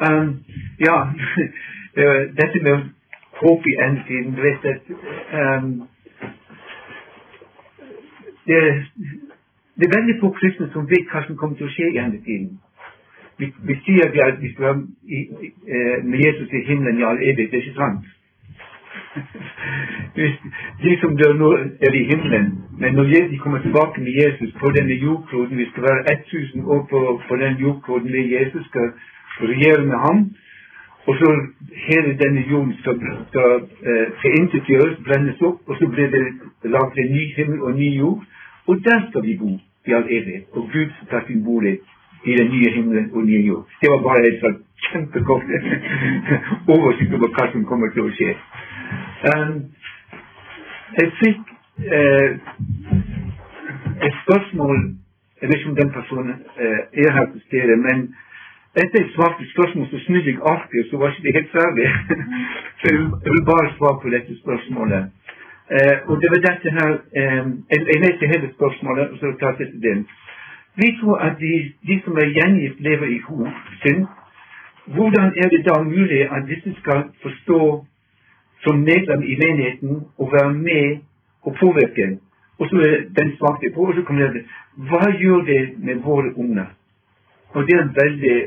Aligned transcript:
Um, 0.00 0.44
ja, 0.78 1.12
dette 2.40 2.62
med 2.62 2.78
håp 3.40 3.66
i 3.66 3.76
endetiden 3.84 4.34
Du 4.36 4.42
vet 4.42 4.64
at 4.64 4.82
um, 5.40 5.82
det, 8.46 8.58
det, 9.76 9.84
er 9.86 9.96
veldig 9.98 10.16
få 10.20 10.30
kristne 10.30 10.68
som 10.72 10.90
vet 10.90 11.08
hva 11.12 11.22
som 11.26 11.38
kommer 11.40 11.56
til 11.56 11.66
å 11.66 11.72
skje 11.72 11.88
i 11.94 12.02
endetiden. 12.02 12.52
Vi, 13.40 13.48
vi 13.68 13.78
sier 13.86 14.12
at 14.26 14.36
vi 14.42 14.52
skal 14.52 14.66
være 14.66 14.84
eh, 15.08 16.04
med 16.04 16.20
Jesus 16.26 16.52
i 16.52 16.62
himmelen 16.68 17.00
i 17.00 17.08
all 17.08 17.18
evighet. 17.18 17.50
Det 17.50 17.58
er 17.58 17.64
ikke 17.64 17.80
sant. 17.80 18.04
de 20.84 20.94
som 21.00 21.16
dør 21.16 21.34
nå, 21.40 21.50
er 21.88 21.98
i 21.98 22.06
himmelen. 22.12 22.52
Men 22.78 22.94
når 22.94 23.10
de 23.32 23.42
kommer 23.42 23.64
tilbake 23.64 24.00
med 24.00 24.12
Jesus 24.22 24.54
på 24.60 24.70
denne 24.76 24.94
jordkloden 24.94 25.58
Vi 25.58 25.68
skal 25.70 25.82
være 25.82 26.16
1000 26.20 26.64
år 26.64 26.86
på, 26.90 27.22
på 27.28 27.36
den 27.36 27.56
jordkloden 27.56 28.10
med 28.12 28.32
Jesus 28.36 28.66
skal 28.66 28.92
regjere 29.40 29.84
med 29.86 29.98
ham. 30.06 30.18
Og 31.06 31.14
så 31.20 31.28
hele 31.88 32.18
denne 32.18 32.42
jorden 32.50 32.74
skal, 32.80 32.96
skal 33.28 33.50
eh, 33.90 34.96
brennes 35.06 35.40
opp, 35.40 35.60
og 35.66 35.76
så 35.78 35.88
blir 35.88 36.08
det 36.10 36.24
laget 36.64 36.98
en 36.98 37.12
ny 37.14 37.24
himmel 37.36 37.60
og 37.62 37.70
en 37.70 37.78
ny 37.78 37.90
jord. 37.98 38.24
Og 38.66 38.76
der 38.84 39.10
skal 39.10 39.22
vi 39.22 39.36
bo 39.38 39.52
i 39.86 39.92
all 39.92 40.06
evighet. 40.10 40.44
Og 40.52 40.62
Gud 40.72 40.88
skal 40.96 41.08
ta 41.10 41.26
sin 41.26 41.44
bolig 41.44 41.78
i 42.24 42.32
den 42.40 42.50
nye 42.50 42.70
himmelen 42.74 43.10
og 43.12 43.24
nye 43.24 43.46
jord. 43.46 43.66
Det 43.80 43.90
var 43.90 44.02
bare 44.08 44.26
et 44.28 44.40
sånt 44.42 44.62
kjempekort 44.86 45.42
oversikt 46.74 47.14
over 47.14 47.30
hva 47.36 47.46
som 47.52 47.64
kommer 47.70 47.92
til 47.94 48.08
å 48.08 48.12
skje. 48.18 48.34
Um, 49.30 49.54
jeg 50.98 51.12
fikk 51.22 51.40
eh, 51.96 52.30
et 54.06 54.14
spørsmål 54.24 54.78
Jeg 55.40 55.48
vet 55.48 55.58
ikke 55.58 55.70
om 55.70 55.76
den 55.76 55.90
personen 55.92 56.36
eh, 56.64 56.82
er 57.04 57.10
her 57.12 57.26
til 57.32 57.40
stede, 57.46 57.74
men 57.76 58.06
etter 58.82 58.98
jeg 59.02 59.12
svarte 59.14 59.50
spørsmål, 59.54 59.86
så 59.90 59.98
snudde 60.04 60.30
jeg 60.30 60.42
arket, 60.54 60.86
så 60.90 60.94
var 61.00 61.08
ikke 61.08 61.26
det 61.26 61.36
helt 61.38 61.52
ferdig. 61.58 61.86
så 62.80 62.86
jeg 63.24 63.32
vil 63.34 63.48
bare 63.52 63.74
svare 63.76 63.98
på 64.02 64.08
dette 64.14 64.32
spørsmålet. 64.42 65.02
Eh, 65.76 65.96
og 66.08 66.14
det 66.20 66.28
var 66.32 66.40
dette 66.48 66.68
her 66.78 66.90
eh, 67.20 67.46
Jeg, 67.72 67.80
jeg 67.90 67.98
leser 68.04 68.32
hele 68.34 68.48
spørsmålet, 68.56 69.04
og 69.12 69.16
så 69.20 69.26
tar 69.40 69.56
jeg 69.58 69.70
til 69.72 69.82
den. 69.88 70.00
Vi 70.80 70.88
tror 71.00 71.16
at 71.26 71.34
de, 71.40 71.54
de 71.88 71.94
som 72.04 72.14
er 72.22 72.34
gjengitt, 72.36 72.76
lever 72.88 73.08
i 73.16 73.18
synd. 73.82 74.06
Hvordan 74.94 75.28
er 75.42 75.48
det 75.54 75.62
da 75.68 75.82
mulig 75.82 76.20
at 76.36 76.42
disse 76.50 76.70
skal 76.80 77.00
forstå 77.22 77.60
som 78.64 78.74
medlem 78.90 79.22
i 79.22 79.34
menigheten 79.44 79.92
og 80.18 80.32
være 80.36 80.52
med 80.54 80.98
og 81.42 81.56
påvirke? 81.60 82.18
Og 82.58 82.68
så 82.70 82.76
er 82.76 82.96
den 83.18 83.36
svake 83.36 83.74
på, 83.74 83.80
og 83.80 83.94
så 83.94 84.02
kommer 84.02 84.32
det 84.32 84.44
Hva 84.88 85.04
gjør 85.20 85.40
det 85.50 85.62
med 85.78 85.94
våre 86.04 86.38
unger? 86.38 86.75
Og 87.56 87.66
det 87.66 87.74
er 87.76 87.82
en 87.82 87.96
veldig 88.02 88.38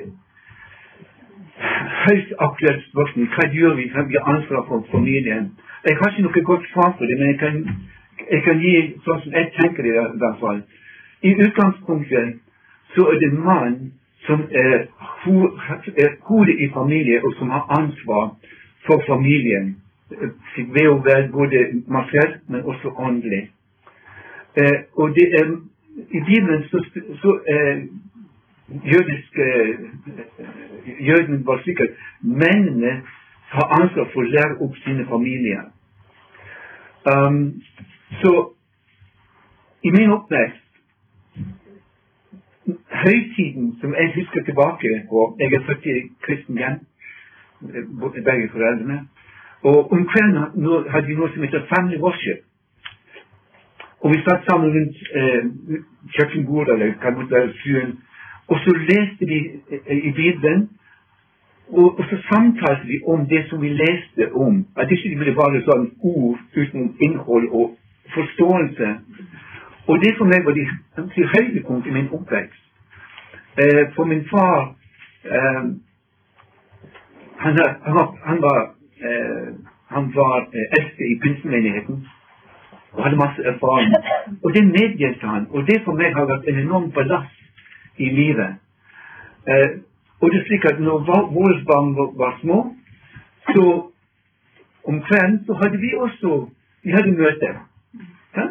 høyst 2.06 2.34
aktuelt 2.48 2.84
spørsmål. 2.90 3.30
Hva 3.36 3.46
gjør 3.54 3.74
vi? 3.80 3.86
Vi 4.10 4.18
ha 4.20 4.34
ansvar 4.36 4.66
for 4.68 4.86
familien? 4.92 5.48
Jeg 5.88 5.98
har 6.00 6.12
ikke 6.12 6.26
noe 6.26 6.44
godt 6.52 6.68
svar 6.74 6.92
på 6.98 7.08
det, 7.10 7.16
men 7.20 7.32
jeg 7.32 7.40
kan, 7.40 7.56
jeg 8.34 8.42
kan 8.46 8.62
gi 8.62 8.74
sånn 9.06 9.22
som 9.24 9.38
jeg 9.38 9.50
tenker 9.58 9.88
det 9.88 9.96
i 9.96 10.20
hvert 10.22 10.40
fall. 10.44 10.60
I 11.30 11.32
utgangspunktet 11.46 12.36
så 12.94 13.08
er 13.14 13.18
det 13.24 13.32
mann 13.34 13.78
som 14.28 14.44
er, 14.64 14.86
er 16.04 16.12
hodet 16.28 16.56
i 16.60 16.70
familien, 16.73 17.26
og 17.26 17.34
som 17.40 17.50
har 17.50 17.66
ansvar 17.80 18.36
for 18.86 19.02
familien 19.08 19.73
ved 20.76 20.88
å 20.90 21.00
være 21.06 21.32
både 21.34 21.64
materiell, 21.88 22.38
men 22.48 22.62
også 22.62 22.94
åndelig. 22.98 23.48
Eh, 24.58 24.78
og 24.94 25.16
det 25.18 25.28
er, 25.40 25.52
I 25.98 26.22
Bibelen 26.30 26.64
så, 26.70 26.84
så 27.22 27.36
eh, 27.54 27.84
jødisk, 28.94 29.38
Jødene 31.00 31.45
var 31.45 31.62
sikkert 31.64 31.89
mennene 32.22 33.02
har 33.50 33.67
ansvar 33.81 34.08
for 34.14 34.22
å 34.22 34.31
lære 34.36 34.58
opp 34.66 34.76
sine 34.84 35.06
familier. 35.09 35.70
Um, 37.11 37.61
så 38.22 38.34
i 39.83 39.92
min 39.95 40.11
oppvekst 40.11 40.66
høytiden 43.04 43.71
som 43.82 43.95
jeg 43.95 44.11
husker 44.16 44.44
tilbake 44.44 44.89
på 45.10 45.36
Jeg 45.39 45.54
er 45.54 45.65
født 45.67 45.86
i 45.86 45.95
kristen 46.26 46.58
hjem, 46.58 46.80
begge 48.30 48.49
foreldrene. 48.52 48.99
Og 49.64 49.92
om 49.94 50.05
kvelden 50.11 50.38
hadde 50.92 51.08
vi 51.08 51.17
noe 51.20 51.32
som 51.33 51.44
heter 51.44 51.65
Family 51.71 51.98
Worship. 51.99 52.45
Og 53.99 54.14
vi 54.14 54.21
satt 54.23 54.45
sammen 54.48 54.71
rundt 54.76 54.99
eh, 55.20 55.44
kjøkkenbordet, 56.15 56.73
eller 56.73 56.94
hva 57.02 57.11
det 57.15 57.32
være 57.32 57.55
stuen, 57.58 57.98
og 58.49 58.58
så 58.64 58.71
leste 58.92 59.26
vi 59.32 59.39
eh, 59.71 59.98
i 60.10 60.11
Bibelen. 60.11 60.70
Og, 61.70 61.99
og, 61.99 62.04
så 62.10 62.17
samtalte 62.30 62.87
vi 62.87 62.98
om 63.08 63.27
det 63.30 63.43
som 63.49 63.61
vi 63.61 63.70
leste 63.70 64.33
om. 64.33 64.65
At 64.77 64.89
det 64.89 64.98
ikke 64.98 65.20
ville 65.20 65.36
bare 65.42 65.61
sånn 65.67 65.92
ord 66.02 66.39
uten 66.55 66.95
innhold 67.05 67.45
og 67.59 67.76
forståelse. 68.15 68.89
Og 69.89 70.02
det 70.04 70.15
for 70.17 70.30
meg 70.32 70.45
var 70.45 70.58
det 70.58 71.30
høydepunkt 71.36 71.88
i 71.88 71.93
min 71.93 72.09
oppvekst. 72.17 72.65
Eh, 73.61 73.86
for 73.95 74.09
min 74.09 74.26
far 74.32 74.73
eh, 75.26 75.64
han, 77.43 77.58
han, 77.86 77.93
var, 77.98 78.08
han 78.23 78.42
var, 78.42 78.61
eh, 79.08 79.49
han 79.88 80.11
var 80.15 80.38
eh, 80.54 80.77
eldste 80.77 81.04
i 81.04 81.20
pinsemenigheten 81.23 82.08
og 82.93 83.04
hadde 83.04 83.21
masse 83.26 83.42
erfaring. 83.52 83.93
Og 84.43 84.54
det 84.55 84.64
meddelte 84.65 85.27
han. 85.27 85.48
Og 85.49 85.67
det 85.67 85.82
for 85.86 85.93
meg 86.02 86.15
har 86.17 86.26
vært 86.32 86.48
en 86.49 86.59
enorm 86.65 86.92
ballast 86.92 87.39
i 87.99 88.10
livet. 88.20 88.58
Eh, 89.48 89.70
og 90.21 90.32
det 90.32 90.39
er 90.39 90.45
slik 90.48 90.65
at 90.65 90.80
når 90.80 91.04
våre 91.36 91.58
barn 91.70 91.95
var, 91.95 92.37
små, 92.42 92.60
så 93.54 93.65
om 94.89 95.02
kvelden 95.08 95.43
så 95.45 95.54
hadde 95.61 95.77
vi 95.77 95.92
også 95.95 96.49
vi 96.83 96.92
hadde 96.92 97.11
møte. 97.11 97.49
Ja? 98.38 98.45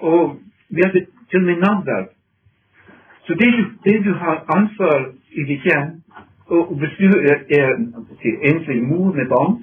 Og 0.00 0.38
vi 0.68 0.80
hadde 0.84 1.06
til 1.30 1.40
og 1.40 1.46
med 1.46 1.56
navnverv. 1.56 2.08
Så 3.26 3.34
det, 3.40 3.48
det, 3.84 4.04
du 4.04 4.12
har 4.14 4.44
ansvar 4.56 5.12
i 5.30 5.42
ditt 5.44 5.62
hjem, 5.62 6.02
og 6.46 6.74
hvis 6.78 6.94
du 6.98 7.06
er, 7.30 7.38
er 7.58 7.68
enslig 8.50 8.82
mor 8.82 9.12
med 9.12 9.26
barn, 9.28 9.62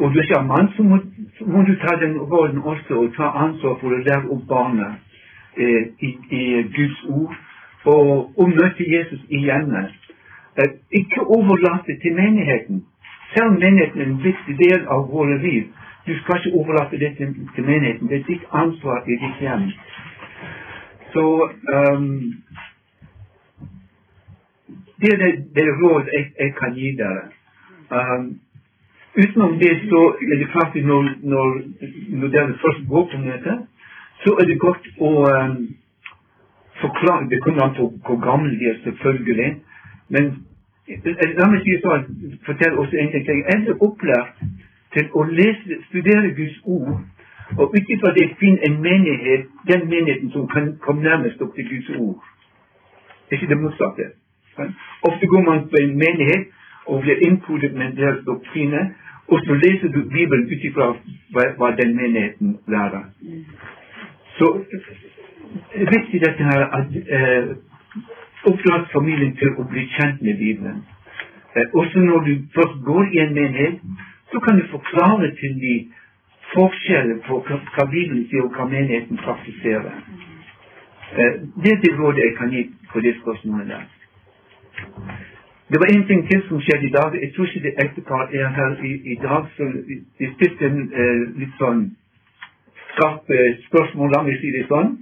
og 0.00 0.14
du 0.14 0.20
ikke 0.20 0.36
har 0.38 0.46
mann, 0.46 0.68
så 0.76 0.82
må, 0.82 0.98
så 1.38 1.44
må, 1.44 1.62
du 1.62 1.74
ta 1.74 1.92
den 2.04 2.18
rollen 2.18 2.62
også 2.62 2.94
og 2.94 3.14
ta 3.16 3.30
ansvar 3.44 3.78
for 3.80 3.88
å 3.96 4.02
lære 4.04 4.28
opp 4.34 4.44
barna 4.48 4.88
eh, 5.56 5.84
i, 6.06 6.10
i, 6.40 6.42
Guds 6.76 7.00
ord 7.08 7.34
og, 7.84 8.32
og 8.38 8.48
møte 8.48 8.84
Jesus 8.96 9.20
i 9.28 9.38
hjemmet. 9.46 9.92
Eh, 10.58 10.72
ikke 11.00 11.20
overlate 11.20 11.98
til 12.02 12.14
menigheten. 12.14 12.84
Selv 13.34 13.52
menigheten 13.52 14.00
er 14.00 14.06
en 14.06 14.24
viktig 14.24 14.54
del 14.58 14.86
av 14.86 15.06
våre 15.12 15.38
liv, 15.42 15.68
du 16.06 16.18
skal 16.18 16.36
ikke 16.38 16.58
overlate 16.58 16.98
det 16.98 17.16
til, 17.16 17.28
til 17.54 17.64
menigheten. 17.64 18.08
Det 18.08 18.16
er 18.20 18.28
ditt 18.32 18.44
ansvar 18.52 19.04
i 19.06 19.16
ditt 19.22 19.40
hjem. 19.40 19.66
Så 21.12 21.24
um, 21.76 22.34
det 25.00 25.12
er 25.12 25.18
det, 25.24 25.32
det 25.56 25.66
råd 25.82 26.04
jeg, 26.16 26.24
jeg, 26.40 26.54
kan 26.60 26.74
gi 26.74 26.96
dere. 27.00 27.24
Um, 27.98 28.40
utenom 29.22 29.58
det 29.58 29.74
så 29.90 30.02
er 30.32 30.36
det 30.38 30.50
klart 30.54 30.76
at 30.76 30.84
når, 30.84 31.02
når, 31.22 31.48
når 32.08 32.28
dere 32.28 32.58
først 32.64 32.88
går 32.88 33.08
på 33.12 33.22
møte, 33.26 33.58
så 34.24 34.36
er 34.40 34.50
det 34.50 34.58
godt 34.66 34.90
å 35.00 35.12
um, 35.28 35.56
forklare 36.80 37.28
Det 37.30 37.40
kommer 37.42 37.62
an 37.62 37.74
på 37.76 37.92
hvor 38.06 38.18
gamle 38.26 38.58
de 38.58 38.70
er, 38.70 38.76
selvfølgelig. 38.84 39.50
Men 40.08 40.24
eh, 40.88 41.36
la 41.38 41.48
meg 41.52 41.62
si 41.64 41.78
sånn, 41.84 42.04
fortelle 42.46 42.80
også 42.82 42.96
en 42.96 43.12
ting. 43.14 43.44
Jeg 43.46 43.64
er 43.68 43.86
opplært 43.86 44.42
til 44.94 45.08
å 45.14 45.24
lese, 45.30 45.82
studere 45.88 46.34
Guds 46.36 46.60
ord 46.64 47.00
og 47.58 47.74
ut 47.76 47.88
ifra 47.94 48.12
det 48.14 48.30
finne 48.38 48.58
en 48.66 48.76
menighet, 48.82 49.46
den 49.70 49.88
menigheten 49.88 50.30
som 50.30 50.48
kan 50.48 50.76
komme 50.84 51.02
nærmest 51.02 51.42
opp 51.42 51.54
til 51.54 51.68
Guds 51.68 51.90
ord. 51.98 52.24
Det 53.26 53.36
er 53.36 53.40
ikke 53.42 53.54
det 53.54 53.62
motsatte. 53.62 54.04
Ofte 55.08 55.26
går 55.26 55.42
man 55.42 55.68
på 55.72 55.76
en 55.82 55.96
menighet 55.98 56.44
og 56.86 57.00
blir 57.02 57.22
innpodet 57.26 57.74
med 57.74 57.96
deres 57.96 58.24
doktrine, 58.26 58.94
og 59.28 59.38
så 59.46 59.54
leser 59.54 59.88
du 59.88 60.00
Bibelen 60.14 60.46
ut 60.52 60.64
ifra 60.68 60.86
hva, 61.34 61.44
hva, 61.58 61.70
den 61.80 61.96
menigheten 61.96 62.58
lærer. 62.68 63.04
Så 64.38 64.48
viktig 65.74 66.20
dette 66.24 66.44
her 66.50 66.64
at 66.78 66.96
eh, 67.18 67.50
oppdra 68.50 68.84
familien 68.92 69.36
til 69.36 69.58
å 69.58 69.66
bli 69.70 69.86
kjent 69.96 70.22
med 70.22 70.38
Bibelen. 70.38 70.82
Eh, 71.56 71.66
også 71.74 72.02
når 72.04 72.20
du 72.28 72.32
først 72.54 72.82
går 72.84 73.04
i 73.14 73.22
en 73.24 73.34
menighet, 73.34 73.80
så 74.32 74.40
kan 74.40 74.58
du 74.58 74.66
forklare 74.70 75.30
til 75.40 75.56
de 75.64 75.74
forskjellen 76.54 77.22
på 77.26 77.40
hva 77.46 77.86
Bibelen 77.90 78.26
sier 78.30 78.46
og 78.46 78.54
hva 78.54 78.68
menigheten 78.70 79.18
praktiserer. 79.24 79.96
Eh, 81.18 81.34
det 81.62 81.72
er 81.74 81.82
det 81.84 81.96
rådet 81.98 82.24
jeg 82.24 82.36
kan 82.38 82.54
gi 82.54 82.62
på 82.92 83.00
det 83.00 83.16
spørsmålet 83.22 83.68
der. 83.74 83.84
Det 85.70 85.78
var 85.80 85.88
en 85.94 86.06
ting 86.06 86.22
til 86.30 86.42
som 86.48 86.60
skjedde 86.60 86.86
i 86.86 86.94
dag. 86.98 87.14
Jeg 87.22 87.32
tror 87.34 87.46
ikke 87.46 87.62
det 87.66 87.74
ektepar 87.84 88.22
er 88.32 88.48
her 88.48 88.70
i, 88.84 88.92
i 89.12 89.16
dag, 89.22 89.46
så 89.56 89.62
de 90.18 90.32
stilte 90.34 90.66
en 90.66 90.80
eh, 90.92 91.20
litt 91.42 91.54
sånn 91.58 91.84
skarpe 92.94 93.38
spørsmål, 93.68 94.10
la 94.14 94.22
meg 94.26 94.40
si 94.40 94.50
det 94.56 94.64
sånn. 94.70 94.96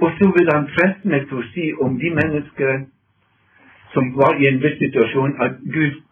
Og 0.00 0.10
så 0.18 0.26
vil 0.36 0.50
han 0.52 0.66
å 1.32 1.42
si 1.52 1.72
om 1.80 1.98
de 1.98 2.10
mennesker 2.10 2.84
som 3.94 4.10
var 4.16 4.36
i 4.40 4.48
en 4.48 4.60
viss 4.60 4.76
situasjon, 4.78 5.36
at 5.40 5.56
Gud 5.72 6.02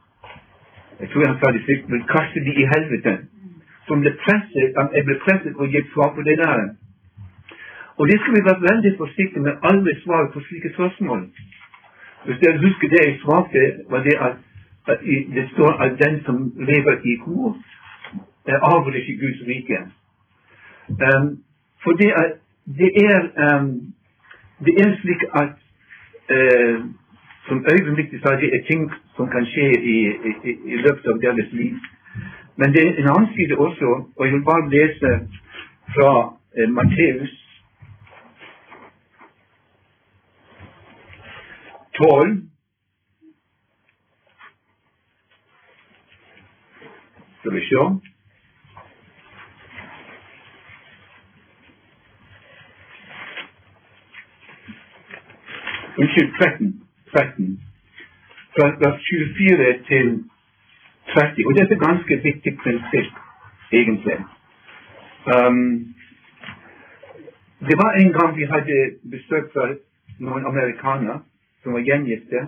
jeg 1.01 1.09
tror 1.11 1.27
han 1.27 1.39
sa 1.41 1.51
det 1.53 1.63
slik, 1.65 1.83
vil 1.91 2.05
kaste 2.15 2.41
de 2.47 2.53
i 2.63 2.69
helvete. 2.73 3.13
Som 3.89 4.01
ble 4.01 4.13
presset, 4.23 4.79
jeg 4.97 5.05
ble 5.09 5.17
presset 5.25 5.59
og 5.61 5.73
gitt 5.75 5.91
svar 5.93 6.15
på 6.17 6.23
det 6.29 6.37
der. 6.41 6.63
Og 7.99 8.09
det 8.11 8.17
skal 8.21 8.35
vi 8.37 8.47
være 8.49 8.67
veldig 8.71 8.93
forsiktige 8.99 9.45
med 9.47 9.67
alle 9.71 9.93
svar 10.05 10.31
på 10.33 10.41
slike 10.47 10.71
spørsmål. 10.75 11.27
Hvis 12.25 12.41
dere 12.43 12.63
husker 12.67 12.89
det 12.89 13.03
jeg 13.05 13.19
svarte, 13.25 13.65
var 13.91 14.01
det 14.07 14.17
at, 14.29 14.37
at 14.93 14.99
det 15.37 15.45
står 15.53 15.73
at 15.85 15.99
den 16.05 16.23
som 16.25 16.39
lever 16.71 16.95
i 17.11 17.17
kor, 17.25 17.59
arver 18.71 18.97
ikke 19.01 19.19
Guds 19.23 19.41
rike. 19.49 19.79
Um, 20.89 21.29
for 21.83 21.93
det 22.01 22.11
er, 22.23 22.31
det 22.67 22.91
er, 22.97 23.21
um, 23.45 23.95
det 24.65 24.75
er 24.81 24.97
slik 25.01 25.23
at 25.35 25.55
uh, 26.35 26.85
som 27.47 27.65
øyeblikkelig 27.73 28.21
sa, 28.23 28.37
det 28.41 28.51
er 28.55 28.65
ting 28.71 28.93
som 29.17 29.29
kan 29.29 29.47
skje 29.47 29.69
i, 29.95 29.99
i, 30.29 30.51
i, 30.73 30.77
løpet 30.77 31.07
av 31.07 31.21
deres 31.21 31.53
liv. 31.53 31.75
Men 32.57 32.73
det 32.73 32.83
er 32.87 32.93
en 32.93 33.11
annen 33.13 33.35
side 33.37 33.59
også, 33.59 33.91
og 34.17 34.27
jeg 34.27 34.33
vil 34.35 34.45
bare 34.45 34.71
lese 34.71 35.11
fra 35.95 36.13
uh, 36.59 36.69
Matteus 36.73 37.35
12. 41.95 42.43
Skal 47.39 47.55
vi 47.55 47.61
se. 47.61 48.14
Unnskyld, 55.99 56.31
13. 56.41 56.83
13. 57.13 57.61
Fra 58.55 58.67
vers 58.83 59.01
24 59.11 59.85
til 59.91 60.09
30. 61.15 61.47
Og 61.47 61.53
dette 61.57 61.75
er 61.75 61.77
et 61.77 61.87
ganske 61.89 62.15
viktig 62.29 62.53
prinsipp, 62.63 63.13
egentlig. 63.73 64.19
Um, 65.35 65.95
det 67.69 67.77
var 67.83 67.91
en 67.93 68.13
gang 68.13 68.37
vi 68.37 68.45
hadde 68.55 68.79
besøk 69.11 69.53
fra 69.53 69.69
noen 70.21 70.47
amerikanere 70.47 71.21
som 71.63 71.73
var 71.73 71.87
gjengifte. 71.89 72.41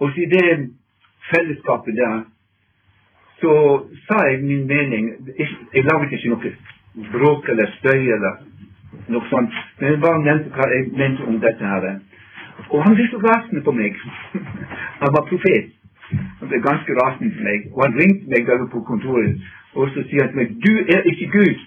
Og 0.00 0.18
i 0.18 0.26
det 0.34 0.70
fellesskapet 1.30 1.94
der 1.96 2.22
så 3.40 3.54
sa 4.06 4.20
jeg 4.28 4.42
min 4.42 4.66
mening. 4.66 5.10
Jeg 5.74 5.84
laget 5.90 6.12
ikke 6.12 6.28
noe 6.34 6.54
bråk 7.12 7.48
eller 7.48 7.66
støy 7.78 8.00
eller 8.16 8.38
noe 9.08 9.28
sånt. 9.32 9.54
Men 9.80 9.92
jeg 9.92 10.00
bare 10.00 10.22
nevnte 10.24 10.54
hva 10.54 10.70
jeg 10.70 10.88
mente 11.02 11.26
om 11.26 11.40
dette 11.40 11.74
her. 11.74 12.00
Og 12.68 12.84
han 12.84 12.94
ble 12.94 13.06
så 13.10 13.18
rasende 13.24 13.62
på 13.64 13.72
meg. 13.72 13.96
han 15.02 15.14
var 15.16 15.24
profet. 15.30 15.72
Han 16.40 16.48
ble 16.48 16.60
ganske 16.68 16.98
rasende 17.00 17.32
på 17.36 17.48
meg. 17.48 17.72
Og 17.74 17.82
han 17.86 17.98
ringte 18.00 18.30
meg 18.32 18.46
der 18.46 18.68
på 18.72 18.84
kontoret 18.90 19.40
og 19.74 19.90
så 19.94 20.02
sier 20.08 20.22
han 20.24 20.32
til 20.32 20.40
meg 20.40 20.48
Du 20.66 20.72
er 20.94 21.02
ikke 21.10 21.28
Gud. 21.36 21.58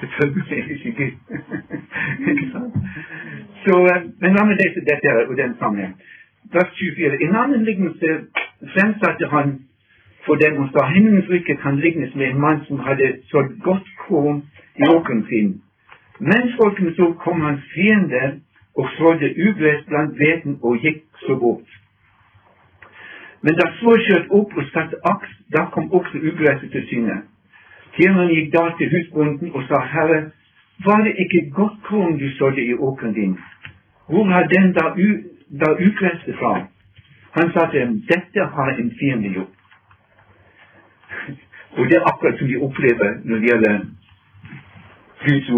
Selvfølgelig 0.00 0.52
er 0.52 0.56
jeg 0.56 0.86
ikke 0.86 0.92
Gud. 1.00 1.12
så, 3.64 3.74
eh, 3.92 4.02
men 4.20 4.36
la 4.36 4.44
meg 4.46 4.56
lese 4.60 4.84
dette 4.88 5.16
og 5.28 5.36
den 5.36 5.54
sammen. 5.58 5.92
Vers 6.54 6.72
24. 6.78 7.20
En 7.26 7.36
annen 7.42 7.64
lignelse 7.68 8.08
fremsatte 8.74 9.28
han 9.34 9.52
for 10.26 10.34
dem 10.42 10.58
og 10.62 10.70
sa 10.72 10.86
himmelens 10.94 11.30
rike 11.30 11.56
kan 11.64 11.78
lignes 11.84 12.14
med 12.14 12.26
en 12.30 12.40
mann 12.40 12.64
som 12.68 12.80
hadde 12.86 13.12
sådd 13.30 13.60
godt 13.68 13.88
korn 14.06 14.42
i 14.76 14.88
åkeren 14.96 15.24
sin. 15.28 15.52
Mens 16.18 16.56
folkene 16.60 16.94
så 16.94 17.12
kom 17.24 17.40
hans 17.40 17.62
fiender 17.74 18.38
og 18.76 18.88
sådde 18.96 19.34
ugress 19.48 19.84
blant 19.86 20.16
hveten 20.16 20.58
og 20.62 20.76
gikk 20.84 21.04
så 21.26 21.36
bort. 21.36 21.68
Men 23.42 23.54
da 23.58 23.66
så 23.80 23.96
skjøt 24.04 24.30
opp 24.38 24.56
og 24.56 24.68
satte 24.72 25.00
aks, 25.12 25.30
da 25.54 25.64
kom 25.74 25.92
også 25.92 26.18
ugresset 26.28 26.70
til 26.72 26.86
syne. 26.90 27.16
Tjeneren 27.96 28.30
gikk 28.34 28.52
da 28.54 28.68
til 28.78 28.92
husbonden 28.94 29.50
og 29.54 29.64
sa, 29.68 29.82
Herre, 29.94 30.20
var 30.86 31.02
det 31.04 31.14
ikke 31.24 31.50
godt 31.54 31.80
korn 31.88 32.18
du 32.18 32.28
sådde 32.38 32.64
i 32.64 32.74
åkeren 32.74 33.14
din? 33.14 33.38
Hvor 34.08 34.24
har 34.24 34.46
den 34.54 34.72
da, 34.72 34.84
u, 35.06 35.08
da 35.60 35.72
ugresset 35.86 36.38
fra? 36.38 36.66
Han 37.36 37.52
sa 37.52 37.70
til 37.70 37.80
dem, 37.80 38.00
dette 38.12 38.46
har 38.54 38.70
en 38.78 38.92
fiende 38.98 39.28
gjort. 39.34 39.58
og 41.76 41.84
det 41.88 41.96
er 41.96 42.08
akkurat 42.12 42.38
som 42.38 42.48
vi 42.48 42.56
opplever 42.66 43.10
når 43.24 43.36
det 43.36 43.48
gjelder 43.48 43.80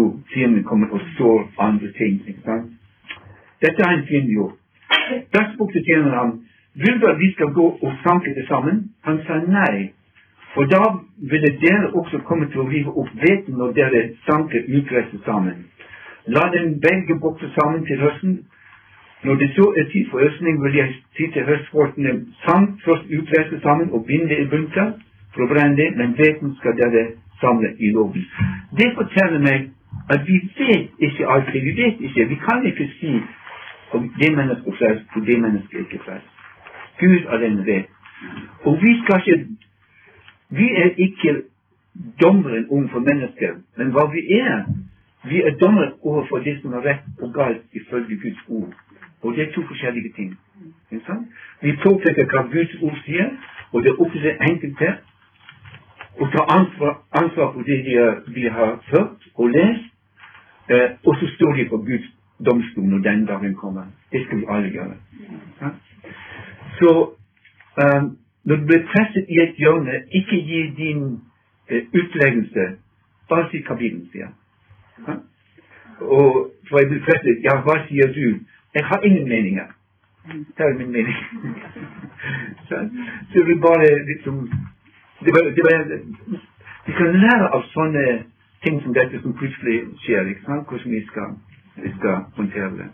ord. 0.01 0.19
Fienden 0.33 0.63
kommer 0.63 0.87
og 0.87 1.01
sår 1.17 1.51
andre 1.59 1.91
ting. 1.91 2.27
ikke 2.27 2.41
sant? 2.45 2.71
Dette 3.63 3.83
har 3.85 3.93
en 3.93 4.07
fiende 4.07 4.33
gjort. 4.33 4.57
Da 5.33 5.43
spurte 5.53 5.83
tjeneren 5.87 6.17
ham, 6.19 6.31
vil 6.75 6.99
du 7.01 7.05
at 7.07 7.19
vi 7.19 7.31
skal 7.33 7.53
gå 7.53 7.67
og 7.81 7.91
sanke 8.03 8.33
det 8.35 8.47
sammen? 8.47 8.81
Han 9.07 9.21
sa 9.27 9.39
nei. 9.47 9.91
For 10.55 10.67
da 10.71 10.83
ville 11.31 11.51
dere 11.61 11.91
også 11.99 12.19
komme 12.27 12.47
til 12.51 12.63
å 12.63 12.67
rive 12.71 12.91
opp 13.01 13.11
hveten 13.21 13.57
når 13.59 13.73
dere 13.79 14.01
sanker 14.27 14.67
ugresset 14.77 15.23
sammen. 15.27 15.65
La 16.27 16.45
dem 16.55 16.79
begge 16.83 17.19
bokse 17.21 17.49
sammen 17.59 17.85
til 17.85 17.99
høsten. 18.01 18.37
Når 19.23 19.35
det 19.41 19.49
så 19.55 19.65
er 19.79 19.89
tid 19.91 20.09
for 20.11 20.23
høstning, 20.23 20.63
vil 20.63 20.75
jeg 20.75 20.93
si 21.17 21.27
til 21.33 21.45
høstfolkene, 21.49 22.13
sank 22.45 22.81
først 22.85 23.11
ugresset 23.17 23.61
sammen 23.61 23.91
og 23.91 24.05
bind 24.05 24.29
det 24.29 24.39
i 24.43 24.49
bunker 24.51 24.91
for 25.33 25.45
å 25.45 25.49
brenne 25.51 25.77
det, 25.79 25.89
men 25.99 26.13
hveten 26.19 26.55
skal 26.59 26.75
dere 26.79 27.05
samle 27.41 27.71
i 27.79 27.91
loven. 27.95 28.27
Det 28.79 28.91
forteller 28.99 29.41
meg 29.47 29.69
at 30.13 30.27
vi 30.27 30.39
vet 30.59 31.07
ikke 31.07 31.27
alltid. 31.35 31.61
Vi 31.67 31.73
vet 31.81 32.03
ikke. 32.09 32.27
Vi 32.31 32.37
kan 32.47 32.65
ikke 32.71 32.87
si 32.99 33.15
og 33.91 34.01
det 34.19 34.31
mennesket 34.37 34.73
frelst, 34.79 35.05
og 35.15 35.21
det 35.27 35.41
mennesket 35.41 35.79
ikke 35.79 35.99
frelst. 36.05 36.31
Gud 36.99 37.21
alene 37.35 37.65
vet. 37.65 37.85
Og 38.65 38.73
vi 38.81 38.91
skal 39.01 39.21
ikke 39.21 39.47
Vi 40.49 40.67
er 40.75 40.89
ikke 40.97 41.41
dommeren 42.21 42.65
overfor 42.69 42.99
mennesker, 42.99 43.51
men 43.77 43.91
hva 43.91 44.03
vi 44.13 44.21
er, 44.39 44.65
vi 45.29 45.41
er 45.41 45.57
dommer 45.57 45.87
overfor 46.01 46.37
det 46.37 46.61
som 46.61 46.73
er 46.73 46.85
rett 46.85 47.21
og 47.21 47.33
galt 47.33 47.63
ifølge 47.73 48.19
Guds 48.23 48.41
ord. 48.49 48.73
Og 49.21 49.33
det 49.33 49.41
er 49.47 49.51
to 49.53 49.61
forskjellige 49.67 50.13
ting. 50.15 50.37
Vi 51.61 51.71
påpeker 51.83 52.25
hva 52.31 52.43
Guds 52.53 52.75
ord 52.81 52.97
sier, 53.05 53.31
og 53.73 53.83
det 53.83 53.89
er 53.89 54.01
opp 54.01 54.11
til 54.11 54.21
den 54.21 54.43
enkelte 54.49 54.91
å 56.21 56.27
ta 56.35 56.45
ansvar, 56.57 56.93
ansvar 57.21 57.53
for 57.53 57.67
det 57.67 57.81
de, 57.87 57.95
de 58.35 58.49
har 58.57 58.77
hørt 58.91 59.25
og 59.35 59.49
lest, 59.55 59.89
eh, 60.69 60.89
og 61.05 61.17
så 61.19 61.31
står 61.35 61.57
de 61.59 61.65
på 61.69 61.81
Guds 61.89 62.11
domstolen 62.45 62.89
når 62.89 62.97
den 62.97 63.25
dagen 63.25 63.55
kommer. 63.55 63.83
Det 64.11 64.25
skal 64.25 64.37
vi 64.37 64.45
alle 64.49 64.71
gjøre. 64.71 64.95
Ja? 65.61 65.69
Så 66.79 66.89
um, 67.83 68.17
når 68.43 68.55
du 68.55 68.65
blir 68.65 68.87
presset 68.91 69.25
i 69.29 69.37
et 69.41 69.55
hjørne, 69.57 70.01
ikke 70.11 70.37
gi 70.49 70.61
din 70.77 71.03
uh, 71.71 71.81
utleggelse. 71.93 72.65
Bare 73.29 73.49
si 73.51 73.63
hva 73.67 73.75
Bibelen 73.75 74.09
sier. 74.11 74.33
Ja? 75.07 75.15
Og 76.01 76.51
for 76.69 76.79
jeg 76.79 76.89
blir 76.89 77.01
presset 77.07 77.43
Ja, 77.43 77.61
hva 77.65 77.79
sier 77.87 78.11
du? 78.13 78.39
Jeg 78.75 78.83
har 78.85 78.99
ingen 79.01 79.29
meninger. 79.29 79.67
Det 80.57 80.65
er 80.65 80.77
min 80.77 80.91
mening. 80.91 81.15
så, 82.67 82.75
så 83.31 83.43
vi 83.45 83.55
bare 83.67 84.05
liksom 84.11 84.49
det 85.25 85.31
var, 85.35 85.43
det 85.57 85.63
var, 85.67 85.99
Vi 86.85 86.91
kan 86.93 87.13
lære 87.25 87.47
av 87.55 87.63
sånne 87.73 88.05
ting 88.63 88.81
som 88.83 88.93
dette 88.93 89.21
som 89.21 89.33
plutselig 89.37 89.77
skjer. 90.03 90.27
ikke 90.27 90.45
sant? 90.45 90.67
Hvordan 90.69 90.91
vi 90.91 91.05
skal 91.07 91.37
vi 91.83 91.89
skal 91.97 92.15
håndtere 92.37 92.69
det. 92.77 92.89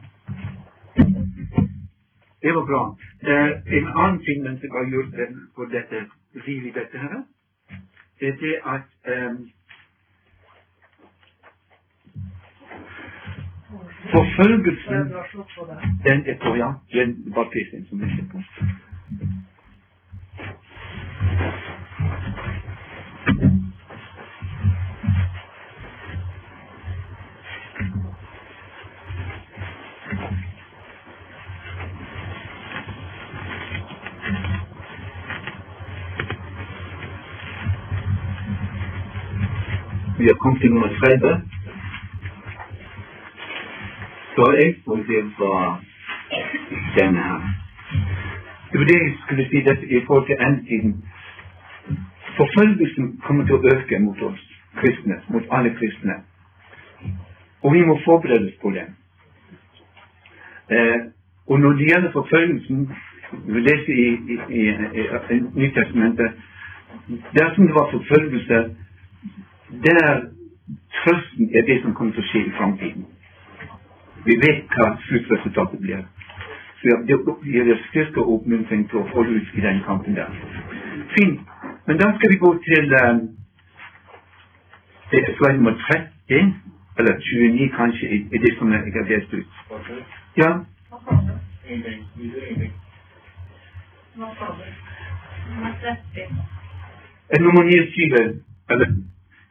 Det 2.41 2.51
var 2.53 2.65
bra. 2.65 2.97
Eh, 3.29 3.77
en 3.77 3.87
annen 3.87 4.19
ting 4.25 4.43
mens 4.43 4.61
jeg 4.61 4.71
har 4.73 4.91
gjort 4.91 5.11
den 5.21 5.33
på 5.55 5.65
dette 5.65 5.97
riv 6.47 6.73
dette 6.73 6.97
her, 6.97 7.23
det 8.19 8.27
er 8.27 8.37
det 8.45 8.55
at 8.75 8.87
eh, 9.13 9.33
Forfølgelsen 14.11 15.13
Den 16.07 16.19
er 16.25 16.37
på, 16.43 16.55
ja. 16.55 16.71
Den 16.93 17.33
var 17.35 17.43
prisen 17.53 17.85
som 17.89 18.01
er 18.01 18.25
på. 18.31 18.41
Thank 23.25 23.41
har 23.41 23.60
kommet 40.41 40.61
til 40.61 40.71
nummer 40.71 40.87
30. 40.87 41.41
Så 44.35 44.43
jeg, 44.59 44.75
og 44.87 44.97
det 44.97 45.23
var 45.39 45.83
denne 46.97 47.21
her. 47.29 47.41
Det 48.71 48.79
var 48.79 48.85
det 48.85 48.99
jeg 49.03 49.13
skulle 49.21 49.49
si 49.49 49.57
dette 49.69 49.85
i 49.97 50.05
forhold 50.07 50.25
til 50.27 50.37
endetiden. 50.45 51.05
Forfølgelsen 52.37 53.05
kommer 53.25 53.45
til 53.45 53.55
å 53.55 53.63
øke 53.75 53.99
mot 53.99 54.21
oss 54.21 54.43
kristne, 54.79 55.15
mot 55.29 55.45
alle 55.51 55.73
kristne. 55.79 56.15
Og 57.63 57.73
vi 57.73 57.81
må 57.85 57.99
forberede 58.05 58.45
oss 58.45 58.61
på 58.61 58.69
det. 58.77 58.85
Eh, 60.75 61.01
Og 61.51 61.59
når 61.59 61.71
det 61.71 61.87
gjelder 61.87 62.11
forfølgelsen 62.11 62.89
Vi 63.47 63.59
leser 63.59 63.93
i, 63.93 64.09
i, 64.33 64.35
i, 64.59 64.61
i 65.35 65.39
Nytestamentet 65.53 66.31
Dersom 67.37 67.67
det 67.67 68.75
der 69.71 70.21
trøsten 70.97 71.49
er 71.55 71.61
det 71.61 71.81
som 71.81 71.93
kommer 71.93 72.13
til 72.13 72.23
å 72.23 72.29
skje 72.29 72.41
i 72.47 72.55
framtiden. 72.57 73.05
Vi 74.25 74.35
vet 74.45 74.73
hva 74.75 74.89
sluttresultatet 75.07 75.79
blir. 75.81 76.03
Så 76.81 76.97
det 77.07 77.17
gir 77.53 77.63
det 77.69 77.77
styrke 77.87 78.21
og 78.21 78.33
oppmuntring 78.35 78.87
til 78.89 79.01
å 79.01 79.07
holde 79.13 79.37
ut 79.37 79.53
i 79.57 79.63
den 79.65 79.81
kampen 79.85 80.17
der. 80.17 80.33
Fint. 81.15 81.39
Men 81.87 81.97
da 82.01 82.09
skal 82.17 82.33
vi 82.33 82.37
gå 82.41 82.51
til 82.65 82.95
um, 83.01 83.21
slide 85.11 85.57
nummer 85.57 85.75
30, 86.29 86.53
eller 86.99 87.13
29 87.19 87.69
kanskje, 87.77 88.09
i, 88.15 88.37
det 88.43 88.53
som 88.57 88.73
jeg 88.73 88.93
har 88.97 89.07
delt 89.13 89.33
ut. 89.33 89.47
Ja? 90.37 90.49
Nummer 95.49 95.73
30. 95.81 96.29
Er 97.33 97.39
nummer 97.39 97.63
29, 97.63 98.43
eller 98.69 98.87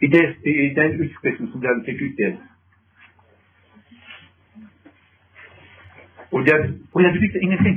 i, 0.01 0.07
det, 0.07 0.37
i 0.47 0.75
den 0.75 1.01
utskriften 1.05 1.51
som 1.53 1.61
dere 1.61 1.85
fikk 1.85 2.03
utdelt. 2.09 2.41
Og 6.33 6.47
der 6.47 6.59
Og 6.93 7.03
jeg 7.03 7.13
brukte 7.19 7.43
ingenting! 7.43 7.77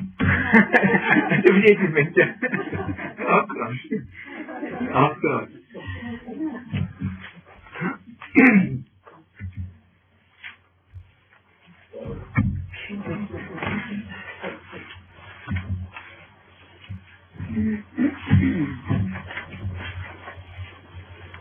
det 1.43 1.53
var 1.53 1.61
det 1.61 1.77
du 1.81 1.87
mente. 1.93 2.23
Akkurat. 3.37 3.75
Akkurat. 4.91 5.49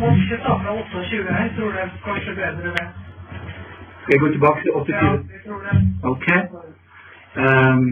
Må 0.00 0.06
ikke 0.16 0.36
ta 0.44 0.52
fra 0.62 0.70
28, 0.80 1.16
jeg 1.40 1.50
tror 1.56 1.70
det 1.76 1.80
er 1.86 1.90
kanskje 2.04 2.34
bedre 2.40 2.70
det. 2.78 2.86
Skal 4.02 4.12
jeg 4.14 4.20
gå 4.24 4.28
tilbake 4.36 4.60
til 4.62 4.72
28? 4.74 4.96
Ja, 4.96 5.12
jeg 5.34 5.40
tror 5.46 5.60
det. 5.66 5.76
Ok. 6.12 6.26
Ehm, 7.42 7.88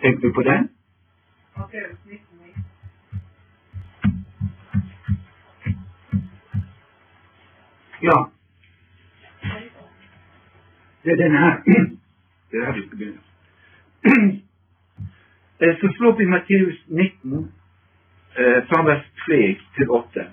Tenker 0.00 0.28
du 0.28 0.32
på 0.34 0.42
den? 0.42 0.68
Ja. 8.02 8.30
Det 11.04 11.12
er 11.12 11.16
denne 11.16 11.38
her. 11.38 11.62
Det 12.50 12.60
er 12.60 12.66
her 12.66 12.72
vi 12.72 12.86
skal 12.86 12.98
begynne. 12.98 13.20
Eh, 15.60 15.76
Så 15.80 15.88
slå 15.96 16.18
Matteus 16.28 16.84
19, 16.88 17.52
eh, 18.38 18.60
fra 18.68 18.82
vers 18.82 19.04
3 19.26 19.58
til 19.76 19.90
8. 19.90 20.26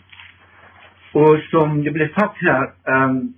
Og 1.14 1.40
som 1.52 1.84
det 1.84 1.94
ble 1.94 2.10
sagt 2.18 2.38
her 2.42 2.64
um, 2.94 3.36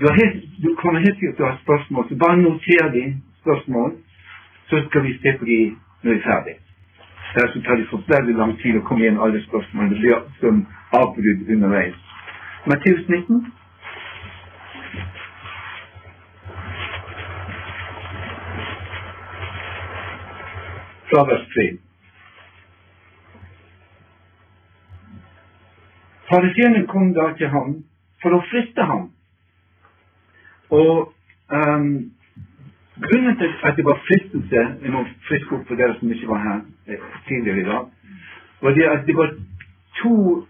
du, 0.00 0.06
helt, 0.20 0.44
du 0.62 0.74
kommer 0.76 1.00
helt 1.00 1.18
sikkert 1.18 1.36
til 1.36 1.44
å 1.44 1.50
ha 1.50 1.56
spørsmål, 1.64 2.06
så 2.08 2.18
bare 2.22 2.36
noter 2.42 2.92
de 2.94 3.04
spørsmål, 3.42 3.96
så 4.70 4.82
skal 4.88 5.02
vi 5.02 5.18
se 5.22 5.38
på 5.38 5.44
de 5.44 5.60
når 6.02 6.12
vi 6.12 6.18
er 6.18 6.26
ferdig. 6.30 6.56
Dersom 7.34 7.62
tar 7.62 7.76
det 7.76 7.88
forferdelig 7.90 8.34
lang 8.36 8.52
tid 8.62 8.78
å 8.78 8.84
komme 8.86 9.04
igjen 9.04 9.18
alle 9.22 9.42
spørsmålene. 9.42 9.94
Det 9.94 10.00
blir 10.02 10.22
som 10.42 10.60
avbrudd 10.98 11.50
underveis. 11.54 11.98
Matteus 12.70 13.08
19. 13.08 13.46
Fra 21.10 21.22
vers 21.30 21.46
3. 21.54 21.66
Fariseerne 26.30 26.86
kom 26.86 27.14
da 27.14 27.32
til 27.38 27.50
ham 27.50 27.74
for 28.22 28.38
å 28.38 28.44
friste 28.50 28.86
ham. 28.86 29.08
Og 30.70 31.12
ehm, 31.58 31.94
grunnen 33.04 33.36
til 33.38 33.50
at 33.64 33.76
det 33.76 33.84
var 33.84 33.98
fristelse 34.08 34.60
Jeg 34.82 34.90
må 34.92 35.04
friske 35.28 35.54
opp 35.56 35.66
for 35.68 35.74
dere 35.80 35.96
som 35.98 36.12
ikke 36.12 36.28
var 36.28 36.40
her 36.48 36.58
eh, 36.88 36.98
tidligere 37.28 37.60
i 37.60 37.68
dag. 37.72 37.84
var 38.62 38.70
det 38.70 38.86
at 38.94 39.06
det 39.06 39.16
var 39.16 39.30
to 40.02 40.46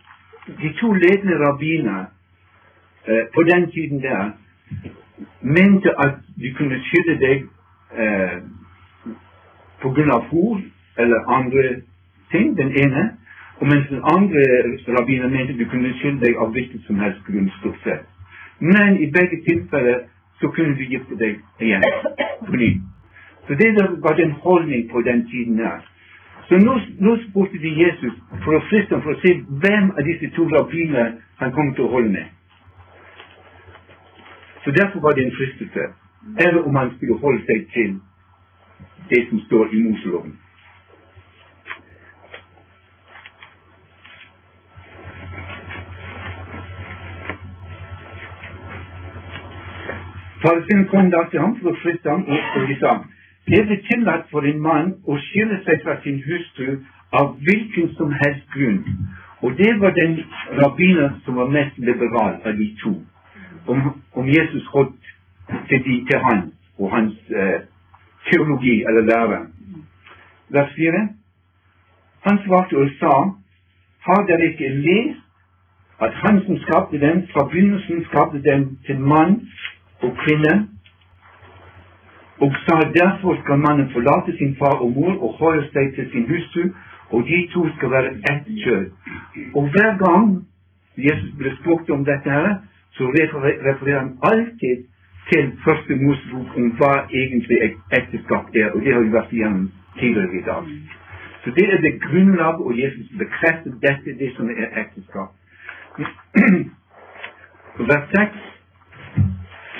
de 0.47 0.73
to 0.80 0.92
ledende 0.92 1.37
rabbiner 1.47 2.04
eh, 3.09 3.25
på 3.35 3.40
den 3.42 3.71
tiden 3.71 4.02
der 4.02 4.30
mente 5.40 5.90
at 6.04 6.14
de 6.42 6.54
kunne 6.54 6.80
skylde 6.88 7.16
deg 7.26 7.37
eh, 8.02 8.37
på 9.83 9.90
grunn 9.90 10.11
av 10.11 10.28
hor 10.30 10.61
eller 10.99 11.33
andre 11.38 11.64
ting, 12.30 12.57
den 12.57 12.73
ene. 12.83 13.16
Og 13.61 13.66
mens 13.66 13.88
den 13.88 14.02
andre 14.14 14.42
rabbiner 14.99 15.28
mente 15.28 15.59
du 15.59 15.69
kunne 15.71 15.92
skylde 16.00 16.26
deg 16.26 16.37
av 16.37 16.52
hvilken 16.52 16.83
som 16.87 16.99
helst 16.99 17.25
grunn, 17.26 17.50
stort 17.59 17.80
sett. 17.85 18.07
Men 18.61 18.97
i 18.97 19.11
begge 19.12 19.42
tilfeller 19.49 20.07
så 20.40 20.49
kunne 20.49 20.75
du 20.76 20.85
gifte 20.88 21.16
deg 21.20 21.40
igjen 21.61 21.85
på 22.47 22.56
ny. 22.56 22.70
Så 23.47 23.56
det 23.61 23.70
var 24.04 24.16
den 24.16 24.32
holdning 24.44 24.90
på 24.90 25.02
den 25.02 25.26
tiden 25.30 25.59
her. 25.59 25.80
Så 26.49 26.59
nå, 26.59 26.80
nå 26.99 27.16
spurte 27.28 27.59
de 27.62 27.70
Jesus 27.78 28.14
for 28.44 28.56
å 28.56 28.62
friste 28.68 28.97
ham 28.97 29.02
for 29.04 29.14
å 29.14 29.20
se 29.23 29.37
hvem 29.62 29.90
av 29.94 30.06
disse 30.09 30.30
to 30.35 30.47
rabbinene 30.50 31.20
han 31.38 31.52
kom 31.54 31.75
til 31.76 31.87
å 31.87 31.92
holde 31.94 32.12
med. 32.14 32.28
Så 34.64 34.75
derfor 34.76 35.00
var 35.00 35.14
det 35.16 35.25
en 35.26 35.37
fristelse. 35.37 35.90
Eller 36.44 36.66
om 36.68 36.76
han 36.76 36.90
skulle 36.97 37.20
holde 37.23 37.44
seg 37.47 37.68
til 37.75 37.94
det 39.12 39.23
som 39.28 39.40
står 39.47 39.75
i 39.75 39.82
Moseloven. 39.85 40.35
For 50.42 51.73
å 51.73 51.80
flytte 51.82 52.11
ham, 52.11 52.25
og, 52.26 52.38
og 52.56 52.68
de 52.68 52.76
sa 52.80 52.99
det 53.50 53.80
tillatt 53.88 54.28
for 54.30 54.47
en 54.47 54.61
mann 54.62 54.90
å 55.09 55.16
skille 55.30 55.59
seg 55.64 55.82
fra 55.85 55.97
sin 56.04 56.20
hustru 56.23 56.80
av 57.18 57.32
hvilken 57.47 57.88
som 57.97 58.12
helst 58.14 58.47
grunn. 58.54 58.82
Og 59.42 59.56
det 59.59 59.73
var 59.80 59.94
den 59.97 60.20
rabbiner 60.61 61.16
som 61.25 61.40
var 61.40 61.49
mest 61.50 61.78
liberal 61.78 62.37
av 62.44 62.56
de 62.56 62.68
to. 62.82 62.92
Om, 63.66 63.80
om 64.12 64.28
Jesus 64.28 64.66
holdt 64.75 65.00
til, 65.68 65.82
de, 65.85 65.97
til 66.09 66.20
han 66.28 66.52
og 66.78 66.92
hans 66.92 67.16
eh, 67.30 67.62
teologi 68.28 68.82
eller 68.88 69.09
lære. 69.09 69.40
Vers 70.50 70.70
4. 70.76 71.02
Han 72.28 72.38
svarte 72.47 72.76
og 72.76 72.94
sa, 73.00 73.14
har 74.06 74.25
dere 74.28 74.52
ikke 74.52 74.68
lest 74.85 75.26
at 76.00 76.14
han 76.23 76.40
som 76.47 76.56
skapte 76.64 77.00
dem, 77.00 77.26
fra 77.32 77.44
begynnelsen 77.49 78.04
skapte 78.09 78.40
dem 78.44 78.78
til 78.87 79.00
mann 79.00 79.40
og 80.02 80.12
kvinne, 80.23 80.54
og 82.40 82.52
sa 82.64 82.76
derfor 83.00 83.42
skal 83.42 83.59
mannen 83.66 83.90
forlate 83.92 84.37
sin 84.38 84.57
far 84.59 84.76
og 84.85 84.92
mor 84.97 85.14
og 85.25 85.30
holde 85.40 85.66
seg 85.73 85.95
til 85.97 86.07
sin 86.12 86.28
hustru, 86.30 86.62
og 87.14 87.25
de 87.30 87.38
to 87.54 87.62
skal 87.76 87.90
være 87.90 88.11
ett 88.30 88.47
kjød. 88.62 88.85
Og 89.54 89.62
hver 89.73 89.92
gang 90.04 90.25
Jesus 90.97 91.33
ble 91.38 91.50
spurt 91.61 91.90
om 91.90 92.04
dette, 92.04 92.30
her, 92.30 92.54
så 92.92 93.02
refererer 93.66 93.99
han 93.99 94.16
alltid 94.30 94.76
til 95.33 95.52
første 95.64 95.97
Mosebok 96.02 96.57
om 96.57 96.71
hva 96.78 96.92
egentlig 97.21 97.59
ekteskap 97.99 98.57
er, 98.62 98.71
og 98.75 98.80
det 98.85 98.95
har 98.95 99.02
vi 99.04 99.12
vært 99.12 99.33
igjennom 99.33 99.71
tidligere 99.99 100.38
i 100.40 100.45
dag. 100.50 100.64
Så 101.45 101.50
det 101.57 101.66
er 101.75 101.80
det 101.80 102.00
grunnlag, 102.07 102.61
og 102.66 102.78
Jesus 102.78 103.09
bekrefter 103.19 103.73
dette, 103.87 104.19
det 104.21 104.30
som 104.37 104.50
er 104.50 104.69
ekteskap. 104.83 105.30
Vers 107.90 108.07
6 108.16 108.60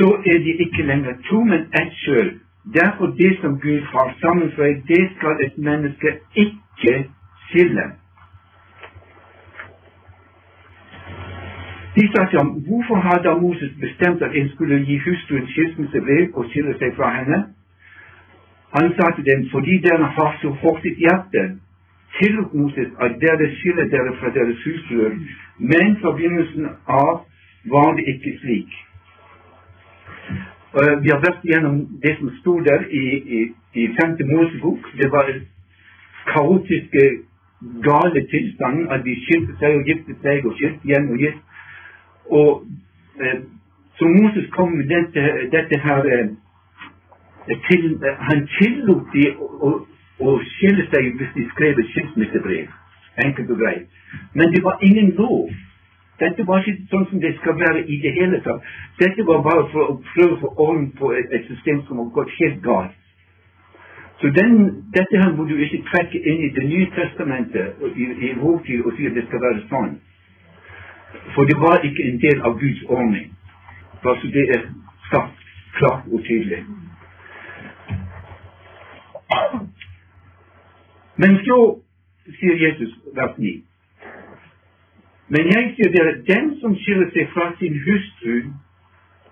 så 0.01 0.09
er 0.33 0.39
de 0.45 0.53
ikke 0.65 0.83
lenger 0.91 1.15
to, 1.29 1.39
men 1.45 1.61
ett 1.81 1.93
sjøl. 2.05 2.31
Derfor 2.75 3.07
det 3.07 3.33
som 3.41 3.61
Gud 3.61 3.81
har 3.95 4.17
sammenføyd, 4.21 4.77
det 4.93 5.05
skal 5.17 5.35
et 5.47 5.59
menneske 5.59 6.11
ikke 6.45 6.95
skille. 7.49 7.87
De 11.97 12.03
sa 12.13 12.21
til 12.31 12.39
ham, 12.39 12.51
hvorfor 12.67 12.97
har 13.07 13.19
da 13.27 13.33
Moses 13.45 13.73
bestemt 13.81 14.23
at 14.23 14.37
en 14.41 14.49
skulle 14.49 14.85
gi 14.89 14.97
hustruen 15.07 15.47
skilsmissebrev 15.53 16.29
og 16.35 16.45
skille 16.51 16.75
seg 16.79 16.93
fra 16.99 17.09
henne? 17.19 17.39
Han 18.77 18.93
sa 18.97 19.07
til 19.17 19.25
dem, 19.31 19.41
fordi 19.53 19.75
dere 19.87 20.07
har 20.17 20.39
så 20.43 20.51
hårdt 20.63 20.85
hjerte, 21.05 21.43
tillot 22.19 22.55
Moses 22.55 22.91
at 23.05 23.13
dere 23.25 23.51
skiller 23.57 23.89
dere 23.95 24.13
fra 24.21 24.31
deres 24.39 24.63
hustruer, 24.67 25.13
men 25.59 25.97
fra 26.01 26.13
begynnelsen 26.13 26.71
av 27.03 27.27
var 27.75 27.91
det 27.97 28.05
ikke 28.15 28.39
slik. 28.45 28.71
Vi 31.03 31.11
har 31.11 31.19
vært 31.19 31.43
gjennom 31.51 31.81
det 32.03 32.13
som 32.19 32.29
sto 32.39 32.53
der 32.63 32.85
i, 32.95 33.05
i, 33.39 33.41
i 33.75 33.87
femte 33.99 34.27
Mosebok. 34.29 34.85
Det 35.01 35.09
var 35.11 35.33
kaotiske, 36.31 37.05
gale 37.83 38.21
tilstanden 38.33 38.87
at 38.95 39.03
de 39.05 39.15
skilte 39.25 39.57
seg 39.61 39.79
og 39.79 39.89
giftet 39.89 40.23
seg 40.25 40.47
og 40.47 40.55
skilte 40.59 40.89
igjen 40.89 41.09
og 41.13 41.25
gift. 41.25 41.43
Og 42.41 42.51
uh, 43.23 43.41
så 43.99 44.09
Moses 44.09 44.47
kom 44.57 44.73
med 44.79 44.87
dette, 44.95 45.25
dette 45.53 45.81
her 45.87 46.07
uh, 46.07 46.29
til, 47.69 47.85
Han 48.29 48.47
tillot 48.59 49.11
de 49.15 49.27
å, 49.41 49.73
å 50.21 50.37
skille 50.55 50.87
seg 50.93 51.11
hvis 51.19 51.35
de 51.37 51.49
skrev 51.55 51.83
et 51.83 51.91
skilsmissebrev. 51.95 52.71
Enkelt 53.27 53.51
og 53.51 53.59
greit. 53.61 53.89
Men 54.35 54.55
det 54.55 54.63
var 54.65 54.79
ingen 54.83 55.13
lov. 55.19 55.51
Dette 56.21 56.45
var 56.47 56.61
ikke 56.61 56.89
sånn 56.91 57.07
som 57.09 57.21
det 57.23 57.33
skal 57.39 57.57
være 57.57 57.83
i 57.89 57.97
det 58.03 58.11
hele 58.19 58.41
tatt. 58.45 58.65
Dette 59.01 59.25
var 59.29 59.41
bare 59.47 59.67
for 59.73 59.93
å 59.93 59.95
prøve 60.13 60.37
å 60.37 60.41
få 60.43 60.51
orden 60.67 60.91
på 60.99 61.13
et, 61.17 61.33
system 61.49 61.81
som 61.89 62.03
har 62.03 62.11
gått 62.17 62.35
helt 62.41 62.59
galt. 62.67 62.97
Så 64.21 64.29
den, 64.37 64.57
dette 64.93 65.17
her 65.17 65.33
må 65.33 65.47
du 65.49 65.55
ikke 65.57 65.81
trekke 65.89 66.21
inn 66.21 66.43
i 66.45 66.51
Det 66.53 66.65
nye 66.69 66.91
testamentet 66.93 67.81
i, 67.97 68.09
i 68.29 68.35
vår 68.37 68.61
og 68.61 68.93
si 68.99 69.07
at 69.09 69.17
det 69.17 69.25
skal 69.31 69.41
være 69.47 69.65
sånn. 69.71 69.95
For 71.35 71.49
det 71.49 71.57
var 71.63 71.81
ikke 71.89 72.05
en 72.11 72.21
del 72.21 72.45
av 72.45 72.59
Guds 72.61 72.85
ordning. 72.89 73.33
Bare 74.05 74.21
så 74.21 74.29
det 74.37 74.45
er 74.59 74.69
sagt 75.09 75.41
klart 75.79 76.05
og 76.13 76.21
tydelig. 76.29 76.61
Men 81.17 81.41
så 81.49 81.59
sier 82.37 82.61
Jesus 82.67 82.93
vers 83.17 83.41
9 83.41 83.70
men 85.31 85.53
jeg 85.55 85.75
sier 85.77 85.93
dere, 85.95 86.17
den 86.27 86.51
som 86.61 86.75
skiller 86.83 87.11
seg 87.15 87.29
fra 87.35 87.53
sin 87.61 87.77
hustru 87.85 88.39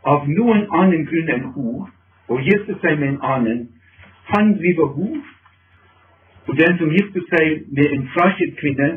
av 0.06 0.28
noen 0.30 0.68
annen 0.80 1.04
grunn 1.08 1.32
enn 1.34 1.48
hor, 1.56 1.88
og 2.28 2.46
gifter 2.46 2.78
seg 2.84 3.00
med 3.00 3.14
en 3.14 3.20
annen, 3.34 3.66
han 4.30 4.54
driver 4.61 4.92
hor. 4.94 5.18
Og 6.48 6.56
den 6.56 6.78
som 6.80 6.92
gifter 6.92 7.24
seg 7.32 7.66
med 7.76 7.92
en 7.96 8.06
fraskilt 8.14 8.56
kvinne, 8.61 8.88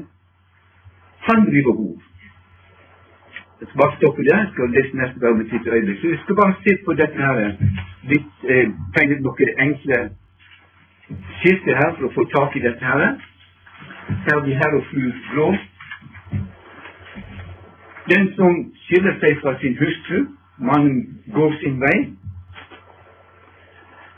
han 1.28 1.46
driver 1.48 1.78
hor. 1.80 1.98
Jeg 3.62 3.68
skal 3.70 3.82
bare 3.82 3.98
stoppe 3.98 4.24
der. 4.28 4.38
Jeg 4.44 4.50
skal 4.54 4.72
lese 4.76 4.98
neste 5.02 5.20
gang 5.20 5.38
med 5.38 5.50
sitt 5.50 5.68
øyeblikk. 5.68 6.00
Så 6.02 6.08
jeg 6.14 6.20
skal 6.24 6.36
bare 6.42 6.56
se 6.64 6.78
på 6.86 6.94
dette 7.02 7.18
her. 7.28 7.52
Litt, 8.12 8.32
eh, 8.54 8.70
tegne 8.96 9.20
noen 9.26 9.52
enkle 9.66 10.00
skifter 11.42 11.76
her 11.82 11.92
for 11.98 12.08
å 12.08 12.14
få 12.16 12.24
tak 12.38 12.56
i 12.56 12.64
dette 12.68 12.86
her. 12.86 13.04
Her 14.26 14.34
har 14.34 14.46
vi 14.46 14.56
og 14.78 14.86
fru 14.92 15.12
Blå. 15.34 15.48
Den 18.10 18.34
som 18.36 18.56
skiller 18.86 19.14
seg 19.22 19.38
fra 19.42 19.54
sin 19.62 19.78
hustru, 19.78 20.26
mannen 20.58 21.22
går 21.34 21.54
sin 21.62 21.78
vei. 21.82 21.98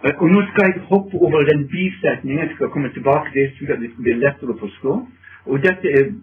Og 0.04 0.28
nå 0.32 0.43
skal 0.52 0.69
jeg 0.69 0.86
hoppe 0.91 1.19
over 1.26 1.43
den 1.52 1.67
bisetningen. 1.67 2.50
Skal 2.56 2.69
komme 2.69 2.93
tilbake 2.93 3.32
til 3.32 3.41
det, 3.41 3.52
så 3.58 3.82
det 3.82 3.91
blir 3.98 4.22
lettere 4.24 4.56
å 4.56 4.60
forstå. 4.60 4.96
Og 5.46 5.63
dette 5.63 5.91
er 6.00 6.13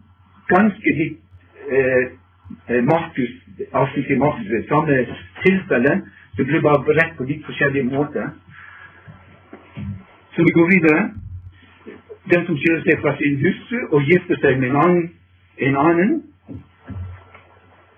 ganske 0.49 0.97
litt 1.01 1.19
eh, 1.69 2.05
eh 2.69 2.83
Markus, 2.85 3.33
avsnitt 3.73 4.11
i 4.11 4.19
Markus, 4.19 4.49
det 4.49 4.65
samme 4.69 4.97
tilfelle. 5.45 5.93
Det 6.37 6.47
blir 6.47 6.61
bare 6.61 6.85
beredt 6.85 7.17
på 7.17 7.25
litt 7.25 7.45
forskjellige 7.45 7.85
måter. 7.85 8.31
Så 10.35 10.45
vi 10.49 10.57
går 10.59 10.69
videre. 10.75 11.11
Den 12.33 12.47
som 12.47 12.57
skiller 12.57 12.83
seg 12.85 13.01
fra 13.01 13.17
sin 13.21 13.39
hustru 13.45 13.79
og 13.91 14.09
gifter 14.09 14.37
seg 14.41 14.61
med 14.61 14.71
en 14.71 14.83
annen, 14.85 15.07
en 15.59 15.77
annen 15.77 16.13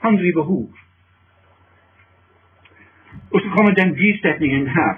han 0.03 0.17
behov. 0.35 0.71
Og 3.33 3.41
så 3.41 3.49
kommer 3.57 3.75
den 3.75 3.95
bisetningen 3.95 4.67
her. 4.69 4.95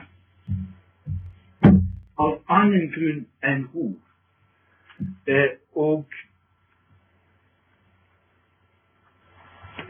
Av 2.19 2.33
annen 2.49 2.87
grunn 2.95 3.25
enn 3.43 3.67
ro. 3.75 3.89
Eh, 5.27 5.51
og 5.75 6.07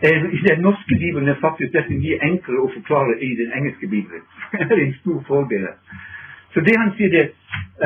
eh, 0.03 0.24
I 0.37 0.40
den 0.48 0.62
norske 0.64 0.98
bibelen 1.03 1.29
er 1.29 1.40
faktisk 1.40 1.72
dette 1.77 1.98
mye 2.00 2.20
enklere 2.29 2.64
å 2.64 2.72
forklare 2.79 3.18
i 3.20 3.31
den 3.40 3.53
engelske 3.59 3.88
bibelen. 3.88 4.24
det 4.53 4.70
er 4.70 4.87
en 4.87 4.96
stor 5.03 5.20
fordel. 5.29 5.68
Så 6.55 6.64
det 6.64 6.77
han 6.79 6.94
sier, 6.96 7.11
det 7.16 7.24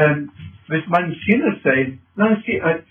um, 0.02 0.30
Hvis 0.68 0.88
man 0.92 1.14
skiller 1.22 1.54
seg 1.62 1.94
La 2.20 2.26
oss 2.34 2.42
si 2.44 2.58
at 2.60 2.82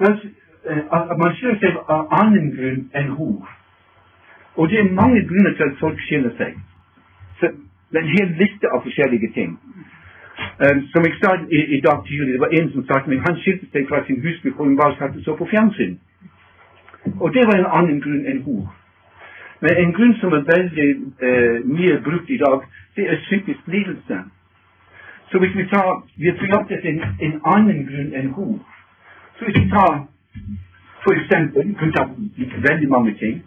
la 0.00 0.14
at 0.66 1.18
man 1.18 1.34
skiller 1.36 1.58
seg 1.58 1.78
av 1.90 2.12
annen 2.20 2.52
grunn 2.56 2.82
enn 2.94 3.08
hor. 3.18 3.48
Og 4.56 4.68
det 4.68 4.78
er 4.78 4.92
mange 4.92 5.22
grunner 5.28 5.54
til 5.56 5.62
at 5.62 5.80
folk 5.80 6.00
skiller 6.00 6.30
seg. 6.36 6.58
Så 7.40 7.50
det 7.90 7.98
er 7.98 8.04
en 8.04 8.16
hel 8.18 8.34
liste 8.42 8.68
av 8.68 8.82
forskjellige 8.84 9.32
ting. 9.34 9.56
Um, 10.64 10.82
som 10.92 11.04
jeg 11.06 11.14
sa 11.22 11.32
i, 11.50 11.60
i, 11.76 11.80
dag 11.80 12.04
tidlig, 12.06 12.32
det 12.32 12.40
var 12.40 12.54
en 12.58 12.70
som 12.72 12.84
sa 12.86 13.00
til 13.00 13.12
meg 13.12 13.26
han 13.26 13.38
skilte 13.40 13.66
seg 13.72 13.88
fra 13.88 14.02
sin 14.06 14.20
husby 14.24 14.52
for 14.56 14.64
hun 14.64 14.76
bare 14.76 14.96
satt 14.98 15.18
så 15.24 15.34
på 15.36 15.48
fjernsyn. 15.50 15.98
Og 17.20 17.34
det 17.34 17.46
var 17.48 17.58
en 17.58 17.72
annen 17.78 18.00
grunn 18.04 18.26
enn 18.30 18.42
hor. 18.46 18.70
Men 19.62 19.76
en 19.82 19.92
grunn 19.96 20.14
som 20.20 20.34
er 20.38 20.46
veldig 20.54 20.88
uh, 21.26 21.58
mye 21.66 21.98
brukt 22.06 22.30
i 22.30 22.40
dag, 22.44 22.64
det 22.96 23.08
er 23.10 23.20
psykisk 23.26 23.66
lidelse. 23.66 24.22
Så 25.30 25.38
hvis 25.38 25.56
vi 25.56 25.68
tar 25.68 26.02
Vi 26.16 26.28
har 26.28 26.36
forlatt 26.38 26.70
en, 26.70 27.04
en 27.26 27.40
annen 27.54 27.86
grunn 27.88 28.14
enn 28.14 28.32
hor. 28.36 28.58
Så 29.38 29.44
hvis 29.44 29.62
vi 29.64 29.68
tar 29.70 30.02
for 31.04 31.12
eksempel, 31.12 31.68
du 31.68 31.74
kan 31.74 31.92
ta 31.92 32.02
veldig 32.68 32.88
mange 32.88 33.14
ting. 33.22 33.42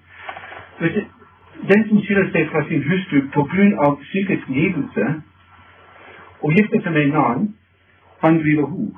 Den 1.71 1.87
som 1.87 2.01
skiller 2.03 2.27
seg 2.31 2.49
fra 2.51 2.63
sin 2.67 2.83
hustru 2.89 3.21
pga. 3.35 3.95
psykisk 4.01 4.49
lidelse 4.49 5.05
og 6.41 6.53
gifter 6.53 6.81
seg 6.81 6.91
med 6.93 7.03
en 7.05 7.15
annen, 7.15 7.55
han 8.23 8.39
driver 8.43 8.65
hor. 8.65 8.91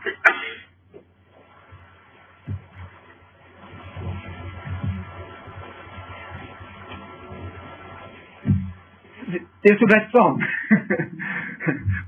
Det 9.63 9.71
er 9.71 9.77
så 9.77 9.87
rett 9.95 10.11
fram. 10.11 10.41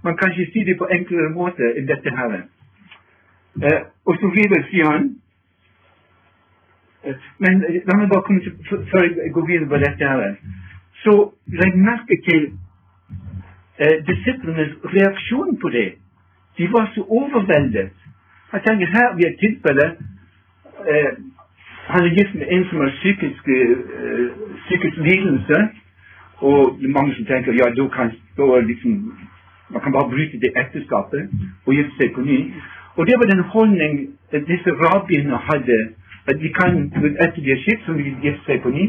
Man 0.03 0.17
kan 0.17 0.31
ikke 0.31 0.51
si 0.51 0.59
det 0.67 0.77
på 0.77 0.87
enklere 0.97 1.29
måte 1.29 1.71
enn 1.77 1.87
dette 1.87 2.13
her. 2.17 2.35
Eh, 3.63 3.81
og 4.05 4.15
så 4.21 4.29
videre 4.35 4.63
sier 4.69 4.91
han 4.91 5.09
men 7.39 7.61
la 7.87 7.95
meg 7.95 8.09
bare 8.11 8.25
komme 8.27 8.41
til, 8.43 8.53
før 8.91 9.03
jeg 9.03 9.31
går 9.33 9.45
videre 9.47 9.69
på 9.71 9.77
dette 9.83 10.09
her, 10.09 10.35
så 11.03 11.13
legg 11.61 11.77
merke 11.79 12.17
til 12.27 12.51
eh, 13.79 13.97
disiplenes 14.09 14.75
reaksjon 14.95 15.57
på 15.61 15.69
det. 15.69 15.89
De 16.57 16.67
var 16.73 16.91
så 16.95 17.01
overveldet. 17.01 17.91
Jeg 18.53 18.61
tenker 18.67 18.87
her 18.95 19.15
vi 19.15 19.27
et 19.27 19.39
tilfelle 19.43 19.85
eh, 20.91 21.11
Han 21.89 22.05
er 22.05 22.15
gift 22.17 22.35
med 22.35 22.47
en 22.53 22.65
som 22.69 22.79
har 22.79 22.91
psykisk, 23.01 23.47
eh, 23.47 24.27
psykisk 24.65 24.97
lidelse. 24.97 25.59
Og 26.49 26.79
mange 26.95 27.15
som 27.15 27.25
tenker 27.25 27.53
ja, 27.53 27.69
da 27.77 27.87
kan 27.87 28.11
liksom, 28.71 28.91
man 29.69 29.81
kan 29.81 29.91
bare 29.91 30.09
bryte 30.09 30.39
det 30.39 30.51
ekteskapet 30.61 31.29
og 31.65 31.73
gifte 31.73 31.95
seg 31.97 32.13
på 32.15 32.21
ny. 32.21 32.53
Og 32.97 33.07
det 33.07 33.15
var 33.19 33.25
den 33.31 33.43
holdning 33.53 33.95
disse 34.31 34.71
rabbiene 34.83 35.37
hadde. 35.47 35.79
At 36.29 36.37
de 36.41 36.49
kan, 36.53 36.77
etter 37.23 37.41
de 37.41 37.51
er 37.51 37.61
skilt, 37.63 37.85
så 37.85 37.95
vil 37.97 38.11
gifte 38.21 38.45
seg 38.45 38.61
på 38.63 38.73
ny. 38.73 38.85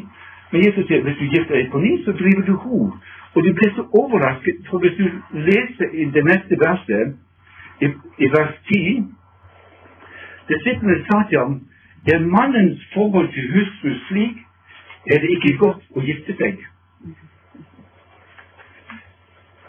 Men 0.50 0.64
Jesus 0.66 0.86
sier 0.88 1.04
hvis 1.06 1.18
du 1.20 1.26
gifter 1.30 1.56
deg 1.56 1.70
på 1.72 1.80
ny, 1.80 1.92
så 2.04 2.12
driver 2.18 2.44
du 2.48 2.54
hor. 2.64 2.90
Og 3.34 3.46
du 3.46 3.52
blir 3.54 3.72
så 3.76 3.86
overrasket, 4.02 4.66
for 4.68 4.82
hvis 4.82 4.96
du 4.98 5.06
leser 5.48 5.94
i 5.94 6.08
det 6.14 6.24
neste 6.26 6.58
verset, 6.60 7.16
i, 7.80 7.88
i 8.24 8.28
vers 8.36 8.54
10 8.68 9.04
Disiplene 10.50 11.04
sa 11.06 11.18
til 11.28 11.38
ham 11.38 11.52
er 12.12 12.18
mannens 12.36 12.80
forhold 12.94 13.28
til 13.32 13.52
hustru 13.54 13.90
slik, 14.08 14.36
er 15.12 15.18
det 15.22 15.30
ikke 15.36 15.58
godt 15.58 15.82
å 15.96 16.02
gifte 16.04 16.34
seg. 16.40 16.64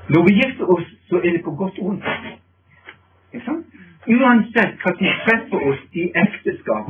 Når 0.10 0.24
vi 0.28 0.34
gifter 0.40 0.72
oss, 0.76 0.88
så 1.10 1.22
er 1.22 1.36
det 1.36 1.44
på 1.46 1.54
godt 1.62 1.78
og 1.80 1.86
vondt. 1.88 2.08
Uansett 4.16 4.82
hva 4.82 4.94
som 4.98 5.12
treffer 5.26 5.68
oss 5.70 5.84
i 5.94 6.08
ekteskap, 6.24 6.90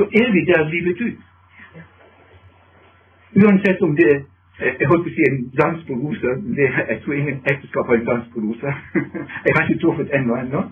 så 0.00 0.04
er 0.20 0.28
vi 0.32 0.40
der 0.50 0.70
livet 0.74 0.98
ut. 1.06 1.18
Uansett 3.42 3.82
om 3.82 3.96
det 3.96 4.12
jeg 4.60 4.88
holdt 4.90 5.06
på 5.06 5.10
å 5.10 5.12
si 5.16 5.22
en 5.24 5.38
dans 5.56 5.80
roser. 6.02 6.34
Det, 6.56 6.66
jeg 6.90 6.98
tror 7.02 7.14
ingen 7.16 7.38
ekteskap 7.52 7.84
har 7.88 7.96
en 7.96 8.08
dans 8.08 8.26
på 8.32 8.38
roser. 8.44 8.74
Jeg 9.46 9.52
har 9.56 9.62
ikke 9.64 9.80
truffet 9.80 10.10
ennå 10.18 10.32
ennå. 10.36 10.60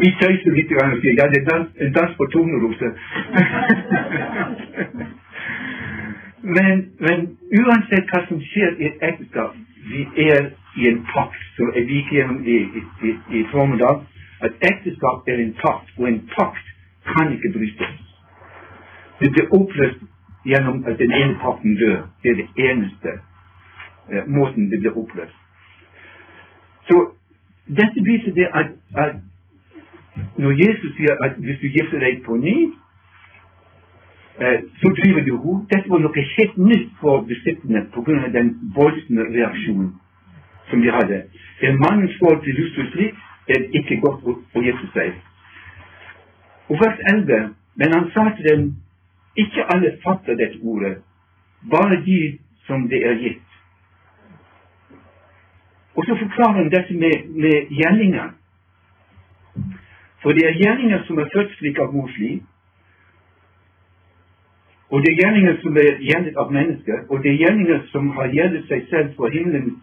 Vi 0.00 0.08
tøyser 0.20 0.52
litt 0.54 0.70
og 0.78 0.98
sier 1.02 1.14
ja, 1.18 1.24
det 1.32 1.40
er 1.40 1.46
dans, 1.48 1.68
en 1.82 1.92
dans 1.96 2.12
på 2.20 2.24
torneroser. 2.34 2.92
Men, 6.48 6.76
men 7.02 7.18
uansett 7.60 8.06
hva 8.12 8.20
som 8.28 8.38
skjer 8.40 8.70
i 8.78 8.84
et 8.88 8.98
ekteskap, 9.04 9.52
vi 9.90 10.02
er 10.30 10.42
i 10.78 10.82
en 10.88 11.00
pakt, 11.10 11.42
som 11.56 11.66
jeg 11.74 11.84
gikk 11.90 12.08
gjennom 12.14 12.38
i, 12.46 12.58
i, 13.04 13.06
i 13.40 13.42
formiddag, 13.50 13.96
at 14.40 14.52
ekteskap 14.70 15.28
er 15.28 15.38
en 15.42 15.54
pakt, 15.62 15.90
og 15.98 16.08
en 16.08 16.20
pakt 16.36 16.66
kan 17.10 17.32
ikke 17.32 17.52
brytes. 17.56 17.96
Det 19.20 19.32
blir 19.32 19.52
oppløst 19.58 20.02
gjennom 20.46 20.84
at 20.86 20.98
den 20.98 21.12
ene 21.12 21.38
parten 21.42 21.76
dør. 21.76 22.06
Det 22.22 22.30
er 22.30 22.36
det 22.42 22.48
eneste 22.70 23.10
eh, 24.10 24.24
måten 24.26 24.70
det 24.70 24.80
blir 24.80 24.98
oppløst. 24.98 25.38
Så 26.88 26.96
dette 27.66 28.04
viser 28.10 28.32
det 28.34 28.48
at, 28.60 28.70
at 29.04 29.14
når 30.36 30.52
Jesus 30.64 30.94
sier 30.96 31.14
at 31.24 31.34
hvis 31.36 31.60
du 31.62 31.68
gifter 31.76 31.98
deg 32.00 32.22
på 32.26 32.36
ny, 32.36 32.56
eh, 34.40 34.58
så 34.80 34.94
driver 35.00 35.22
du 35.26 35.34
henne. 35.36 35.66
Dette 35.72 35.90
var 35.90 36.04
noe 36.04 36.26
helt 36.38 36.58
nytt 36.70 36.92
for 37.00 37.26
besittende 37.32 37.86
pga. 37.94 38.28
den 38.38 38.54
voldsomme 38.76 39.30
reaksjonen 39.34 39.94
som 40.70 40.82
de 40.82 40.90
hadde. 40.92 41.22
En 41.62 41.80
mannens 41.84 42.14
forhold 42.20 42.44
til 42.44 42.56
hustru 42.60 42.90
slik 42.92 43.14
det 43.48 43.58
ikke 43.80 44.00
godt 44.04 44.26
å, 44.28 44.62
gifte 44.62 44.88
seg. 44.94 45.16
Og 46.68 46.80
vers 46.82 47.00
11, 47.12 47.52
men 47.80 47.94
han 47.96 48.10
sa 48.14 48.28
til 48.36 48.48
dem 48.48 48.66
ikke 49.38 49.66
alle 49.72 49.94
fatter 50.02 50.36
dette 50.36 50.60
ordet, 50.62 50.98
bare 51.70 52.02
de 52.04 52.20
som 52.66 52.88
det 52.90 53.00
er 53.06 53.16
gitt. 53.22 53.44
Og 55.96 56.04
så 56.06 56.18
forklarer 56.18 56.60
han 56.60 56.70
dette 56.70 56.94
med, 56.94 57.30
med 57.34 57.72
gjerninger. 57.74 58.28
For 60.22 60.34
det 60.34 60.44
er 60.46 60.60
gjerninger 60.60 61.02
som 61.06 61.18
er 61.18 61.32
født 61.34 61.56
slik 61.58 61.78
av 61.82 61.94
mors 61.94 62.14
liv, 62.18 62.42
og 64.90 65.02
det 65.02 65.10
er 65.12 65.18
gjerninger 65.20 65.56
som 65.62 65.76
er 65.76 65.98
gjeldet 66.00 66.38
av 66.40 66.52
mennesker, 66.52 67.00
og 67.08 67.22
det 67.22 67.30
er 67.32 67.42
gjerninger 67.42 67.80
som 67.92 68.08
har 68.16 68.30
gjeldet 68.32 68.64
seg 68.70 68.86
selv 68.88 69.10
for 69.18 69.34
himmelens 69.34 69.76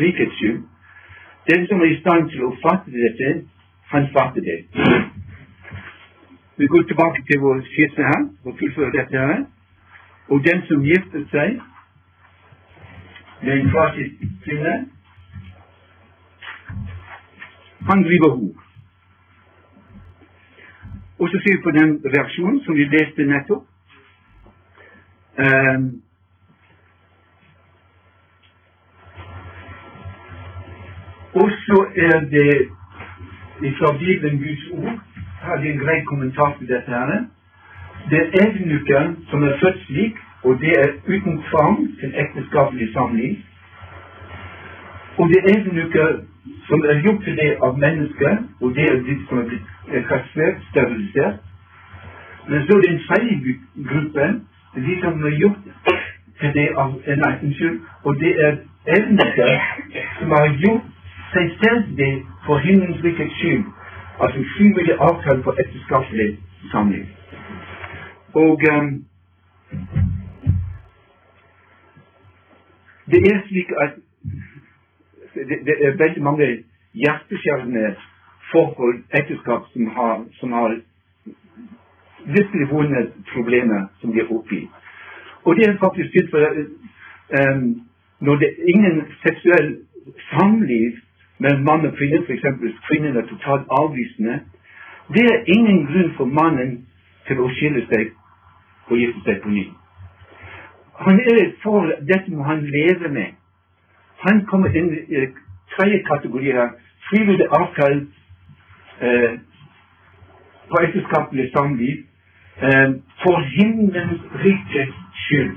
rikets 0.00 0.38
skyld. 0.38 0.62
Den 1.48 1.66
som 1.66 1.80
er 1.80 1.90
i 1.90 2.00
stand 2.00 2.30
til 2.30 2.42
å 2.46 2.54
fatte 2.62 2.90
dette, 2.90 3.32
han 3.92 4.08
fatter 4.14 4.42
det. 4.42 4.58
Vi 6.58 6.66
går 6.66 6.82
tilbake 6.82 7.22
til 7.28 7.40
vår 7.40 7.60
skisse 7.68 8.02
her 8.10 8.22
og 8.44 8.58
fullfører 8.58 8.94
dette 8.98 9.18
her. 9.28 9.44
Og 10.28 10.42
den 10.44 10.62
som 10.66 10.82
gifter 10.82 11.22
seg 11.30 11.60
med 13.42 13.52
en 13.52 13.70
kvasisk 13.70 14.24
kvinne, 14.44 14.74
han 17.90 18.02
driver 18.02 18.30
hor. 18.38 18.62
Og 21.18 21.28
så 21.30 21.40
ser 21.42 21.56
vi 21.56 21.62
på 21.64 21.74
den 21.78 21.92
reaksjonen 22.14 22.60
som 22.64 22.74
vi 22.74 22.88
leste 22.96 23.28
nettopp. 23.30 23.64
Um, 25.38 25.86
og 31.40 31.46
så 31.66 31.78
er 32.06 32.16
det 32.34 32.50
fra 33.78 33.90
Bibelen 33.98 34.38
Guds 34.44 34.64
ord 34.72 34.96
hadde 35.46 35.68
en 35.68 35.78
grei 35.78 35.98
kommentar 36.04 36.56
til 36.58 36.68
dette. 36.68 36.90
her. 36.90 37.24
Det 38.10 38.20
er 38.22 38.30
evnuken 38.42 39.16
som 39.30 39.42
er 39.42 39.58
født 39.62 39.80
slik, 39.86 40.16
og 40.44 40.60
det 40.60 40.72
er 40.82 40.88
uten 41.12 41.42
tvang 41.48 41.76
til 42.00 42.14
ekteskapelig 42.22 42.92
samliv. 42.92 43.36
Og 45.18 45.28
det 45.28 45.38
er 45.38 45.48
egenlykker 45.54 46.08
som 46.68 46.80
er 46.90 47.02
gjort 47.02 47.22
til 47.24 47.36
det 47.36 47.50
av 47.66 47.78
mennesker, 47.78 48.32
og 48.60 48.74
det 48.74 48.84
er 48.92 48.96
de 49.08 49.14
som 49.28 49.38
er 49.38 49.46
blitt 49.50 50.06
kastrert, 50.10 50.58
sterilisert. 50.70 51.38
Men 52.48 52.66
så 52.66 52.76
er 52.76 52.80
det 52.80 52.90
en 52.92 53.02
tredje 53.08 53.36
gruppe, 53.90 54.26
de 54.86 54.94
som 55.02 55.24
er 55.24 55.34
gjort 55.40 55.62
til 56.40 56.50
det 56.58 56.68
av 56.82 56.90
Nei, 57.22 57.32
unnskyld. 57.44 57.80
Og 58.04 58.20
det 58.20 58.32
er 58.46 58.52
egenlykker 58.96 59.50
som 60.18 60.30
har 60.38 60.48
gjort 60.64 60.95
seg 61.32 61.46
selv 61.62 61.96
det 61.96 62.14
for 62.46 62.58
himmelens 62.58 63.04
rikets 63.04 63.44
at 63.44 63.64
Altså 64.22 64.44
frivillig 64.56 64.94
avtale 65.08 65.42
for 65.42 65.54
ekteskapelig 65.62 66.38
samliv. 66.70 67.04
Og 68.34 68.60
um, 68.72 69.04
det 73.10 73.20
er 73.32 73.38
slik 73.48 73.70
at 73.82 73.92
det, 75.34 75.58
det 75.66 75.74
er 75.86 75.96
veldig 76.04 76.22
mange 76.22 76.46
hjerteskjærende 76.94 77.96
forhold, 78.52 78.98
ekteskap, 79.20 79.62
som 79.72 79.86
har, 79.86 80.24
som 80.40 80.52
har 80.52 80.80
virkelig 82.26 82.70
vonde 82.70 83.12
problemer 83.34 83.86
som 84.00 84.12
de 84.12 84.20
er 84.20 84.32
oppe 84.36 84.56
i. 84.56 84.70
Og 85.44 85.56
det 85.56 85.68
er 85.68 85.78
faktisk 85.84 86.08
tilfellet 86.12 86.68
um, 87.38 87.82
når 88.20 88.34
det 88.36 88.48
er 88.48 88.64
ingen 88.74 89.02
seksuell 89.26 89.76
samliv 90.30 90.92
men 91.38 91.64
mann 91.64 91.86
og 91.86 91.96
kvinne, 91.96 92.22
f.eks. 92.26 92.44
hvis 92.60 92.78
kvinnen 92.88 93.16
er 93.16 93.26
totalt 93.28 93.66
avvisende, 93.80 94.40
det 95.14 95.24
er 95.32 95.44
ingen 95.56 95.86
grunn 95.86 96.12
for 96.16 96.24
mannen 96.24 96.86
til 97.26 97.40
å 97.42 97.50
skille 97.58 97.82
seg 97.90 98.14
og 98.90 98.96
gifte 98.98 99.24
seg 99.26 99.42
på 99.42 99.52
ny. 99.54 99.66
Han 101.04 101.20
er 101.20 101.52
forhold, 101.62 101.92
Dette 102.08 102.32
må 102.32 102.46
han 102.46 102.64
leve 102.64 103.08
med. 103.12 103.34
Han 104.24 104.46
kommer 104.50 104.72
inn 104.76 104.88
i 104.94 105.26
tredje 105.74 106.02
kategori 106.08 106.52
her. 106.56 106.72
Frivillig 107.10 107.46
avkall 107.60 108.00
eh, 109.00 109.36
på 110.70 110.82
ekteskapelig 110.82 111.50
samliv 111.52 112.00
eh, 112.62 112.96
for 113.22 113.44
himmelens 113.58 114.24
rikes 114.44 114.96
skyld. 115.26 115.54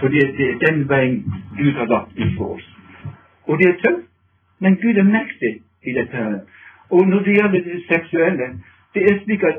For 0.00 0.08
det, 0.08 0.26
det 0.36 0.50
er 0.50 0.60
den 0.66 0.84
veien 0.88 1.22
Gud 1.56 1.72
har 1.78 1.86
lagt 1.86 2.18
ut 2.18 2.36
for 2.36 2.56
oss. 2.58 2.68
Og 3.46 3.58
det 3.58 3.68
er 3.68 3.82
tøft. 3.84 4.09
Men 4.60 4.76
Gud 4.76 4.96
er 4.96 5.02
mektig 5.02 5.62
i 5.82 5.92
dette. 5.92 6.16
her. 6.16 6.40
Og 6.90 7.06
når 7.08 7.18
det 7.18 7.34
gjelder 7.36 7.60
det 7.64 7.82
seksuelle, 7.92 8.46
det 8.94 9.02
er 9.02 9.18
slik 9.24 9.42
at 9.42 9.58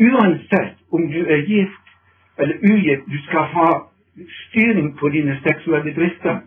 uansett 0.00 0.76
om 0.92 1.08
du 1.12 1.20
er 1.26 1.46
gift 1.46 1.86
eller 2.38 2.56
ugift, 2.72 3.06
du 3.06 3.18
skal 3.26 3.40
ha 3.40 3.68
styring 4.48 4.98
på 4.98 5.08
dine 5.08 5.38
seksuelle 5.46 5.94
drifter. 5.94 6.40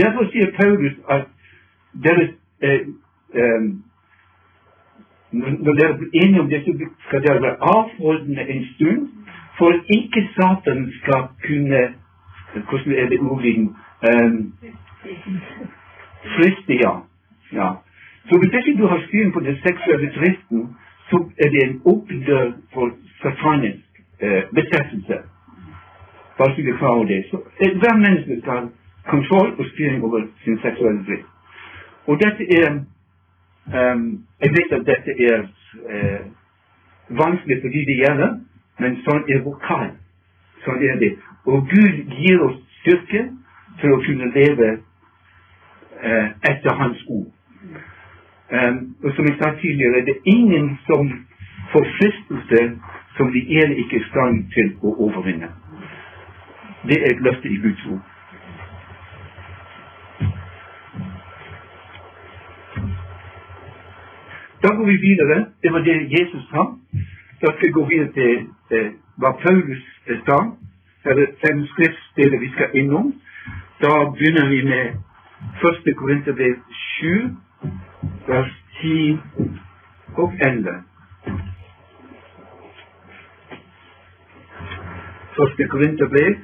Derfor 0.00 0.30
sier 0.30 0.52
Paulus 0.60 0.96
at 1.08 1.26
deres 2.04 2.30
eh, 2.62 2.80
eh, 3.34 3.62
når 5.32 5.74
dere 5.78 5.98
blir 5.98 6.22
enige 6.22 6.40
om 6.40 6.48
det, 6.50 6.62
så 6.64 6.72
skal 7.06 7.22
dere 7.22 7.42
være 7.42 7.56
avholdende 7.76 8.42
en 8.50 8.64
stund, 8.74 9.08
for 9.58 9.72
ikke 9.96 10.28
Satan 10.34 10.92
skal 11.02 11.22
kunne 11.46 11.94
Hvordan 12.50 12.92
er 12.92 13.08
det 13.08 13.20
ordlyden? 13.20 13.76
Um, 14.10 14.54
friste, 16.36 16.74
ja. 17.52 17.68
Så 18.28 18.38
hvis 18.38 18.52
ikke 18.58 18.78
du 18.82 18.86
har 18.86 19.00
styring 19.06 19.32
på 19.32 19.40
den 19.40 19.56
seksuelle 19.66 20.10
driften, 20.18 20.76
så 21.10 21.16
er 21.42 21.48
det 21.50 21.60
en 21.62 21.80
åpen 21.84 22.20
dør 22.26 22.52
for 22.74 22.90
satanisk 23.22 23.86
eh, 24.20 24.42
besettelse. 24.58 25.16
Bare 26.38 26.50
så 26.54 26.62
vi 26.62 26.70
er 26.70 26.76
klar 26.76 26.88
over 26.88 27.04
det. 27.04 27.24
Så 27.30 27.36
eh, 27.60 27.72
hver 27.80 27.96
menneske 27.96 28.40
skal 28.40 28.52
ha 28.52 28.66
kontroll 29.14 29.50
og 29.58 29.64
styring 29.72 30.04
over 30.04 30.20
sin 30.44 30.58
seksuelle 30.62 31.04
drift. 31.06 31.28
Og 32.06 32.14
dette 32.24 32.42
er 32.60 32.68
um, 33.94 34.24
Jeg 34.40 34.50
vet 34.56 34.72
at 34.72 34.86
dette 34.86 35.10
er 35.30 35.40
eh, 35.94 36.20
vanskelig 37.08 37.56
for 37.62 37.68
de 37.68 37.84
det 37.88 37.96
gjelder, 38.02 38.30
men 38.80 38.96
sånn 39.06 39.24
er 39.28 39.42
vår. 39.44 39.90
Sånn 40.64 40.82
er 40.90 40.96
det. 41.02 41.12
Og 41.46 41.68
Gud 41.68 42.14
gir 42.20 42.42
oss 42.46 42.56
styrke 42.80 43.26
til 43.80 43.92
å 43.92 44.00
kunne 44.06 44.30
leve 44.34 44.70
etter 46.02 46.74
Hans 46.74 47.04
ord. 47.08 47.28
Um, 48.50 48.96
og 49.04 49.12
som 49.14 49.26
jeg 49.26 49.36
sa 49.38 49.50
tidligere, 49.60 50.04
det 50.06 50.14
er 50.16 50.30
ingen 50.36 50.78
som 50.86 51.10
får 51.72 51.84
fristelse 51.98 52.60
som 53.16 53.32
de 53.32 53.42
ene 53.58 53.76
ikke 53.76 53.96
er 53.96 54.00
i 54.00 54.08
stand 54.10 54.38
til 54.54 54.72
å 54.82 54.94
overvinne. 55.06 55.50
Det 56.88 56.98
er 57.02 57.12
et 57.12 57.22
løfte 57.26 57.48
i 57.48 57.58
Guds 57.62 57.84
ord. 57.92 58.02
Da 64.62 64.74
går 64.76 64.86
vi 64.86 64.96
videre. 65.08 65.36
Det 65.62 65.72
var 65.72 65.78
det 65.78 65.96
Jesus 66.16 66.44
sa. 66.50 66.62
Da 67.40 67.52
skal 67.52 67.68
vi 67.68 67.76
gå 67.78 67.84
videre 67.92 68.12
til 68.18 68.32
eh, 68.76 68.90
hva 69.20 69.30
Paulus 69.44 69.84
eh, 70.06 70.18
sa. 70.26 70.38
Det 71.04 71.14
er 71.16 71.38
fem 71.44 71.62
skriftsteder 71.72 72.38
vi 72.40 72.50
skal 72.56 72.74
innom. 72.74 73.14
Da 73.82 73.92
begynner 74.16 74.48
vi 74.48 74.60
med 74.72 74.98
1. 75.40 75.94
Korinterbrev 75.96 76.56
7, 77.00 77.36
vers 78.28 78.52
10 78.80 79.18
og 80.16 80.32
11. 80.40 80.84
Første 85.36 85.68
Korinterbrev 85.68 86.34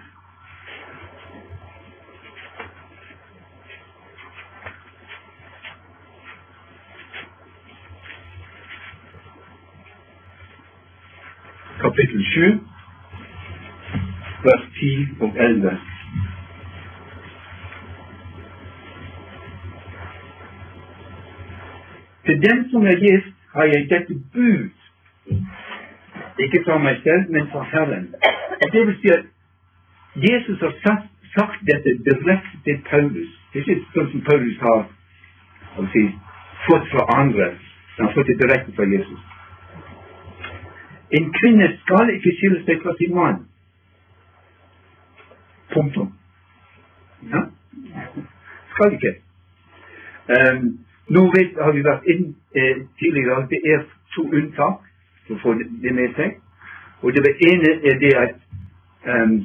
kapittel 11.81 12.25
7, 12.25 12.41
vers 14.45 14.65
10 14.81 15.09
og 15.21 15.37
11. 15.39 15.96
Til 22.37 22.51
den 22.51 22.71
som 22.71 22.87
er 22.87 22.97
gift, 22.97 23.35
har 23.55 23.65
jeg 23.65 23.87
dette 23.91 24.15
bud, 24.33 24.69
ikke 26.45 26.61
fra 26.65 26.79
meg 26.79 26.97
selv, 27.03 27.31
men 27.31 27.49
fra 27.53 27.63
Herren. 27.73 28.15
Og 28.63 28.73
det 28.73 28.83
vil 28.87 28.97
si 29.01 29.09
at 29.09 29.25
Jesus 30.17 30.59
har 30.61 30.75
sagt, 30.85 31.09
sagt 31.37 31.61
dette 31.71 31.91
direkte 32.09 32.57
til 32.65 32.83
Paulus. 32.91 33.33
Det 33.53 33.63
er 33.63 33.71
ikke 33.71 33.95
sånn 33.95 34.13
som 34.13 34.25
Paulus 34.29 34.61
har 34.67 34.85
si, 35.95 36.05
fått 36.69 36.93
fra 36.93 37.09
andre. 37.17 37.49
Han 37.97 38.07
har 38.07 38.15
fått 38.19 38.29
det 38.33 38.39
direkte 38.45 38.77
fra 38.77 38.91
Jesus. 38.93 39.21
En 41.17 41.33
kvinne 41.41 41.73
skal 41.81 42.17
ikke 42.19 42.37
skille 42.37 42.65
seg 42.69 42.85
fra 42.85 42.99
sin 43.01 43.17
mann. 43.17 43.45
Punktum. 45.73 46.13
Ja? 47.33 47.47
Skal 48.75 48.99
ikke. 49.01 49.21
Um, 50.37 50.77
nå 51.09 51.23
vet, 51.37 51.55
har 51.63 51.73
vi 51.73 51.85
vært 51.87 52.07
inn 52.11 52.25
eh, 52.57 52.83
tidligere 52.99 53.43
at 53.43 53.51
det 53.51 53.61
er 53.65 53.85
to 54.15 54.27
unntak 54.27 54.83
som 55.27 55.37
å 55.37 55.43
få 55.43 55.55
det 55.59 55.95
med 55.95 56.15
seg. 56.19 56.39
Og 57.03 57.15
det 57.15 57.35
ene 57.47 57.73
er 57.87 57.99
det 58.01 58.13
at 58.19 58.35
um, 59.07 59.37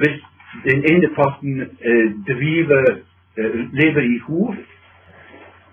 hvis 0.00 0.20
den 0.64 0.84
ene 0.92 1.10
parten 1.16 1.60
eh, 1.60 2.08
driver, 2.28 3.02
eh, 3.36 3.58
lever 3.72 4.08
i 4.08 4.18
hor 4.26 4.56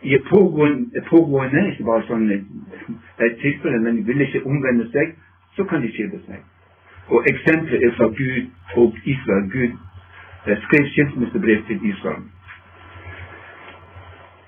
i 0.01 0.17
pågående, 0.29 1.01
pågående, 1.09 1.65
ikke 1.71 1.83
bare 1.83 2.05
sånn 2.07 2.29
et 2.31 3.35
tilfelle, 3.41 3.81
men 3.83 4.05
vil 4.07 4.23
ikke 4.23 4.45
omvende 4.47 4.87
seg, 4.93 5.11
så 5.57 5.65
kan 5.67 5.83
de 5.83 5.91
skille 5.91 6.21
seg. 6.27 6.39
Og 7.09 7.27
eksempelet 7.27 7.83
er 7.83 7.95
fra 7.97 8.07
Gud 8.15 8.77
og 8.79 8.95
Israel. 9.03 9.49
Gud 9.51 9.71
eh, 10.47 10.57
skrev 10.65 10.87
skilsmissebrev 10.93 11.65
til 11.67 11.89
Israel. 11.91 12.23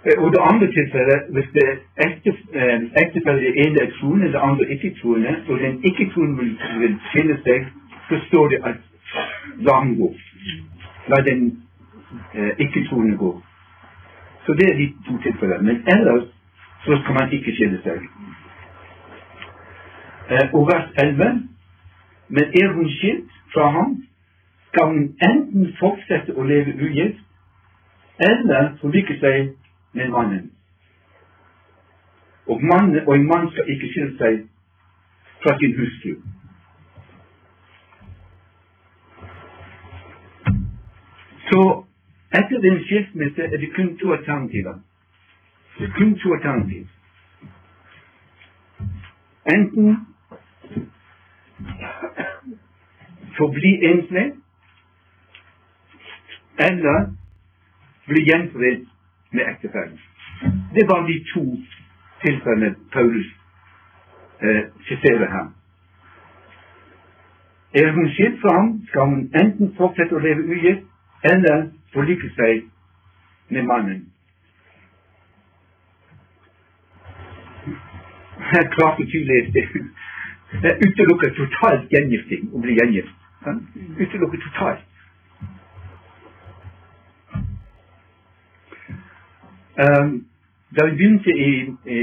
Eh, 0.06 0.24
Og 0.24 0.32
det 0.34 0.42
andre 0.42 0.68
tilfellet, 0.78 1.22
hvis 1.34 1.50
det 1.58 1.68
ektefelle 2.08 2.74
eh, 2.74 3.04
ektefellet 3.04 3.44
er 3.50 3.54
ene 3.64 3.80
er 3.86 3.92
troende, 4.00 4.32
det 4.34 4.42
andre 4.50 4.66
ikke 4.74 4.96
troende, 5.02 5.36
og 5.50 5.60
den 5.60 5.84
ikke 5.84 6.12
troende 6.14 6.38
vil, 6.40 6.60
vil 6.82 6.96
skille 7.10 7.38
seg, 7.46 7.68
så 8.10 8.16
står 8.28 8.48
det 8.48 8.60
at 8.70 8.78
la 9.66 9.74
ham 9.80 9.96
gå. 10.02 10.10
La 11.08 11.18
den 11.30 11.42
eh, 12.36 12.54
ikke 12.60 12.86
troende 12.90 13.18
gå. 13.18 13.32
Så 14.46 14.54
det 14.54 14.66
er 14.72 14.78
de 14.78 14.94
to 15.08 15.22
tilfellene. 15.24 15.64
Men 15.64 15.78
ellers 15.96 16.26
så 16.86 17.02
skal 17.02 17.14
man 17.14 17.32
ikke 17.32 17.56
skille 17.56 17.80
seg. 17.84 18.00
Eh, 20.32 20.48
og 20.54 20.68
vers 20.72 20.88
11. 21.04 21.48
Men 22.30 22.44
er 22.62 22.74
hun 22.74 22.90
skilt 22.90 23.32
fra 23.54 23.70
ham, 23.70 24.04
skal 24.68 24.86
hun 24.88 25.04
enten 25.30 25.74
fortsette 25.80 26.34
å 26.34 26.44
leve 26.44 26.74
ugift, 26.88 27.22
eller 28.30 28.78
forlike 28.82 29.18
seg 29.20 29.50
med 29.94 30.10
mannen. 30.10 30.52
Og, 32.48 32.64
mann, 32.64 33.08
og 33.08 33.16
en 33.16 33.28
mann 33.28 33.52
skal 33.52 33.70
ikke 33.70 33.90
skille 33.94 34.18
seg 34.18 34.40
fra 35.44 35.58
sin 35.60 35.76
hustru. 35.80 36.14
Så 41.50 41.62
etter 42.40 42.64
den 42.68 42.84
skilsmisse 42.86 43.44
er 43.44 43.58
det 43.58 43.74
kun 43.76 43.98
to 43.98 44.14
alternativer. 44.14 44.80
Det 45.80 45.88
er 45.88 45.94
kun 45.98 46.20
to 46.20 46.34
alternativer. 46.34 46.88
Enten 49.56 49.98
forbli 53.38 53.72
enslig, 53.92 54.32
eller 56.60 56.98
bli 58.08 58.24
gjenforent 58.30 58.91
med 59.32 59.44
ektefellen. 59.52 60.00
Det 60.76 60.86
var 60.92 61.08
de 61.08 61.16
to 61.34 61.44
tilfellene 62.24 62.76
Paulus 62.94 63.28
eh, 64.42 64.64
her. 65.36 65.48
Er 67.74 67.92
hun 67.92 68.10
skilt 68.10 68.42
fra 68.42 68.52
ham, 68.60 68.82
skal 68.88 69.02
hun 69.02 69.22
enten 69.42 69.76
fortsette 69.78 70.16
å 70.16 70.20
leve 70.20 70.44
ugift, 70.44 70.84
eller 71.24 71.70
forlike 71.94 72.30
seg 72.36 72.66
med 73.50 73.64
mannen. 73.64 74.02
Klart 78.76 79.00
og 79.00 79.08
tydelig. 79.14 79.54
Det 80.64 80.72
utelukker 80.86 81.32
totalt 81.38 81.94
gjengifting 81.94 82.50
å 82.52 82.60
bli 82.64 82.76
gjengift. 82.80 83.16
Utelukker 84.04 84.42
totalt. 84.48 84.88
Da 89.76 90.86
vi 90.86 90.92
begynte 90.92 91.32
i, 91.32 91.52
i, 91.86 92.02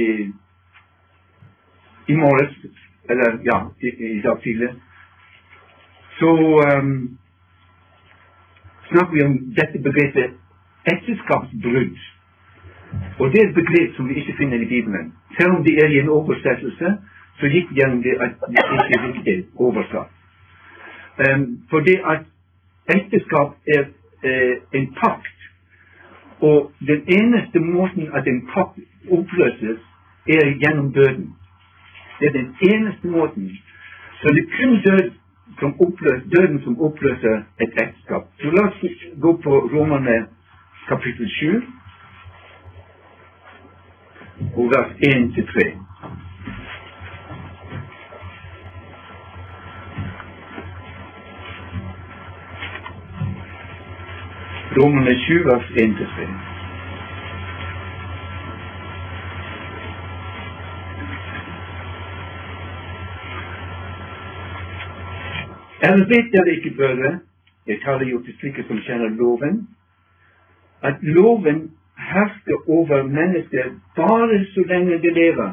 i 2.07 2.17
morges, 2.17 2.55
eller 3.11 3.39
ja, 3.45 3.59
i, 3.81 3.89
i 4.19 4.21
dag 4.21 4.43
tidlig, 4.43 4.69
så 6.19 6.31
um, 6.79 7.19
snakker 8.91 9.15
vi 9.15 9.25
om 9.25 9.37
dette 9.57 9.79
begrepet 9.79 10.35
ekteskapsbrudd. 10.93 11.99
Og 13.19 13.33
det 13.33 13.41
er 13.41 13.49
et 13.49 13.55
begrep 13.55 13.97
som 13.97 14.09
vi 14.09 14.15
ikke 14.21 14.37
finner 14.39 14.63
i 14.63 14.69
Bibelen. 14.69 15.13
Selv 15.39 15.59
om 15.59 15.65
det 15.65 15.77
er 15.85 15.89
i 15.89 16.01
en 16.01 16.09
oversettelse, 16.09 16.95
så 17.39 17.51
gikk 17.53 17.71
vi 17.71 17.81
gjennom 17.81 18.03
det 18.03 18.17
at 18.25 18.41
det 18.49 18.65
ikke 18.65 18.99
er 18.99 19.07
riktig 19.09 19.37
oversatt. 19.57 20.11
Um, 21.19 21.45
for 21.71 21.81
det 21.81 21.99
at 22.13 22.25
ekteskap 22.89 23.57
er 23.77 23.85
eh, 24.25 24.55
en 24.73 24.87
pakt, 24.95 25.38
og 26.41 26.73
den 26.87 27.01
eneste 27.19 27.59
måten 27.61 28.09
at 28.15 28.27
en 28.27 28.47
kropp 28.47 28.77
oppløses, 29.11 29.79
er 30.29 30.59
gjennom 30.61 30.93
døden. 30.93 31.35
Det 32.21 32.27
er 32.29 32.33
den 32.33 32.55
eneste 32.71 33.09
måten. 33.09 33.59
Så 34.21 34.29
det 34.35 34.43
er 34.45 34.51
kun 34.59 34.83
død 34.89 35.11
som 35.59 35.81
oppløser, 35.81 36.29
døden 36.37 36.63
som 36.65 36.81
oppløser 36.81 37.37
et 37.61 37.73
ekteskap. 37.83 38.25
Så 38.41 38.51
la 38.51 38.67
oss 38.69 38.81
gå 39.21 39.33
på 39.45 39.53
Romerne 39.75 40.27
kapittel 40.89 41.31
7, 41.31 41.63
og 44.57 44.65
vers 44.75 44.91
1-3. 44.91 45.88
Romerne 54.79 55.15
7, 55.19 55.45
vers 55.45 55.71
1-3. 55.71 56.59
Eller 65.83 66.07
vet 66.13 66.33
dere 66.33 66.55
ikke, 66.57 66.77
brødre, 66.77 67.19
jeg 67.67 67.79
taler 67.85 68.07
jo 68.09 68.23
til 68.23 68.35
slike 68.39 68.65
som 68.69 68.79
kjenner 68.87 69.09
loven, 69.09 69.69
at 70.83 70.97
loven 71.03 71.71
hersker 71.99 72.71
over 72.71 73.03
mennesker 73.03 73.65
bare 73.97 74.45
så 74.45 74.65
lenge 74.69 74.99
de 75.03 75.11
lever. 75.15 75.51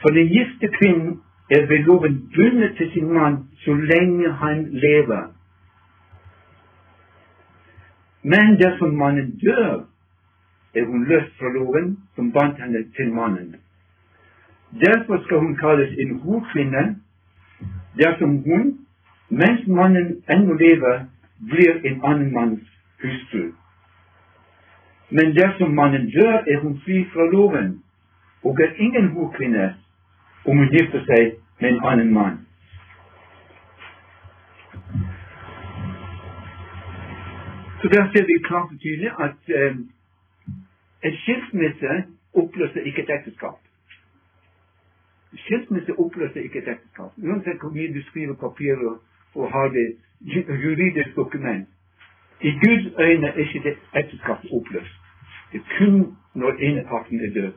For 0.00 0.08
den 0.08 0.26
gifte 0.28 0.68
kvinnen 0.78 1.20
er 1.50 1.66
ved 1.66 1.78
loven 1.78 2.30
bundet 2.34 2.76
til 2.76 2.90
sin 2.92 3.12
mann 3.12 3.36
så 3.64 3.74
lenge 3.74 4.32
han 4.32 4.66
lever. 4.72 5.41
Men 8.22 8.58
dersom 8.58 8.94
mannen 8.96 9.38
dør, 9.38 9.84
er 10.74 10.84
hun 10.84 11.04
løst 11.04 11.38
fra 11.38 11.48
loven 11.52 11.98
som 12.14 12.32
bandt 12.32 12.60
henne 12.62 12.84
til 12.96 13.12
mannen. 13.12 13.56
Derfor 14.80 15.22
skal 15.24 15.38
hun 15.38 15.56
kalles 15.56 15.98
en 15.98 16.18
hordkvinne 16.18 16.96
dersom 17.98 18.36
hun, 18.46 18.78
mens 19.28 19.66
mannen 19.66 20.22
ennå 20.30 20.54
lever, 20.54 21.04
blir 21.50 21.80
en 21.84 22.00
annen 22.04 22.32
manns 22.32 22.68
hustru. 23.02 23.52
Men 25.10 25.36
dersom 25.36 25.74
mannen 25.74 26.10
dør, 26.10 26.38
er 26.46 26.60
hun 26.60 26.80
fri 26.84 27.04
fra 27.12 27.26
loven, 27.32 27.82
og 28.42 28.60
er 28.60 28.72
ingen 28.78 29.08
hordkvinne 29.08 29.74
om 30.44 30.58
hun 30.58 30.68
gifter 30.68 31.04
seg 31.10 31.34
med 31.60 31.68
en 31.72 31.84
annen 31.84 32.12
mann. 32.14 32.38
Så 37.82 37.88
der 37.88 38.02
ser 38.12 38.24
vi 38.26 38.42
klart 38.48 38.70
og 38.74 38.80
tydelig 38.80 39.10
at 39.26 39.38
eh, 39.58 39.76
en 41.06 41.14
skilsmisse 41.22 41.90
oppløser 42.34 42.80
ikke 42.80 43.02
et 43.02 43.10
ekteskap. 43.18 43.58
Skilsmisse 45.44 45.92
oppløser 45.98 46.40
ikke 46.40 46.58
et 46.58 46.68
ekteskap. 46.74 47.12
Uansett 47.16 47.58
hvor 47.60 47.72
mye 47.76 47.94
du 47.94 48.02
skriver 48.10 48.34
papir 48.34 48.74
og, 48.90 48.96
og 49.34 49.52
har 49.52 49.68
det 49.76 49.86
juridisk 50.64 51.16
dokument. 51.16 51.68
I 52.40 52.50
Guds 52.62 52.86
øyne 53.00 53.26
er 53.26 53.34
ikke 53.44 53.62
det 53.64 53.76
ekteskapet 54.00 54.50
oppløst. 54.58 54.94
Det 55.52 55.60
er 55.60 55.66
kun 55.78 56.16
når 56.34 56.52
ene 56.66 56.84
parten 56.90 57.20
er 57.20 57.34
død. 57.34 57.52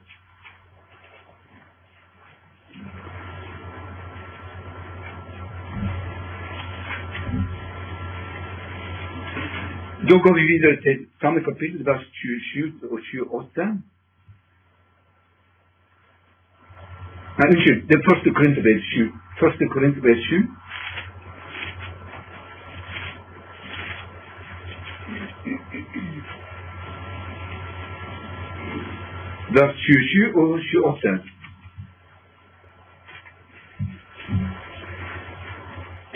Da 10.09 10.15
går 10.17 10.33
vi 10.39 10.43
videre 10.53 10.81
til 10.81 11.07
samme 11.21 11.43
kapittel, 11.43 11.85
vers 11.85 12.05
27 12.13 12.73
og 12.83 12.91
28. 12.91 13.65
Nei, 17.37 17.47
unnskyld. 17.51 17.79
Det 17.87 17.95
er 17.95 18.03
første 18.09 18.29
Korinterbrev 18.37 18.79
7. 18.81 19.11
Første 19.39 19.67
Korinterbrev 19.67 20.15
7. 20.15 20.35
Vers 29.57 29.75
27 29.75 30.35
og 30.35 30.49
28. 30.49 31.19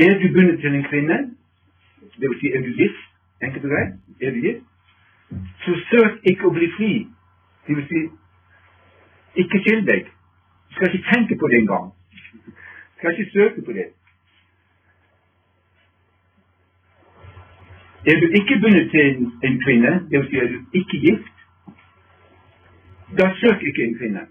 Er 0.05 0.13
du 0.21 0.27
bundet 0.35 0.59
til 0.59 0.75
en 0.75 0.83
kvinne, 0.83 1.17
det 2.19 2.27
du 2.29 2.73
enkelt 3.43 3.65
og 3.65 3.71
greit, 3.71 3.93
er 4.21 4.31
du 4.31 4.39
gift, 4.47 4.65
så 5.63 5.75
søk 5.91 6.19
ikke 6.31 6.47
å 6.49 6.53
bli 6.55 6.71
fri. 6.77 6.91
Det 7.67 7.77
vil 7.77 7.87
si, 7.91 8.01
ikke 9.43 9.61
skill 9.63 9.85
deg. 9.87 10.09
Du 10.69 10.75
skal 10.75 10.95
ikke 10.95 11.13
tenke 11.13 11.37
på 11.39 11.47
det 11.51 11.61
engang. 11.61 11.91
Du 12.43 12.97
skal 12.97 13.13
ikke 13.13 13.31
søke 13.31 13.65
på 13.65 13.75
det. 13.77 13.87
Er 18.09 18.19
du 18.19 18.25
ikke 18.39 18.59
bundet 18.63 18.91
til 18.91 19.01
en, 19.05 19.31
en 19.43 19.61
kvinne, 19.63 19.91
det 20.09 20.19
vil 20.19 20.29
si 20.29 20.41
er 20.41 20.51
du 20.53 20.59
ikke 20.81 20.99
gift, 21.05 21.35
da 23.17 23.31
søk 23.41 23.63
ikke 23.63 23.83
en 23.83 23.97
kvinne. 23.97 24.25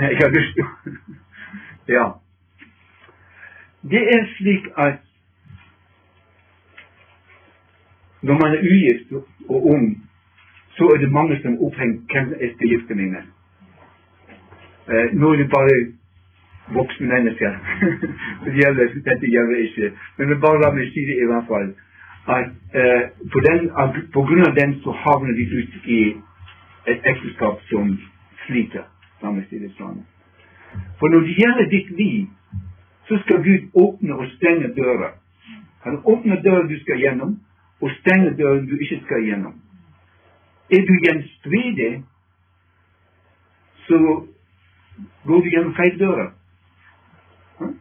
Jeg 0.00 0.16
har 0.22 0.28
lyst 0.28 0.54
til 0.56 1.94
Ja. 1.94 2.08
Det 3.82 4.02
er 4.14 4.26
slik 4.36 4.66
at 4.76 4.98
når 8.22 8.34
man 8.42 8.50
er 8.56 8.60
ugift 8.60 9.12
og 9.48 9.66
ung, 9.72 10.08
så 10.76 10.84
er 10.84 10.98
det 11.00 11.12
mange 11.12 11.42
som 11.42 11.58
opphenger 11.64 12.00
hvem 12.12 12.34
jeg 12.40 12.50
skal 12.54 12.68
gifte. 12.68 12.94
Eh, 14.92 15.06
nå 15.20 15.32
er 15.32 15.36
det 15.36 15.50
bare 15.56 15.76
voksne 16.76 17.06
mennesker. 17.06 17.52
det 18.44 18.52
gjelder, 18.60 18.84
dette 19.08 19.26
gjelder 19.34 19.56
ikke. 19.56 19.92
Men 20.16 20.28
det 20.28 20.40
bare 20.40 20.62
la 20.62 20.72
meg 20.74 20.92
si 20.92 21.04
det 21.08 21.16
i 21.22 21.28
hvert 21.30 21.48
fall. 21.48 21.72
At 22.36 22.50
eh, 22.80 23.02
på, 23.32 23.38
den, 23.48 23.70
at 23.82 23.96
på 24.12 24.22
grunn 24.28 24.46
av 24.48 24.54
den 24.60 24.76
så 24.84 24.92
havner 25.04 25.32
de 25.38 25.46
ut 25.60 25.88
i 25.98 26.00
et 26.92 27.08
ekteskap 27.12 27.62
som 27.72 27.96
sliter. 28.46 28.84
La 29.22 29.32
meg 29.32 29.48
si 29.48 29.62
det 29.62 29.72
sånn. 29.78 30.02
For 31.00 31.12
når 31.12 31.26
det 31.26 31.38
gjelder 31.40 31.72
ditt 31.72 31.90
liv, 31.98 32.28
så 33.10 33.18
skal 33.22 33.42
Gud 33.48 33.62
åpne 33.74 34.14
og 34.14 34.26
stenge 34.36 34.74
dører. 34.74 35.10
Han 35.84 35.96
åpner 36.04 36.42
døren 36.42 36.68
du 36.68 36.80
skal 36.80 36.98
gjennom, 37.02 37.40
og 37.80 37.90
stenger 38.00 38.32
døren 38.36 38.66
du 38.66 38.76
ikke 38.78 39.00
skal 39.04 39.24
gjennom. 39.24 39.54
Er 40.70 40.82
du 40.88 40.94
gjenstridig, 41.04 42.04
så 43.86 43.98
går 45.26 45.40
du 45.40 45.48
gjennom 45.50 45.74
feil 45.74 45.98
dører. 45.98 46.30
Hm? 47.58 47.74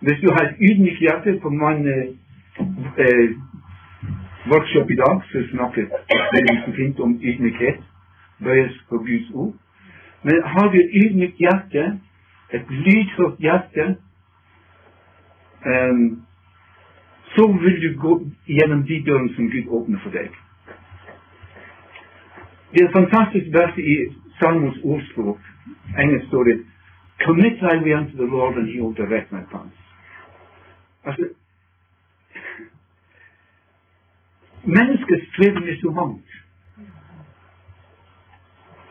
Hvis 0.00 0.20
du 0.22 0.28
har 0.34 0.42
et 0.44 0.56
ydmykt 0.68 1.00
hjerte 1.00 1.38
på 1.42 1.50
mange 1.50 1.94
eh, 3.04 3.28
workshop 4.52 4.90
i 4.90 5.00
dag, 5.04 5.22
så 5.30 5.46
snakker 5.50 5.86
veldig 6.36 6.74
fint 6.76 7.00
om 7.00 7.20
ydmykhet, 7.22 7.80
bøyes 8.44 8.84
på 8.88 8.98
Guds 8.98 9.30
ord. 9.34 9.54
Men 10.22 10.42
har 10.44 10.68
du 10.68 10.76
et 10.78 10.90
ydmykt 11.02 11.38
hjerte, 11.38 12.00
et 12.52 12.66
lydhørt 12.70 13.38
hjerte, 13.38 13.96
ehm, 15.72 16.06
så 17.34 17.46
vil 17.52 17.76
du 17.82 17.98
gå 18.00 18.12
gjennom 18.46 18.82
de 18.86 19.02
dørene 19.06 19.34
som 19.34 19.50
Gud 19.50 19.66
åpner 19.68 19.98
for 20.02 20.10
deg. 20.10 20.30
Det 22.72 22.82
er 22.82 22.88
et 22.88 22.98
fantastisk 23.00 23.46
vers 23.58 23.78
i 23.78 23.96
Salmos 24.38 24.78
ordspråk. 24.84 25.40
Engelsk 25.98 26.30
det 26.30 26.64
Commit 27.24 27.58
thy 27.60 27.76
way 27.82 27.94
unto 27.94 28.16
the 28.16 28.26
Lord 28.26 28.58
and 28.58 28.68
he 28.68 28.80
will 28.80 28.94
direct 28.94 29.32
my 29.32 29.40
paths. 29.52 29.80
Altså, 31.04 31.28
mennesker 34.64 35.16
strever 35.32 35.60
med 35.60 35.76
så 35.80 35.90
mangt. 35.90 36.30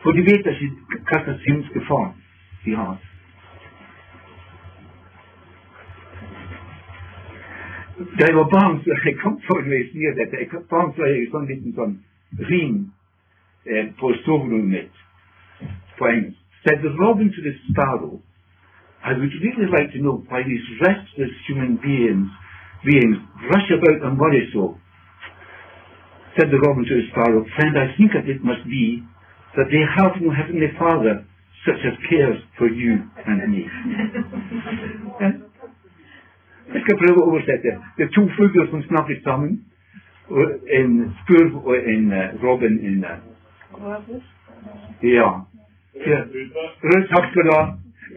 For 0.02 0.12
de 0.12 0.20
vet 0.20 0.46
ikke 0.46 0.70
hva 1.08 1.18
slags 1.24 1.42
himmelske 1.46 1.80
far 1.88 2.14
de. 2.64 2.76
Jeg 7.96 8.34
var 8.34 8.48
barn, 8.56 8.82
så 8.84 9.00
jeg 9.04 9.16
kom 9.22 9.40
for 9.46 9.60
når 9.60 9.72
jeg 9.72 9.88
sier 9.92 10.16
dette, 10.18 10.36
jeg 10.36 10.64
barn, 10.70 10.92
var 10.98 11.08
jeg 11.08 11.30
sånn 11.32 11.46
liten 11.48 11.72
sånn 11.76 11.94
rim 12.50 12.74
eh, 13.64 13.86
på 13.96 14.10
soverommet 14.26 14.68
mitt 14.72 14.98
på 15.96 16.08
engelsk. 16.10 16.42
Said 16.66 16.82
the 16.82 16.92
robin 17.00 17.30
to 17.32 17.40
the 17.46 17.54
sparrow, 17.70 18.20
I 19.04 19.14
would 19.16 19.32
really 19.40 19.68
like 19.70 19.94
to 19.94 20.00
know 20.02 20.20
why 20.28 20.42
these 20.42 20.66
restless 20.82 21.32
human 21.48 21.76
beings 21.80 22.28
beings 22.84 23.16
rush 23.48 23.70
about 23.72 24.04
and 24.04 24.18
worry 24.20 24.44
so. 24.52 24.76
Said 26.36 26.50
the 26.50 26.60
robin 26.68 26.84
to 26.84 26.94
the 27.00 27.06
sparrow, 27.12 27.46
Friend, 27.56 27.78
I 27.78 27.96
think 27.96 28.12
that 28.12 28.28
it 28.28 28.44
must 28.44 28.64
be 28.68 29.00
that 29.56 29.72
they 29.72 29.84
have 29.96 30.20
no 30.20 30.36
heavenly 30.36 30.68
Father 30.78 31.24
such 31.64 31.80
as 31.80 31.96
cares 32.10 32.44
for 32.58 32.68
you 32.68 33.08
and 33.24 33.52
me. 33.52 33.64
Ja. 35.20 35.32
Jeg 36.74 36.82
skal 36.82 36.98
prøve 36.98 37.22
å 37.22 37.28
oversette. 37.30 37.76
Det 37.96 38.06
er 38.06 38.12
to 38.14 38.24
fugler 38.36 38.66
som 38.70 38.82
snakker 38.82 39.20
sammen. 39.24 39.58
En 40.78 40.94
spurv 41.20 41.60
og 41.62 41.76
en 41.92 42.08
uh, 42.12 42.42
robin. 42.42 42.78
En, 42.88 43.04
ja. 45.02 45.28
Rød, 46.88 47.08
takk 47.12 47.30
skal 47.30 47.46
du 47.46 47.52
ha. 47.54 47.62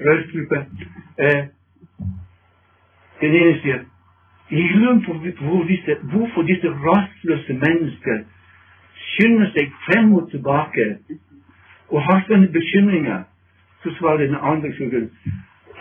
Rødstrupe. 0.06 0.66
Eh, 1.20 1.44
den 3.22 3.36
ene 3.36 3.56
sier 3.62 3.86
Jeg 4.52 4.70
lurer 4.76 5.02
på 5.06 5.14
hvor 5.14 5.64
disse, 5.64 5.96
hvorfor 6.12 6.42
disse 6.42 6.70
rastløse 6.86 7.54
mennesker 7.54 8.24
skynder 8.96 9.52
seg 9.54 9.74
frem 9.86 10.14
og 10.14 10.32
tilbake 10.32 10.88
og 11.90 12.02
har 12.08 12.24
sånne 12.28 12.50
bekymringer. 12.54 13.28
Så 13.84 13.94
svarer 14.00 14.26
den 14.26 14.40
andre 14.42 14.72
fuglen 14.78 15.12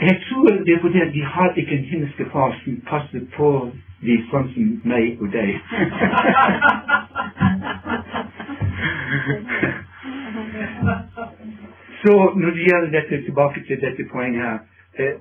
jeg 0.00 0.20
tror 0.28 0.46
det 0.64 0.74
er 0.74 0.80
fordi 0.80 0.98
de 1.12 1.24
har 1.34 1.52
ikke 1.56 1.78
en 1.78 1.84
himmelske 1.84 2.26
far 2.32 2.54
som 2.64 2.80
passer 2.86 3.20
på 3.36 3.70
de 4.00 4.16
sånn 4.30 4.50
som 4.54 4.66
meg 4.84 5.18
og 5.22 5.32
deg. 5.32 5.58
Så 12.02 12.12
når 12.36 12.50
det 12.50 12.66
gjelder 12.68 12.90
dette, 13.00 13.24
tilbake 13.24 13.64
til 13.66 13.80
dette 13.80 14.06
poenget 14.12 14.42
her 14.44 14.58
eh, 14.98 15.16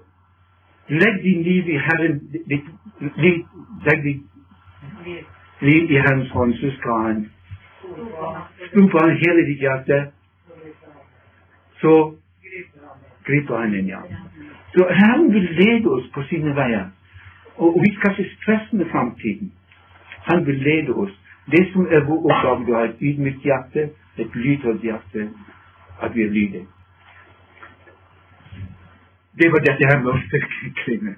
Legg 0.90 1.24
din 1.24 1.42
liv 1.44 1.68
i 1.68 1.78
Herren 1.78 2.20
ditt, 2.34 2.68
liv, 3.18 3.42
Legg 3.86 4.04
ditt 4.04 4.22
liv 5.62 5.92
i 5.92 5.98
Herrens 5.98 6.30
hånd, 6.32 6.54
så 6.62 6.72
skal 6.78 7.02
Han 7.08 7.26
stå 8.68 8.88
på 8.92 8.98
Han 9.02 9.18
hele 9.26 9.48
ditt 9.50 9.60
hjerte. 9.60 10.12
Så 11.82 11.94
griper 13.28 13.58
Han 13.58 13.76
inn, 13.76 13.90
ja. 13.90 14.02
Så 14.78 14.88
Herren 14.90 15.34
vil 15.34 15.48
lede 15.62 15.88
oss 15.90 16.08
på 16.14 16.22
sine 16.30 16.56
veier. 16.56 16.86
Og, 17.56 17.80
vi 17.84 17.90
skal 17.96 18.12
ikke 18.20 18.36
stresse 18.42 18.76
med 18.76 18.86
framtiden. 18.92 19.52
Han 20.30 20.46
vil 20.46 20.56
lede 20.56 20.94
oss. 20.94 21.14
Det 21.52 21.64
som 21.74 21.88
er 21.90 22.06
vår 22.06 22.32
oppgave, 22.32 22.66
det 22.66 22.76
er 22.76 22.84
et 22.90 23.02
ydmykt 23.02 23.42
hjerte, 23.42 23.90
et 24.18 24.36
lydhørt 24.36 24.82
hjerte, 24.82 25.30
at 26.04 26.16
vi 26.16 26.22
er 26.22 26.30
lydige. 26.30 26.68
Det 29.40 29.52
var 29.52 29.60
dette 29.68 29.88
her 29.90 30.00
med 30.04 30.12
å 30.14 30.20
styrke 30.28 30.72
kvinner. 30.84 31.16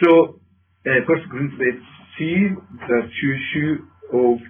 Så 0.00 0.12
eh, 0.86 1.02
1. 1.02 1.06
Korinterbrev 1.30 1.80
7, 2.16 2.56
vers 2.88 3.12
27 3.20 3.80
og 4.22 4.40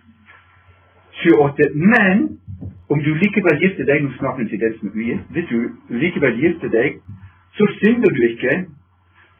28. 1.24 1.70
Men 1.74 2.40
om 2.88 3.02
du 3.04 3.10
likevel 3.14 3.60
gifter 3.62 3.84
deg 3.84 4.02
Nå 4.04 4.10
snakker 4.18 4.48
til 4.48 4.60
den 4.60 4.74
som 4.78 4.88
er 4.88 5.00
ugift. 5.00 5.24
Hvis 5.34 5.48
du 5.50 5.58
likevel 6.02 6.40
gifter 6.42 6.68
deg, 6.68 7.00
så 7.58 7.64
synder 7.80 8.10
du 8.16 8.22
ikke. 8.32 8.54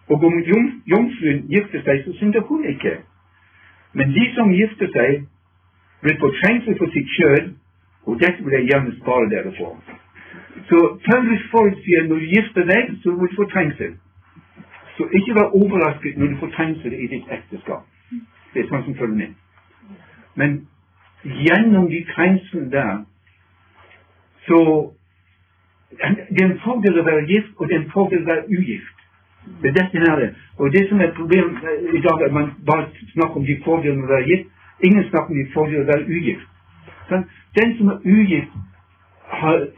Og 0.09 0.25
om 0.25 0.37
jom, 0.51 0.67
jomfruen 0.93 1.41
gifter 1.53 1.83
seg, 1.87 2.05
så 2.05 2.13
synder 2.19 2.41
hun 2.49 2.65
ikke. 2.65 2.95
Men 3.93 4.13
de 4.17 4.25
som 4.35 4.53
gifter 4.53 4.93
seg, 4.97 5.25
blir 6.03 6.21
få 6.21 6.31
for 6.79 6.93
sitt 6.95 7.09
kjød, 7.19 7.49
og 8.07 8.21
dette 8.21 8.45
vil 8.45 8.53
jeg 8.53 8.69
gjerne 8.71 8.95
spare 9.01 9.31
dere 9.31 9.53
for. 9.59 9.77
Så 10.69 10.79
Paulus 11.07 11.43
forutsier 11.51 12.07
når 12.09 12.17
du 12.23 12.27
gifter 12.37 12.65
deg, 12.73 12.95
så 13.03 13.11
vil 13.11 13.29
du 13.29 13.35
få. 13.51 13.91
Så 14.97 15.09
ikke 15.19 15.35
vær 15.35 15.55
overrasket 15.61 16.19
når 16.19 16.27
du 16.27 16.37
får 16.41 16.51
trengsel 16.57 16.93
i 16.93 17.07
ditt 17.07 17.29
ekteskap. 17.31 17.85
Det 18.55 18.63
er 18.63 18.71
sånn 18.71 18.85
som 18.87 18.97
følger 18.99 19.19
med. 19.19 19.35
Men 20.41 20.61
gjennom 21.25 21.89
de 21.91 22.05
trengslene 22.15 22.71
der, 22.71 23.05
så 24.47 24.93
Det 25.91 26.43
er 26.43 26.45
en 26.45 26.61
fordel 26.61 26.99
å 27.01 27.05
være 27.05 27.25
gift, 27.27 27.53
og 27.57 27.69
det 27.69 27.75
er 27.75 27.81
en 27.81 27.91
fordel 27.91 28.21
å 28.23 28.27
være 28.29 28.43
ugift. 28.59 28.99
Det 29.63 29.71
er 29.71 29.77
dette 29.79 30.03
her. 30.03 30.35
Og 30.59 30.73
det 30.73 30.83
som 30.89 31.01
er 31.01 31.15
problemet 31.17 31.65
i 31.97 32.01
dag, 32.05 32.21
er 32.21 32.27
at 32.27 32.33
man 32.33 32.51
bare 32.67 32.87
snakker 33.13 33.41
om 33.41 33.47
de 33.47 33.57
fordelene 33.65 34.05
å 34.05 34.11
være 34.11 34.29
gift. 34.29 34.51
Ingen 34.85 35.09
snakker 35.09 35.33
om 35.33 35.39
de 35.41 35.47
fordelene 35.55 35.87
å 35.87 35.91
være 35.93 36.19
ugift. 36.19 36.51
Sånn? 37.09 37.25
Den 37.57 37.75
som 37.79 37.91
er 37.95 38.05
ugift, 38.05 38.53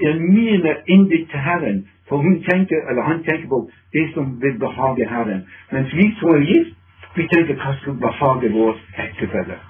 er 0.09 0.19
mye 0.19 0.59
mer 0.65 0.83
innbitt 0.87 1.31
til 1.31 1.47
Herren, 1.47 1.85
for 2.09 2.27
hun 2.27 2.43
tenker, 2.51 2.83
eller 2.91 3.07
han 3.07 3.23
tenker 3.23 3.49
på 3.49 3.63
det 3.95 4.09
som 4.15 4.35
vil 4.43 4.59
behage 4.59 5.07
Herren. 5.15 5.47
Mens 5.73 5.95
vi 5.95 6.11
som 6.19 6.35
er 6.35 6.47
gift, 6.51 6.75
vi 7.15 7.27
tenker 7.31 7.59
hva 7.63 7.77
som 7.85 7.99
behager 8.03 8.55
vår 8.55 8.79
ektefelle. 9.07 9.63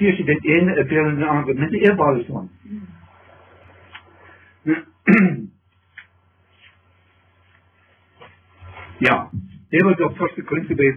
Ikke 0.00 0.26
den 0.26 0.40
ene 0.44 0.70
er 0.78 0.84
bedre 0.84 1.08
enn 1.10 1.16
den 1.16 1.28
andre, 1.28 1.54
men 1.54 1.70
det 1.72 1.82
er 1.86 1.96
bare 1.96 2.24
sånn. 2.28 2.48
Ja, 9.06 9.16
det 9.70 9.84
var 9.84 9.92
da 9.98 10.08
første 10.16 10.42
Korinterbrev 10.42 10.94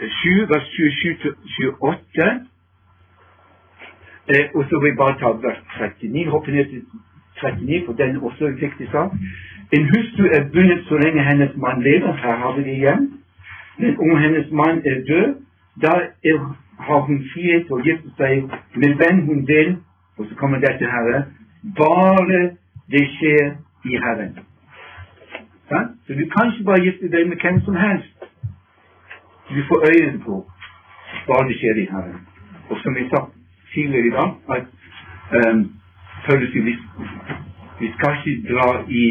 7, 0.00 0.48
vers 0.48 0.68
27-28. 0.76 2.28
Eh, 4.32 4.46
og 4.54 4.64
så 4.68 4.80
vil 4.80 4.88
jeg 4.88 4.96
bare 4.96 5.18
ta 5.20 5.28
vers 5.46 5.60
39, 6.00 6.30
hoppe 6.30 6.50
ned 6.52 6.64
til 6.64 6.82
39, 7.42 7.82
for 7.86 7.92
den 7.92 8.16
er 8.16 8.24
også 8.24 8.46
en 8.46 8.60
viktig 8.60 8.88
sak. 8.94 9.10
En 9.76 9.84
hustru 9.92 10.24
er 10.36 10.48
bundet 10.52 10.84
så 10.88 10.96
lenge 10.96 11.24
hennes 11.24 11.56
mann 11.56 11.82
lever. 11.82 12.12
Her 12.12 12.36
har 12.36 12.56
vi 12.56 12.62
det 12.64 12.76
igjen. 12.76 13.22
Men 13.78 13.98
om 14.00 14.16
hennes 14.18 14.50
mann 14.50 14.82
er 14.84 15.04
død, 15.08 15.34
da 15.82 15.92
har 16.78 17.00
hun 17.00 17.24
frihet 17.32 17.66
til 17.66 17.76
å 17.76 17.82
gifte 17.84 18.10
seg 18.18 18.50
med 18.76 18.96
hvem 19.00 19.24
hun 19.26 19.42
vil. 19.48 19.76
Og 20.18 20.26
så 20.28 20.36
kommer 20.36 20.60
dette 20.60 20.86
her. 20.86 21.24
Bare 21.76 22.40
det 22.92 23.04
skjer 23.16 23.52
i 23.84 24.00
Herren. 24.04 24.38
Ja? 25.70 25.80
Så 26.06 26.16
du 26.18 26.24
kan 26.34 26.52
ikke 26.52 26.64
bare 26.64 26.84
gifte 26.84 27.12
deg 27.12 27.28
med 27.28 27.38
hvem 27.42 27.60
som 27.64 27.76
helst. 27.76 28.16
Du 29.50 29.62
får 29.68 29.86
øynene 29.90 30.24
på 30.24 30.44
bare 31.26 31.48
det 31.48 31.56
skjer 31.58 31.82
i 31.82 31.88
Herren. 31.92 32.26
Og 32.70 32.78
som 32.82 32.96
jeg 32.96 33.08
sa 33.10 33.24
tidligere 33.74 34.06
i 34.06 34.10
dag, 34.10 34.30
at 34.56 34.66
um, 35.48 35.60
vi, 36.28 36.76
vi 37.80 37.92
skal 37.96 38.16
ikke 38.18 38.52
dra 38.52 38.68
i 38.88 39.06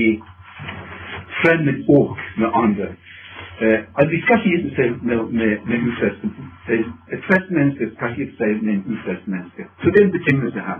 fremmed 1.41 1.83
åk 1.87 2.17
med 2.37 2.49
andre. 2.53 2.87
At 3.61 4.11
vi 4.11 4.21
skal 4.21 4.39
med, 5.01 5.17
med, 5.31 5.57
med 5.67 5.77
ufrelste. 5.87 6.27
Et 7.13 7.23
frelst 7.27 7.51
menneske 7.51 7.91
skal 7.95 8.15
gi 8.15 8.25
seg 8.37 8.63
med 8.63 8.73
en 8.73 8.83
ufrelst 8.93 9.27
menneske. 9.27 9.65
Så 9.81 9.91
det 9.91 10.01
er 10.01 10.05
en 10.05 10.11
betingelse 10.11 10.59
her. 10.59 10.79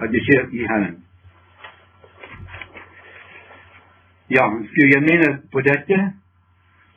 At 0.00 0.08
det 0.12 0.20
skjer 0.26 0.44
i 0.52 0.60
Herren. 0.70 0.96
Ja, 4.30 4.44
for 4.74 4.86
jeg 4.94 5.02
mener 5.10 5.30
på 5.52 5.60
dette 5.60 5.96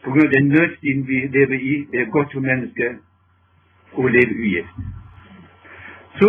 på 0.03 0.11
grunn 0.11 0.28
av 0.28 0.34
den 0.38 0.47
nødstiden 0.55 1.07
vi 1.07 1.17
lever 1.38 1.59
i, 1.71 1.73
det 1.91 2.01
er 2.01 2.13
godt 2.15 2.34
for 2.34 2.41
mennesket 2.41 2.99
å 3.97 4.07
leve 4.07 4.36
ugift. 4.45 4.76
Så 6.19 6.28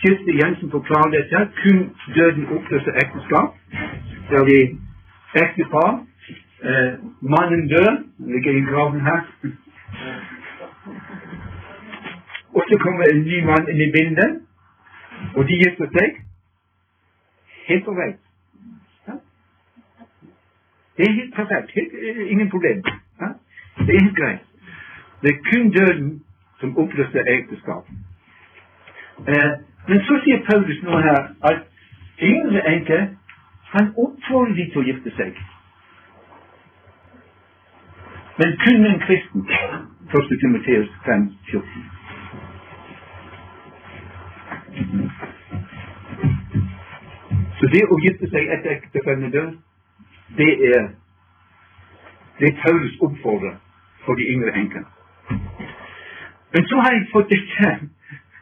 Kirsti 0.00 0.36
Jensen 0.40 0.70
forklarer 0.70 1.10
dette. 1.16 1.40
Kun 1.62 1.78
døden 2.16 2.46
oppløser 2.56 3.00
ekteskap. 3.02 3.56
Der 4.30 4.44
vi 4.50 4.58
ektepar 5.42 6.04
eh, 6.70 6.92
Mannen 7.20 7.68
dør, 7.68 7.90
ligger 8.18 8.52
i 8.52 8.64
graven 8.70 9.00
her. 9.00 9.20
Og 12.54 12.62
så 12.68 12.78
kommer 12.84 13.04
en 13.04 13.22
ny 13.22 13.44
mann 13.44 13.68
inn 13.70 13.82
i 13.88 13.92
bildet, 13.96 14.40
og 15.36 15.48
de 15.48 15.62
gifter 15.64 15.90
seg. 15.96 16.20
Helt 17.68 17.84
korrekt. 17.84 18.20
Det 20.96 21.08
er 21.08 21.12
helt 21.12 21.34
perfekt. 21.34 21.70
Helt, 21.74 21.92
ingen 22.30 22.50
problem. 22.50 22.84
Ja? 23.20 23.28
Det 23.86 23.94
er 23.94 24.00
helt 24.00 24.16
greit. 24.16 24.40
Det 25.22 25.30
er 25.30 25.42
kun 25.50 25.70
døden 25.70 26.22
som 26.60 26.78
oppløser 26.78 27.22
ekteskap. 27.36 27.84
Eh, 29.28 29.52
men 29.88 29.98
så 30.06 30.20
sier 30.24 30.44
Paulus 30.50 30.82
nå 30.82 30.98
her 30.98 31.20
at 31.50 31.60
yngre 32.22 32.62
enker 32.74 33.06
han 33.74 33.90
oppfordrer 34.04 34.54
de 34.54 34.66
til 34.70 34.82
å 34.82 34.86
gifte 34.88 35.12
seg. 35.18 35.38
Men 38.38 38.50
kun 38.64 38.86
en 38.86 39.00
kristen. 39.00 39.42
1. 40.14 40.40
Timoteus 40.40 40.90
5, 41.04 41.32
14. 41.50 41.62
Så 47.58 47.70
det 47.74 47.82
å 47.90 47.98
gifte 48.04 48.28
seg 48.32 48.50
etter 48.56 48.74
ektefellen 48.74 49.30
død, 49.34 49.52
det 50.38 50.52
er 50.70 50.88
det 52.40 52.50
Paulus 52.62 52.96
oppfordrer 53.06 53.54
for 54.04 54.18
de 54.18 54.26
yngre 54.34 54.52
enkene. 54.58 54.86
Men 56.54 56.66
så 56.70 56.76
har 56.82 56.90
jeg 56.94 57.10
fått 57.12 57.30
dette 57.30 57.70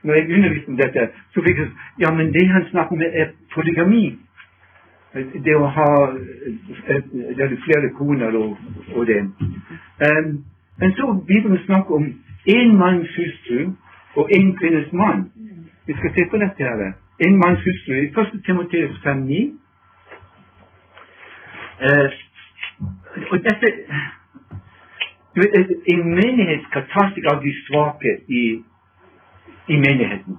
når 0.02 0.14
jeg 0.14 0.34
underviste 0.36 0.72
om 0.72 0.76
dette, 0.80 1.02
så 1.34 1.44
fikk 1.46 1.58
jeg 1.62 1.68
ja, 2.02 2.10
men 2.10 2.32
det 2.34 2.48
han 2.50 2.64
snakker 2.70 2.96
om, 2.96 3.02
er 3.02 3.30
polygami. 3.54 4.18
Det 5.14 5.54
å 5.56 5.66
ha 5.68 5.88
det 7.36 7.44
er 7.44 7.56
flere 7.66 7.90
koner 7.98 8.36
og, 8.38 8.56
og 8.96 9.06
det. 9.06 9.20
Um, 10.00 10.44
men 10.80 10.94
så 10.96 11.12
Bibelen 11.28 11.58
snakker 11.66 11.94
om 11.94 12.06
én 12.48 12.76
manns 12.78 13.12
hustru 13.16 13.74
og 14.16 14.30
én 14.32 14.54
kvinnes 14.56 14.92
mann. 14.92 15.26
Vi 15.86 15.92
skal 15.98 16.14
se 16.14 16.24
på 16.30 16.40
dette 16.40 16.64
her. 16.64 16.94
En 17.26 17.36
manns 17.36 17.60
hustru. 17.66 17.94
I 17.94 18.08
1. 18.08 18.40
Timoteus 18.46 18.96
5,9 19.06 19.58
Uh, 21.82 22.10
og 23.30 23.38
dette 23.42 23.68
En 25.92 26.02
menighet 26.14 26.60
skal 26.68 26.84
ta 26.92 27.08
seg 27.14 27.26
av 27.32 27.40
de 27.42 27.52
svake 27.64 28.12
i, 28.28 28.42
i 29.66 29.78
menigheten. 29.80 30.36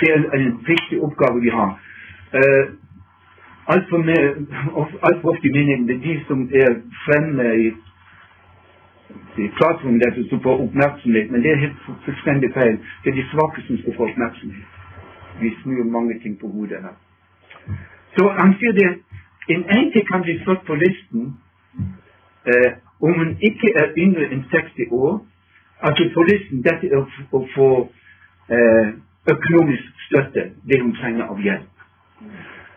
Det 0.00 0.08
er 0.14 0.24
en 0.38 0.46
viktig 0.66 1.02
oppgave 1.02 1.42
vi 1.42 1.52
har. 1.52 1.74
Uh, 2.32 2.64
Altfor 3.68 3.98
alt 5.06 5.24
ofte 5.24 5.48
i 5.48 5.52
meningen 5.52 5.90
er 5.90 5.98
de 6.06 6.14
som 6.28 6.48
er 6.62 6.70
fremme 7.04 7.46
i, 7.66 7.68
i 9.42 9.46
klasserommet 9.58 10.02
der 10.02 10.28
som 10.28 10.42
får 10.42 10.62
oppmerksomhet, 10.64 11.30
men 11.30 11.42
det 11.42 11.50
er 11.52 11.64
helt 11.64 11.80
fullstendig 12.04 12.50
feil. 12.54 12.78
Det 13.02 13.10
er 13.10 13.16
de 13.20 13.26
svake 13.32 13.66
som 13.66 13.78
skal 13.78 13.96
få 13.96 14.08
oppmerksomhet. 14.10 14.68
Vi 15.40 15.54
snur 15.62 15.84
mange 15.84 16.20
ting 16.22 16.38
på 16.40 16.48
hodet 16.48 16.78
her. 16.86 16.96
Så 18.16 18.28
han 18.38 18.54
sier 18.58 18.72
det 18.72 18.88
en 19.48 19.64
enke 19.78 20.04
kan 20.10 20.22
bli 20.22 20.38
slått 20.44 20.64
på 20.66 20.74
listen 20.74 21.22
eh, 22.50 22.70
om 23.00 23.12
hun 23.18 23.36
ikke 23.48 23.72
er 23.82 23.92
yngre 23.98 24.30
enn 24.32 24.44
60 24.50 24.88
år. 24.90 25.20
Altså 25.86 26.10
på 26.14 26.22
listen 26.30 26.62
dette 26.64 26.86
er 26.86 27.02
å 27.32 27.42
få 27.54 27.68
eh, 28.56 28.88
økonomisk 29.34 30.06
støtte, 30.06 30.50
det 30.68 30.82
hun 30.82 30.94
trenger 31.00 31.34
av 31.34 31.42
hjelp. 31.42 31.72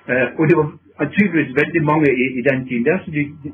Eh, 0.10 0.28
og 0.40 0.44
det 0.50 0.56
var 0.58 0.68
tydeligvis 1.16 1.56
veldig 1.62 1.84
mange 1.92 2.10
i, 2.24 2.26
i 2.40 2.42
den 2.50 2.68
tiden 2.68 2.86
der, 2.86 2.98
så 3.04 3.12
de, 3.12 3.22
de, 3.44 3.50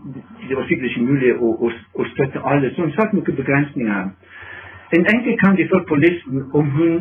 det 0.47 0.57
var 0.57 0.65
sikkert 0.67 0.89
ikke 0.89 1.07
mulig 1.09 1.31
å, 1.35 1.49
å, 1.65 1.71
å 1.99 2.05
støtte 2.13 2.43
alle. 2.51 2.71
Så 2.71 2.85
hun 2.85 2.93
satte 2.95 3.17
noen 3.17 3.39
begrensninger. 3.41 4.09
En 4.97 5.05
enkelt 5.13 5.39
kan 5.43 5.57
de 5.57 5.67
få 5.71 5.81
på 5.89 5.95
listen 6.05 6.45
om 6.59 6.69
hun 6.77 6.93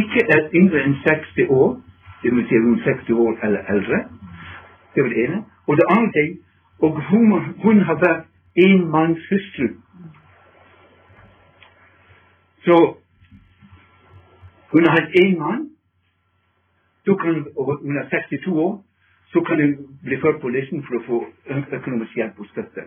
ikke 0.00 0.24
er 0.36 0.48
yngre 0.58 0.82
enn 0.82 0.96
60 1.04 1.52
år, 1.60 1.76
det 2.22 2.32
vil 2.34 2.46
si 2.48 2.60
hun 2.64 2.78
er 2.78 2.84
60 2.88 3.22
år 3.26 3.38
eller 3.46 3.70
eldre. 3.74 4.00
Det 4.94 5.02
var 5.04 5.10
det 5.14 5.24
ene. 5.24 5.42
Og 5.66 5.76
det 5.76 5.86
andre 5.96 6.12
ting, 6.18 6.32
og 6.84 7.00
hun, 7.10 7.32
hun 7.64 7.80
har 7.88 7.98
vært 8.02 8.26
en 8.66 8.90
manns 8.90 9.28
hustru. 9.30 9.68
Så 12.64 12.76
hun 14.72 14.86
har 14.86 14.98
hatt 14.98 15.16
én 15.22 15.38
mann, 15.38 15.68
så 17.04 17.14
kan, 17.14 17.46
hun 17.82 17.96
er 17.96 18.08
62 18.08 18.46
år, 18.46 18.84
så 19.32 19.40
kan 19.40 19.60
hun 19.60 19.72
bli 20.04 20.20
ført 20.20 20.40
på 20.40 20.48
listen 20.48 20.84
for 20.86 20.98
å 20.98 21.04
få 21.08 21.18
økonomisk 21.78 22.16
hjelp 22.16 22.38
og 22.40 22.46
støtte. 22.52 22.86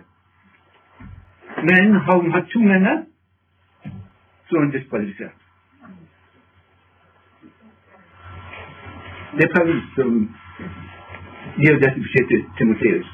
Men 1.70 1.96
har 2.06 2.22
hun 2.22 2.32
hatt 2.32 2.50
to 2.54 2.62
menn, 2.62 2.88
så 4.48 4.56
er 4.56 4.66
hun 4.66 4.74
diskvalifisert. 4.74 5.44
Det 9.38 9.44
er 9.46 9.54
Paris 9.56 9.84
som 9.96 10.14
gir 11.58 11.80
dette 11.82 12.00
budsjettet 12.00 12.30
til 12.30 12.46
Timoteus, 12.58 13.10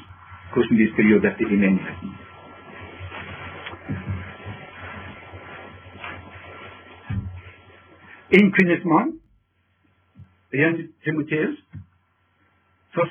hvordan 0.52 0.78
de 0.78 0.86
skal 0.92 1.10
gjøre 1.10 1.26
dette 1.26 1.48
i 1.48 1.56
menigheten. 1.56 2.14
En 8.38 8.52
kvinnes 8.56 8.84
mann, 8.84 9.12
igjen 10.54 10.76
til 10.76 10.88
Timoteus, 11.04 11.56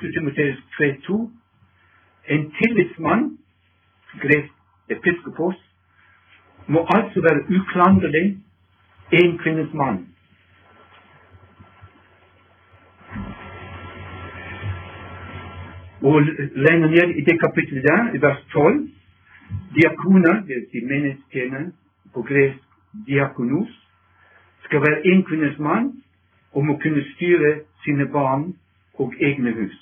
1. 0.02 0.12
Timoteus 0.12 0.58
3,2, 0.80 1.30
en 2.28 2.52
tillitsmann, 2.58 3.38
gresk 4.20 4.52
episkopos, 4.90 5.56
må 6.66 6.86
altså 6.96 7.20
være 7.20 7.44
uklanderlig 7.56 8.38
en 9.12 9.38
kvinnes 9.38 9.72
mann. 9.74 10.08
Og 16.02 16.22
lenger 16.66 16.88
ned 16.88 17.14
i 17.16 17.24
det 17.24 17.40
kapittelet 17.40 17.84
der, 17.84 18.14
i 18.14 18.22
vers 18.22 18.44
12, 18.52 18.88
diakoner, 19.74 20.42
vil 20.46 20.66
si 20.70 20.84
menighetstjenere, 20.84 21.72
på 22.14 22.22
gresk 22.22 22.58
diakonos, 23.06 23.70
skal 24.64 24.80
være 24.80 25.06
en 25.06 25.24
kvinnes 25.24 25.58
mann 25.58 26.03
og 26.54 26.70
å 26.70 26.76
kunne 26.82 27.02
styre 27.14 27.54
sine 27.84 28.06
barn 28.10 28.52
og 28.98 29.14
egne 29.20 29.52
hus. 29.56 29.80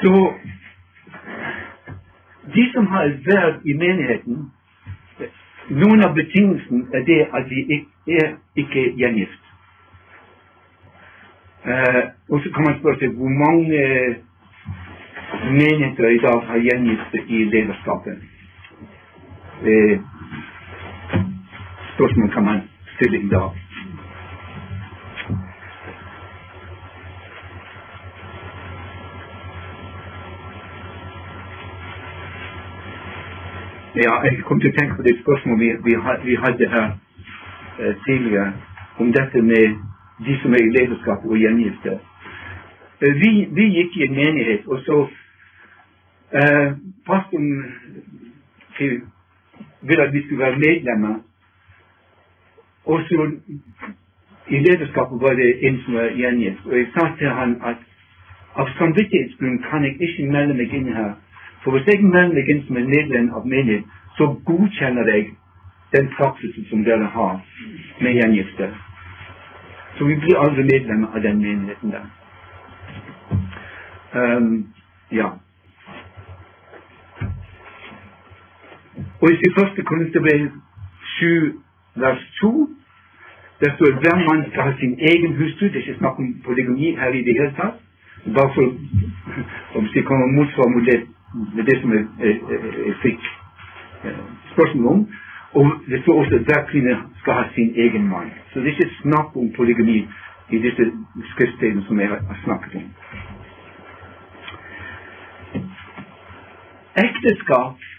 Så 0.00 0.14
de 2.54 2.64
som 2.72 2.86
har 2.86 3.04
et 3.04 3.26
verv 3.26 3.60
i 3.64 3.76
menigheten, 3.78 4.48
noen 5.70 6.02
av 6.02 6.16
betingelsene 6.16 6.88
er 6.96 7.04
det 7.06 7.20
at 7.30 7.46
de 7.50 7.60
ikke 7.76 7.86
er 8.24 8.34
ikke 8.58 8.88
gjengift. 8.98 9.46
Uh, 11.60 12.02
og 12.32 12.40
så 12.42 12.50
kan 12.54 12.64
man 12.66 12.78
spørre 12.80 12.98
seg 13.02 13.16
hvor 13.20 13.32
mange 13.42 13.80
menigheter 15.52 16.08
i 16.08 16.22
dag 16.24 16.40
har 16.48 16.62
gjengifte 16.64 17.22
i 17.28 17.44
lederskapet. 17.52 18.22
Eh, 19.60 20.00
spørsmål 22.00 22.30
kan 22.30 22.44
man 22.44 22.60
stille 22.94 23.18
i 23.18 23.28
dag. 23.28 23.50
Ja, 34.04 34.12
jeg 34.24 34.42
kom 34.48 34.60
til 34.60 34.70
å 34.70 34.76
tenke 34.78 34.96
på 34.96 35.02
det 35.02 35.16
spørsmålet 35.20 35.60
vi, 35.84 35.94
vi, 36.24 36.34
hadde 36.44 36.68
her 36.74 36.88
eh, 37.80 37.94
tidligere, 38.06 38.52
om 38.98 39.12
dette 39.12 39.42
med 39.42 39.76
de 40.26 40.36
som 40.42 40.54
er 40.54 40.64
i 40.64 40.74
lederskap 40.78 41.24
og 41.24 41.36
gjengifte. 41.36 41.98
Eh, 43.02 43.14
vi, 43.22 43.32
vi 43.56 43.66
gikk 43.76 43.96
i 43.96 44.06
en 44.08 44.20
menighet, 44.22 44.68
og 44.72 44.78
så 44.86 45.00
eh, 46.32 46.68
pastoren 47.06 47.50
ville 49.82 50.06
at 50.06 50.14
vi 50.14 50.22
skulle 50.24 50.44
være 50.46 50.64
medlemmer. 50.64 51.18
Og 52.84 53.00
så 53.08 53.30
i 54.48 54.58
lederskapet 54.58 55.20
var 55.20 55.34
det 55.34 55.68
en 55.68 55.80
som 55.84 55.94
var 55.94 56.10
gjengift. 56.20 56.66
Og 56.66 56.76
jeg 56.78 56.86
sa 56.94 57.08
til 57.18 57.28
han 57.28 57.56
at 57.64 57.76
av 58.56 58.68
samvittighetsgrunn 58.78 59.58
kan 59.70 59.84
jeg 59.84 59.96
ikke 60.00 60.30
melde 60.32 60.54
meg 60.54 60.72
inn 60.74 60.92
her. 60.94 61.12
For 61.62 61.76
hvis 61.76 61.86
jeg 61.86 62.02
melder 62.04 62.34
meg 62.34 62.48
inn 62.48 62.62
som 62.66 62.76
en 62.76 62.90
medlem 62.90 63.28
av 63.36 63.46
menighet, 63.46 63.84
så 64.16 64.26
godkjenner 64.46 65.12
jeg 65.14 65.28
den 65.92 66.08
praksisen 66.16 66.66
som 66.70 66.84
dere 66.84 67.06
har 67.14 67.40
med 68.00 68.18
gjengifte. 68.18 68.70
Så 69.98 70.04
vi 70.04 70.16
blir 70.16 70.40
aldri 70.40 70.62
medlemmer 70.62 71.14
av 71.14 71.22
den 71.22 71.42
menigheten 71.42 71.94
der. 71.94 72.06
Um, 74.14 74.66
ja. 75.12 75.30
Og 79.20 79.30
i 79.30 79.50
første 79.58 79.82
Korinterbrev 79.82 80.48
7 81.02 81.60
vers 81.94 82.22
2 82.40 82.68
der 83.60 83.70
står 83.76 83.90
hver 84.02 84.18
mann 84.26 84.50
skal 84.50 84.62
ha 84.62 84.72
sin 84.80 84.94
egen 85.10 85.32
hustru. 85.38 85.64
Det 85.66 85.76
er 85.76 85.84
ikke 85.84 86.02
snakk 86.02 86.18
om 86.18 86.28
polygami 86.44 86.96
her 87.00 87.12
i 87.18 87.24
det 87.26 87.34
hele 87.38 87.54
tatt. 87.60 87.76
Bare 88.36 88.50
for 88.54 88.64
om 89.78 89.84
det 89.94 90.04
kommer 90.04 90.26
motsvar 90.36 90.68
mot 90.74 90.84
det, 90.90 91.00
med 91.56 91.64
det 91.68 91.76
som 91.80 91.92
jeg, 91.96 92.04
jeg, 92.20 92.36
jeg, 92.86 92.94
fikk 93.04 93.20
spørsmål 94.52 94.86
om. 94.94 95.00
Og 95.58 95.66
det 95.90 96.02
står 96.02 96.14
også 96.20 96.34
at 96.34 96.46
hver 96.48 96.62
kvinne 96.70 96.94
skal 97.20 97.32
ha 97.40 97.44
sin 97.54 97.70
egen 97.84 98.08
mann. 98.08 98.30
Så 98.50 98.60
det 98.60 98.66
er 98.66 98.76
ikke 98.76 99.00
snakk 99.02 99.36
om 99.36 99.52
polygami 99.56 99.98
i 100.50 100.58
disse 100.66 100.84
skriftstedene 101.32 101.84
som 101.86 102.00
jeg 102.00 102.08
har 102.08 102.40
snakket 102.44 102.74
om. 102.80 102.86
Ekteskap 107.04 107.89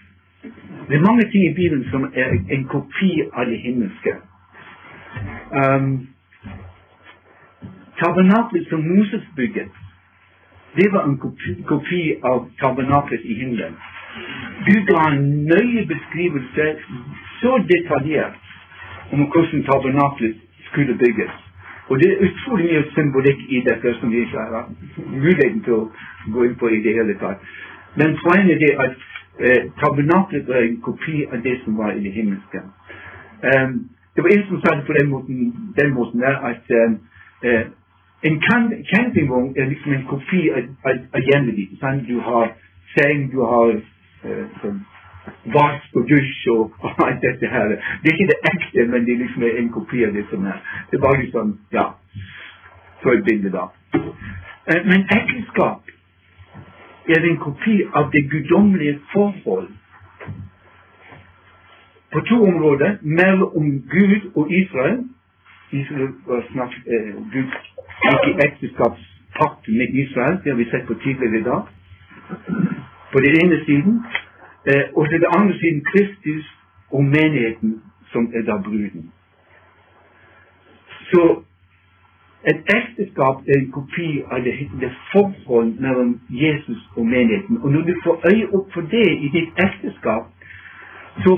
Det 0.88 0.96
er 0.96 1.08
mange 1.10 1.26
ting 1.32 1.44
i 1.46 1.54
Bibelen 1.54 1.86
som 1.92 2.04
er 2.14 2.30
en 2.56 2.64
kopi 2.74 3.12
av 3.34 3.46
det 3.46 3.60
himmelske. 3.66 4.14
Um, 5.62 6.08
tabernaklet 8.02 8.68
som 8.70 8.80
Moses 8.92 9.26
bygget, 9.36 9.72
det 10.76 10.88
var 10.94 11.04
en 11.06 11.18
kopi, 11.18 11.64
kopi 11.68 12.02
av 12.24 12.50
tabernaklet 12.62 13.22
i 13.24 13.34
himmelen. 13.34 13.76
Gud 14.66 14.82
ga 14.90 15.04
en 15.12 15.46
nøye 15.52 15.86
beskrivelse, 15.94 16.66
så 17.42 17.52
detaljert, 17.74 18.42
om 19.12 19.20
hvordan 19.20 19.64
tabernaklet 19.70 20.36
skulle 20.72 20.98
bygges. 21.04 21.34
Og 21.90 22.00
det 22.00 22.08
er 22.12 22.26
utrolig 22.28 22.66
mye 22.66 22.84
symbolikk 22.96 23.40
i 23.50 23.62
dette 23.70 23.94
som 24.00 24.12
vi 24.12 24.26
ikke 24.26 24.40
har 24.40 24.70
muligheten 24.98 25.64
til 25.66 25.74
å 25.74 25.88
gå 26.34 26.46
inn 26.48 26.60
på 26.60 26.70
i 26.72 26.82
det 26.86 26.94
hele 26.98 27.18
tatt. 27.20 27.42
Men 28.00 28.16
poenget 28.24 28.64
er 28.70 28.84
at 28.86 28.96
eh, 29.46 29.64
tabernaklet 29.82 30.48
var 30.48 30.62
en 30.62 30.82
kopi 30.82 31.26
av 31.34 31.42
det 31.44 31.58
som 31.64 31.78
var 31.78 31.92
i 31.92 32.04
det 32.04 32.12
himmelske. 32.12 32.62
Um, 33.50 33.90
det 34.16 34.24
var 34.24 34.30
en 34.30 34.48
som 34.48 34.62
sa 34.62 34.76
det 34.76 34.86
på 34.86 34.94
den 35.00 35.10
måten, 35.10 35.38
den 35.80 35.94
måten 35.94 36.20
der 36.20 36.36
at 36.52 36.66
eh, 36.80 36.92
eh, 37.48 37.66
en 38.24 38.42
camp- 38.48 38.82
campingvogn 38.94 39.54
er 39.58 39.66
liksom 39.66 39.94
en 39.94 40.06
kopi 40.06 40.50
av, 40.50 40.64
av, 40.86 40.98
av 41.14 41.22
hjemmet 41.30 41.56
ditt. 41.56 41.80
sant? 41.80 42.08
Du 42.08 42.20
har 42.20 42.54
seng, 42.96 43.32
du 43.32 43.40
har 43.42 43.70
eh, 44.24 44.46
sånn 44.62 44.82
vask 45.54 45.96
og 45.96 46.06
dusj 46.10 46.50
og, 46.54 46.76
og 46.86 47.02
alt 47.06 47.24
dette 47.26 47.50
her. 47.50 47.76
Det 48.04 48.12
er 48.12 48.18
ikke 48.18 48.32
det 48.34 48.40
ekte, 48.54 48.86
men 48.92 49.06
det 49.06 49.16
er 49.16 49.24
liksom 49.24 49.48
en 49.50 49.72
kopi 49.78 50.06
av 50.06 50.14
det 50.18 50.26
som 50.30 50.46
er. 50.46 50.60
Det 50.92 51.02
bare 51.02 51.22
liksom, 51.24 51.56
ja, 51.74 51.88
for 53.04 53.18
et 53.18 53.26
bilde 53.26 53.54
da. 53.54 53.68
Eh, 53.96 54.84
men 54.86 55.08
ekteskap 55.18 55.91
er 57.10 57.24
en 57.30 57.38
kopi 57.38 57.82
av 57.94 58.12
det 58.12 58.30
guddommelige 58.30 59.00
forhold 59.14 59.70
på 62.14 62.20
to 62.20 62.44
områder 62.44 62.98
mellom 63.02 63.66
Gud 63.94 64.32
og 64.36 64.52
Israel. 64.52 65.00
Israel 65.72 66.10
var 66.28 66.44
snakk, 66.52 66.74
eh, 66.94 67.14
Gud 67.34 67.52
gikk 68.04 68.24
i 68.28 68.34
ekteskapspakt 68.48 69.68
med 69.68 69.88
Israel, 70.04 70.36
det 70.44 70.52
har 70.52 70.58
vi 70.58 70.70
sett 70.70 70.88
på 70.88 70.94
tidligere 70.94 71.40
i 71.40 71.44
dag. 71.44 71.62
På 73.12 73.20
den 73.20 73.34
ene 73.44 73.66
siden. 73.66 74.04
Eh, 74.68 74.86
og 74.96 75.10
til 75.10 75.20
den 75.20 75.32
andre 75.38 75.54
siden 75.60 75.86
Kristus 75.92 76.46
og 76.92 77.04
menigheten, 77.04 77.82
som 78.12 78.32
er 78.36 78.42
da 78.42 78.58
bruden. 78.58 79.12
Så 81.12 81.44
et 82.50 82.62
ekteskap 82.74 83.48
er 83.48 83.60
en 83.60 83.72
kopi 83.72 84.24
av 84.32 84.42
det, 84.44 84.54
det 84.82 84.92
forhold 85.12 85.74
mellom 85.80 86.20
Jesus 86.30 86.82
og 86.96 87.06
menigheten. 87.06 87.58
Og 87.62 87.72
når 87.72 87.82
du 87.82 87.94
får 88.04 88.16
øye 88.34 88.48
opp 88.58 88.74
for 88.74 88.82
det 88.82 89.10
i 89.26 89.30
ditt 89.36 89.62
ekteskap, 89.66 90.26
så 91.24 91.38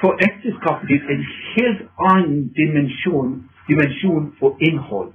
får 0.00 0.18
ekteskapet 0.28 0.88
ditt 0.88 1.10
en 1.14 1.24
helt 1.54 1.82
annen 2.10 2.48
dimensjon, 2.58 3.32
dimensjon 3.68 4.32
og 4.40 4.56
innhold. 4.60 5.12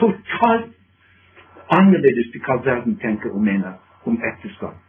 Totalt 0.00 0.72
annerledes 1.72 2.28
til 2.32 2.44
hva 2.44 2.60
verden 2.64 2.98
tenker 3.00 3.32
og 3.32 3.42
mener 3.42 3.72
om 4.04 4.20
ekteskap. 4.32 4.80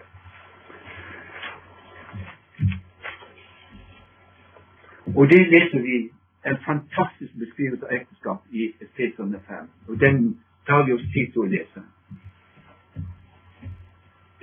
Og 5.16 5.30
det 5.30 5.40
leser 5.48 5.80
vi 5.80 6.15
en 6.46 6.58
fantastisk 6.66 7.34
beskrivelse 7.40 7.86
av 7.86 7.94
ekteskap 7.98 8.42
i 8.52 8.74
Efeserne 8.82 9.40
5. 9.48 9.70
Og 9.88 10.00
den 10.00 10.40
tar 10.68 10.86
vi 10.86 10.94
oss 10.94 11.08
tid 11.14 11.32
til 11.34 11.42
å 11.42 11.50
lese. 11.50 11.82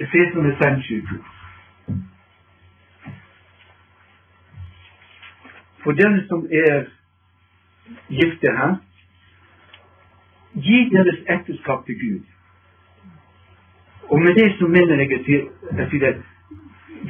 Efeserne 0.03 0.57
5, 0.62 0.80
22. 0.88 1.20
For 5.82 5.92
den 5.98 6.20
som 6.28 6.44
er 6.50 6.90
gifte 8.09 8.57
her, 8.59 8.76
gi 10.55 10.82
deres 10.90 11.22
ekteskap 11.36 11.86
til 11.86 11.98
Gud. 12.03 12.20
Og 14.11 14.22
med 14.22 14.34
det 14.34 14.53
så 14.59 14.66
mener 14.66 15.00
jeg 15.00 15.12
at 15.22 16.20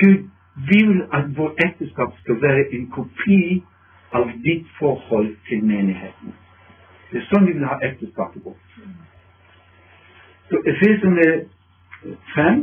Gud 0.01 0.29
vil 0.69 1.03
at 1.13 1.37
vår 1.37 1.55
ekteskap 1.67 2.17
skal 2.21 2.43
være 2.43 2.75
en 2.77 2.91
kopi 2.91 3.63
av 4.13 4.31
ditt 4.45 4.67
forhold 4.79 5.37
til 5.49 5.65
menigheten. 5.65 6.35
Det 7.11 7.21
er 7.21 7.27
sånn 7.31 7.47
vi 7.47 7.57
vil 7.57 7.67
ha 7.69 7.79
ekteskapet 7.85 8.45
vårt. 8.45 8.77
Så 10.51 10.61
Efesene 10.73 11.27
5 12.37 12.63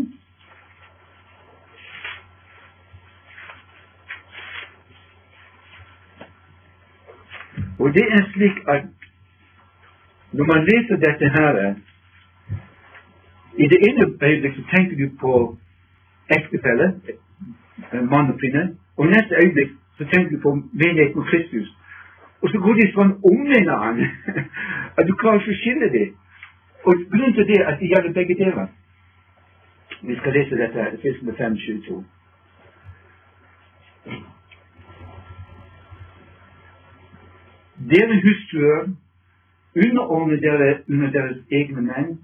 Og 7.79 7.93
det 7.95 8.03
er 8.11 8.25
slik 8.33 8.57
at 8.67 8.87
når 10.31 10.45
man 10.45 10.65
leser 10.67 10.99
dette 10.99 11.29
her 11.35 11.59
I 13.57 13.67
det 13.71 13.79
ene 13.87 14.07
øyeblikk 14.21 14.55
så 14.55 14.63
tenker 14.73 14.95
du 14.97 15.15
på 15.21 15.33
ektefelle, 16.29 16.87
mann 18.11 18.31
og 18.31 18.39
kvinne, 18.39 18.75
og 18.97 19.05
neste 19.07 19.35
øyeblikk 19.43 19.78
så 19.99 20.05
tenker 20.05 20.35
du 20.35 20.41
på 20.41 20.55
menigheten 20.55 21.21
og 21.21 21.27
Kristus. 21.27 21.67
Og 22.41 22.49
så 22.49 22.57
går 22.63 22.73
de 22.79 22.91
sånn 22.93 23.09
om 23.31 23.39
hverandre 23.49 24.07
at 24.97 25.07
du 25.07 25.11
klarer 25.19 25.41
ikke 25.41 25.55
å 25.55 25.59
skille 25.59 25.89
dem. 25.95 26.13
Og 26.87 27.01
grunnen 27.11 27.33
til 27.35 27.47
det 27.49 27.57
er 27.59 27.71
at 27.73 27.81
de 27.81 27.89
gjelder 27.91 28.15
begge 28.15 28.37
deler. 28.39 28.69
Vi 30.01 30.15
skal 30.15 30.37
lese 30.37 30.61
dette 30.61 30.79
her, 30.79 30.95
Fiskene 31.03 31.35
5, 31.35 31.57
22. 31.65 31.97
Dere 37.91 38.21
hustruer, 38.23 38.87
underordne 39.75 40.39
dere 40.39 40.71
under 40.87 41.11
deres 41.11 41.43
egne 41.51 41.83
menn, 41.91 42.15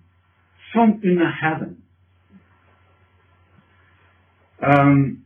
som 0.72 0.96
under 1.04 1.36
Herren. 1.42 1.76
Um, 4.64 5.25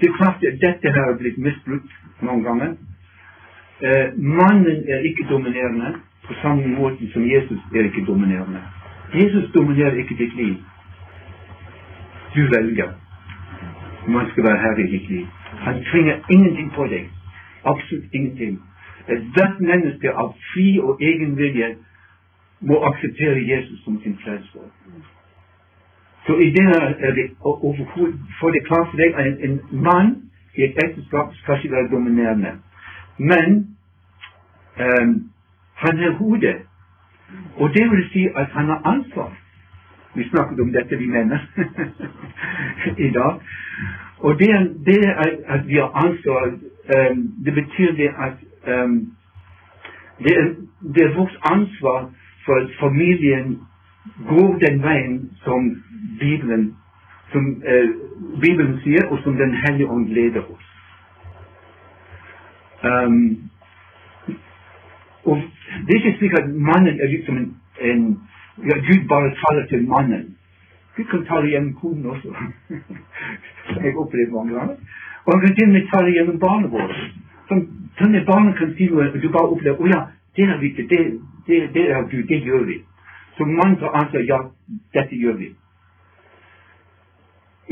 det 0.00 0.08
er 0.08 0.16
klart 0.16 0.44
at 0.44 0.60
dette 0.60 0.92
her 0.96 1.06
er 1.12 1.18
blitt 1.18 1.38
misbrukt 1.38 1.92
noen 2.22 2.42
ganger. 2.42 2.76
Eh, 3.86 4.06
mannen 4.16 4.78
er 4.88 5.04
ikke 5.08 5.26
dominerende 5.30 5.94
på 6.26 6.34
samme 6.42 6.66
måte 6.78 7.10
som 7.12 7.26
Jesus 7.26 7.60
er 7.74 7.84
ikke 7.84 8.04
dominerende. 8.06 8.60
Jesus 9.14 9.50
dominerer 9.54 9.94
ikke 9.94 10.16
ditt 10.18 10.36
liv. 10.36 10.54
Du 12.34 12.40
velger 12.40 12.90
Man 14.08 14.30
skal 14.30 14.44
være 14.44 14.58
herre 14.58 14.80
i 14.88 14.90
ditt 14.90 15.08
liv. 15.10 15.26
Han 15.66 15.84
tvinger 15.84 16.16
ingenting 16.30 16.72
på 16.72 16.86
deg. 16.86 17.10
Absolutt 17.64 18.14
ingenting. 18.14 18.60
Ethvert 19.08 19.60
menneske 19.60 20.12
av 20.12 20.34
fri 20.52 20.78
og 20.78 21.02
egen 21.02 21.36
vilje 21.36 21.72
må 22.60 22.78
akseptere 22.86 23.42
Jesus 23.48 23.82
som 23.84 23.98
sin 24.02 24.18
frelser. 24.24 24.70
Så 26.26 26.38
i 26.38 26.50
det 26.50 26.66
er 27.06 27.12
det 27.14 27.26
å 27.40 27.74
for 28.40 28.50
det 28.50 28.64
klart 28.66 28.88
for 28.90 28.98
deg 28.98 29.14
at 29.14 29.44
en 29.46 29.60
mann 29.70 30.14
i 30.56 30.64
et 30.66 30.78
ekteskap 30.84 31.34
skal 31.40 31.58
ikke 31.60 31.74
være 31.74 31.90
dominerende. 31.92 32.52
Men 33.18 33.76
um, 34.80 35.12
han 35.74 35.98
er 35.98 36.16
hodet. 36.18 36.56
Og 37.56 37.70
det 37.74 37.84
vil 37.90 38.04
si 38.12 38.26
at 38.36 38.48
han 38.52 38.66
har 38.66 38.80
ansvar. 38.84 39.32
Vi 40.14 40.28
snakket 40.28 40.60
om 40.60 40.72
dette, 40.72 40.98
vi 40.98 41.06
mener, 41.06 41.38
i 43.06 43.10
dag. 43.10 43.40
Og 44.18 44.38
det, 44.38 44.50
det 44.86 45.14
at 45.46 45.66
vi 45.68 45.74
har 45.74 45.90
ansvar, 46.04 46.44
um, 46.96 47.22
det 47.44 47.54
betyr 47.54 47.92
det 47.92 48.10
at 48.26 48.36
um, 48.72 49.16
det, 50.18 50.34
er, 50.40 50.54
det 50.94 51.02
er 51.04 51.16
vårt 51.16 51.38
ansvar 51.42 52.10
for 52.44 52.70
familien 52.80 53.60
går 54.28 54.58
den 54.58 54.82
veien 54.82 55.30
som 55.44 55.82
Bibelen, 56.20 56.76
som, 57.32 57.62
eh, 57.72 57.88
Bibelen 58.40 58.80
sier, 58.80 59.06
og 59.10 59.18
som 59.22 59.36
Den 59.36 59.54
hellige 59.54 59.90
ånd 59.90 60.08
leder 60.08 60.40
oss. 60.40 60.66
Um, 62.84 63.50
og 65.24 65.42
Det 65.86 65.94
er 65.94 66.06
ikke 66.06 66.18
slik 66.18 66.32
at 66.38 66.48
mannen 66.54 67.00
er 67.00 67.08
liksom 67.08 67.36
en, 67.36 67.56
en 67.80 68.20
ja, 68.68 68.76
Gud 68.88 69.08
bare 69.08 69.34
taler 69.42 69.66
til 69.66 69.88
mannen. 69.88 70.36
Gud 70.96 71.04
kan 71.04 71.24
tale 71.24 71.50
gjennom 71.50 71.74
koden 71.74 72.06
også. 72.06 72.28
jeg 73.84 73.96
opplevd 73.96 74.30
mange 74.32 74.54
ganger. 74.54 74.76
Og 75.24 75.32
han 75.32 75.40
kan 75.40 75.54
til 75.54 75.68
og 75.68 75.72
med 75.72 75.88
tale 75.92 76.12
gjennom 76.14 76.38
barnet 76.38 76.70
vårt. 76.70 76.96
Sånn, 77.48 77.64
sånn 77.98 78.14
at 78.14 78.26
barnet 78.26 78.56
kan 78.58 78.72
si 78.78 78.88
noe, 78.90 79.10
og 79.10 79.22
du 79.22 79.28
bare 79.28 79.52
opplever 79.52 79.82
å 79.82 79.90
ja, 79.90 80.00
det 80.36 80.44
er 80.44 80.58
viktig, 80.60 80.86
det, 80.90 81.00
det, 81.46 81.58
det 81.74 81.84
er 81.90 82.08
Gud, 82.10 82.24
det 82.30 82.40
gjør 82.44 82.64
vi. 82.70 82.78
Så 83.36 83.44
mange 83.44 83.88
anser 83.94 84.20
ja, 84.20 84.38
dette 84.94 85.16
gjør 85.16 85.36
vi. 85.36 85.48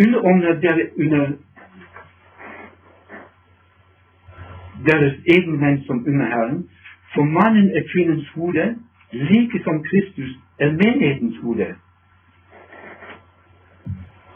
Underordner 0.04 0.60
dere 0.60 0.88
under 0.98 1.26
deres 4.86 5.14
egen 5.36 5.60
menn 5.60 5.84
som 5.86 6.02
under 6.06 6.26
Herren, 6.26 6.68
for 7.14 7.24
mannen 7.24 7.70
er 7.76 7.86
kvinnens 7.92 8.28
hode, 8.34 8.74
like 9.12 9.62
som 9.64 9.82
Kristus 9.82 10.30
er 10.58 10.72
menighetens 10.72 11.38
hode. 11.42 11.66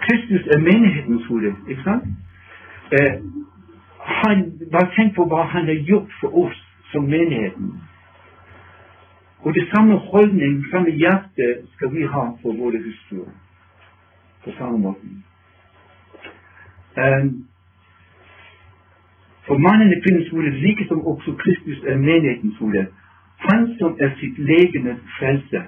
Kristus 0.00 0.46
er 0.46 0.58
menighetens 0.58 1.26
hode, 1.26 1.54
ikke 1.68 1.82
sant? 1.82 2.04
Eh, 2.92 3.14
han, 3.98 4.52
bare 4.72 4.90
tenk 4.96 5.14
på 5.16 5.26
hva 5.28 5.42
han 5.52 5.66
har 5.68 5.84
gjort 5.90 6.12
for 6.20 6.44
oss 6.46 6.64
som 6.92 7.04
menigheten. 7.04 7.74
Og 9.48 9.54
det 9.54 9.68
samme 9.74 9.96
holdning, 9.96 10.62
det 10.62 10.70
samme 10.70 10.90
hjerte, 10.90 11.44
skal 11.74 11.94
vi 11.94 12.02
ha 12.14 12.24
for 12.42 12.52
våre 12.62 12.78
hustruer. 12.86 13.32
På 14.44 14.50
samme 14.58 14.78
måte. 14.78 15.06
Um, 17.02 17.48
for 19.46 19.56
mannen 19.58 19.92
er 19.92 20.00
kvinnens 20.04 20.30
hode, 20.30 20.50
like 20.50 20.84
som 20.88 21.00
også 21.06 21.30
Kristus 21.42 21.78
er 21.86 21.96
menighetens 21.96 22.58
hode. 22.58 22.86
Han 23.38 23.78
som 23.78 23.96
er 24.00 24.10
sitt 24.20 24.38
legemes 24.38 25.00
frelse. 25.18 25.62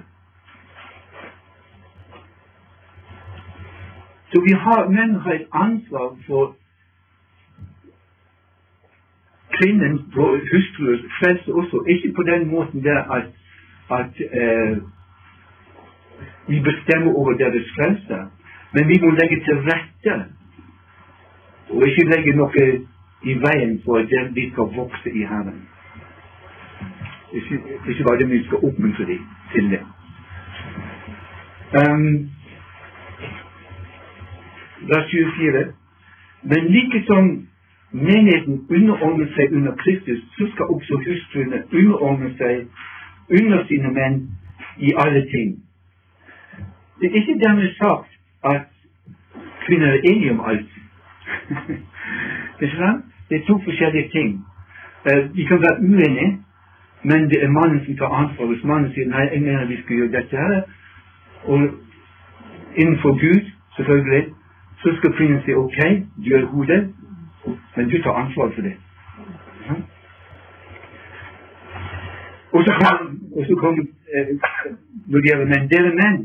Så 4.31 4.41
vi 4.47 4.53
har, 4.63 4.89
menn 4.89 5.15
har 5.23 5.33
et 5.33 5.47
ansvar 5.51 6.07
for 6.27 6.55
kvinnens, 9.57 10.01
hustruers 10.53 11.03
frelse 11.19 11.53
også. 11.53 11.85
Ikke 11.89 12.13
på 12.15 12.23
den 12.23 12.47
måten 12.47 12.83
der 12.83 12.99
at, 13.17 13.25
at 13.99 14.21
eh, 14.41 14.77
vi 16.47 16.59
bestemmer 16.69 17.11
over 17.15 17.33
deres 17.33 17.67
frelse, 17.75 18.17
men 18.73 18.87
vi 18.87 18.99
må 19.03 19.09
legge 19.11 19.39
til 19.45 19.57
rette 19.69 20.15
og 21.69 21.87
ikke 21.87 22.09
legge 22.13 22.35
noe 22.35 22.65
i 23.23 23.33
veien 23.45 23.77
for 23.85 24.01
at 24.01 24.35
de 24.35 24.49
skal 24.51 24.75
vokse 24.75 25.09
i 25.13 25.23
Herren. 25.31 25.61
Ikke, 27.33 27.59
ikke 27.89 28.03
bare 28.03 28.27
vi 28.27 28.43
skal 28.45 28.63
oppmuntre 28.67 29.05
dem 29.05 29.21
til 29.53 29.69
det. 29.71 29.81
Um, 31.79 32.29
vers 34.91 35.11
24. 35.11 35.73
Men 36.43 36.67
like 36.75 37.03
som 37.07 37.47
menigheten 37.91 38.65
underordner 38.69 39.27
seg 39.35 39.53
under 39.55 39.75
Kristus, 39.75 40.19
så 40.37 40.47
skal 40.53 40.65
også 40.75 40.99
hustruene 41.07 41.63
underordne 41.73 42.33
seg 42.37 42.65
under 43.39 43.65
sine 43.67 43.91
menn 43.97 44.21
i 44.77 44.93
alle 44.97 45.21
ting. 45.33 45.63
Det 46.99 47.09
er 47.09 47.15
ikke 47.15 47.39
dermed 47.45 47.75
sagt 47.75 48.09
at 48.43 48.61
kvinner 49.65 49.87
er 49.87 50.01
enige 50.03 50.31
om 50.31 50.41
alt. 50.49 50.69
det 53.29 53.35
er 53.37 53.45
to 53.47 53.61
forskjellige 53.63 54.09
ting. 54.09 54.45
De 55.35 55.45
kan 55.45 55.61
være 55.61 55.79
uenige, 55.79 56.43
men 57.03 57.29
det 57.29 57.43
er 57.43 57.49
mannen 57.49 57.85
som 57.85 57.97
tar 57.97 58.11
ansvar. 58.21 58.45
Hvis 58.45 58.63
mannen 58.63 58.93
sier 58.93 59.07
nei, 59.09 59.29
jeg 59.33 59.41
mener 59.41 59.65
vi 59.65 59.81
skal 59.81 59.95
gjøre 59.95 60.11
dette 60.11 60.37
her, 60.37 60.61
og 61.43 61.61
innenfor 62.75 63.11
Gud, 63.23 63.51
selvfølgelig, 63.75 64.33
så 64.81 64.95
skal 64.97 65.13
kvinnen 65.13 65.41
si 65.45 65.53
ok, 65.53 65.79
du 66.25 66.35
er 66.35 66.45
hodet, 66.45 66.93
Men 67.75 67.89
du 67.89 68.01
tar 68.03 68.13
ansvar 68.13 68.51
for 68.55 68.61
det. 68.61 68.75
Ja. 69.67 69.73
Og 72.53 72.63
så 72.65 72.71
kom, 72.81 73.31
og 73.37 73.45
så 73.47 73.55
kom 73.63 73.79
eh, 74.15 74.27
når 75.07 75.17
det 75.19 75.27
gjelder 75.29 75.47
menn, 75.51 75.69
dere 75.71 75.91
menn, 76.01 76.21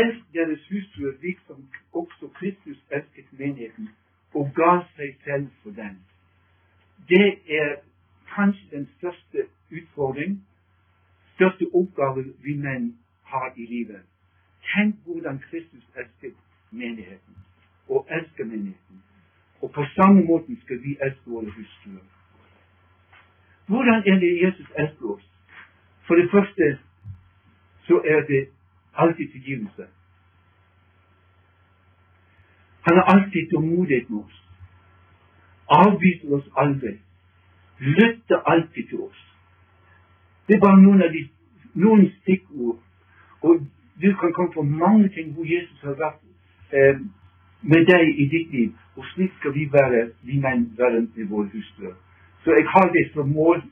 elsk 0.00 0.24
deres 0.36 0.62
hustruer 0.70 1.14
liksom 1.22 1.58
også 1.92 2.28
Kristus 2.38 2.78
elsket 2.90 3.28
menigheten 3.38 3.88
og 4.34 4.50
ga 4.56 4.72
seg 4.96 5.16
selv 5.24 5.48
for 5.62 5.70
den. 5.70 5.98
Det 7.08 7.28
er 7.60 7.76
kanskje 8.34 8.76
den 8.76 8.88
største 8.98 9.46
utfordring, 9.72 10.38
største 11.34 11.66
oppgave 11.74 12.24
vi 12.44 12.56
menn 12.56 12.96
har 13.24 13.52
i 13.56 13.66
livet. 13.66 14.02
Tenk 14.74 14.94
hvordan 15.04 15.40
Kristus 15.48 15.84
elsket 15.96 16.36
menigheten, 16.70 17.34
og 17.88 18.06
elsker 18.10 18.44
menigheten. 18.44 19.02
Og 19.62 19.70
på 19.72 19.84
samme 19.96 20.24
måte 20.24 20.56
skal 20.64 20.82
vi 20.82 20.96
elske 21.00 21.30
våre 21.30 21.50
hustruer. 21.56 22.04
Hvordan 23.66 24.02
er 24.06 24.18
det 24.18 24.42
Jesus 24.42 24.68
elsker 24.78 25.06
oss? 25.06 25.26
For 26.06 26.14
det 26.14 26.30
første 26.30 26.78
så 27.86 28.02
er 28.04 28.20
det 28.20 28.48
alltid 28.94 29.28
tilgivelse. 29.28 29.86
Han 32.86 32.96
har 32.96 33.06
alltid 33.14 33.50
tålmodighet 33.50 34.10
med 34.10 34.18
oss. 34.18 34.38
Avviser 35.68 36.32
oss 36.36 36.48
aldri. 36.56 36.98
Lytter 37.78 38.38
alltid 38.52 38.88
til 38.88 39.00
oss. 39.00 39.20
Det 40.48 40.56
er 40.56 40.60
bare 40.60 40.82
noen 40.82 41.02
av 41.02 41.08
de 41.14 41.28
noen 41.74 42.10
stikkord. 42.20 42.78
Og 43.42 43.66
du 44.02 44.08
kan 44.20 44.32
komme 44.32 44.52
på 44.52 44.62
mange 44.62 45.08
ting 45.08 45.32
hvor 45.34 45.44
Jesus 45.44 45.80
har 45.80 45.96
vært 45.98 46.20
eh, 46.74 47.00
med 47.62 47.86
deg 47.86 48.18
i 48.18 48.28
ditt 48.34 48.50
liv. 48.50 48.72
Og 48.96 49.06
slik 49.14 49.32
skal 49.38 49.54
vi 49.54 49.68
være, 49.72 50.10
vi 50.22 50.38
menn, 50.40 50.72
verden 50.78 51.10
til 51.14 51.28
vår 51.30 51.48
hustruer. 51.54 51.94
Så 52.44 52.50
jeg 52.50 52.66
har 52.74 52.88
det 52.92 53.04
som 53.14 53.28
mål 53.28 53.62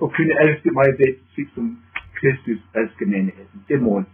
å 0.00 0.08
kunne 0.08 0.36
elske 0.44 0.72
meg 0.72 0.94
ved 1.00 1.18
slik 1.34 1.50
som 1.54 1.72
Kristus 2.20 2.60
elsker 2.74 3.06
menigheten. 3.06 3.64
Det 3.68 3.80
mål 3.82 4.04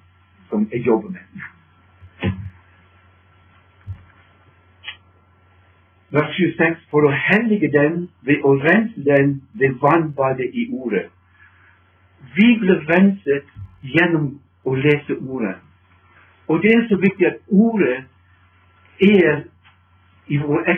som 0.50 0.68
jeg 0.72 0.86
jobber 0.86 1.14
med. 1.14 1.44
Vers 6.14 6.36
26 6.36 6.82
for 6.90 7.06
å 7.06 7.10
hellige 7.10 7.70
den 7.74 8.08
ved 8.26 8.44
å 8.46 8.54
rense 8.62 9.04
den 9.06 9.40
ved 9.58 9.78
vannbadet 9.82 10.50
i 10.52 10.68
ordet. 10.72 11.08
Vi 12.34 12.48
blir 12.60 12.84
renset 12.90 13.48
gjennom 13.82 14.28
å 14.64 14.74
lese 14.74 15.16
ordet. 15.20 15.56
Og 16.48 16.62
det 16.62 16.70
er 16.74 16.86
så 16.88 16.98
viktig 17.00 17.26
at 17.26 17.40
ordet 17.48 18.04
er 19.00 19.42
i 20.26 20.38
vår 20.38 20.70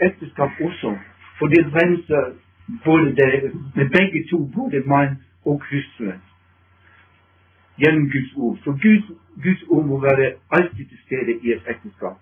ekteskap 0.00 0.60
også. 0.60 0.94
For 1.38 1.46
det 1.46 1.64
renser 1.74 2.24
både 2.84 3.16
dere, 3.16 3.50
begge 3.96 4.26
to, 4.30 4.38
både 4.56 4.82
mann 4.86 5.16
og 5.44 5.62
hustru. 5.70 6.12
Gjennom 7.78 8.10
Guds 8.10 8.32
ord. 8.36 8.58
For 8.64 8.72
Guds, 8.82 9.06
Guds 9.44 9.62
ord 9.68 9.86
må 9.86 10.00
være 10.00 10.32
alltid 10.50 10.84
til 10.86 10.98
stede 11.06 11.38
i 11.42 11.52
et 11.52 11.62
ekteskap. 11.68 12.18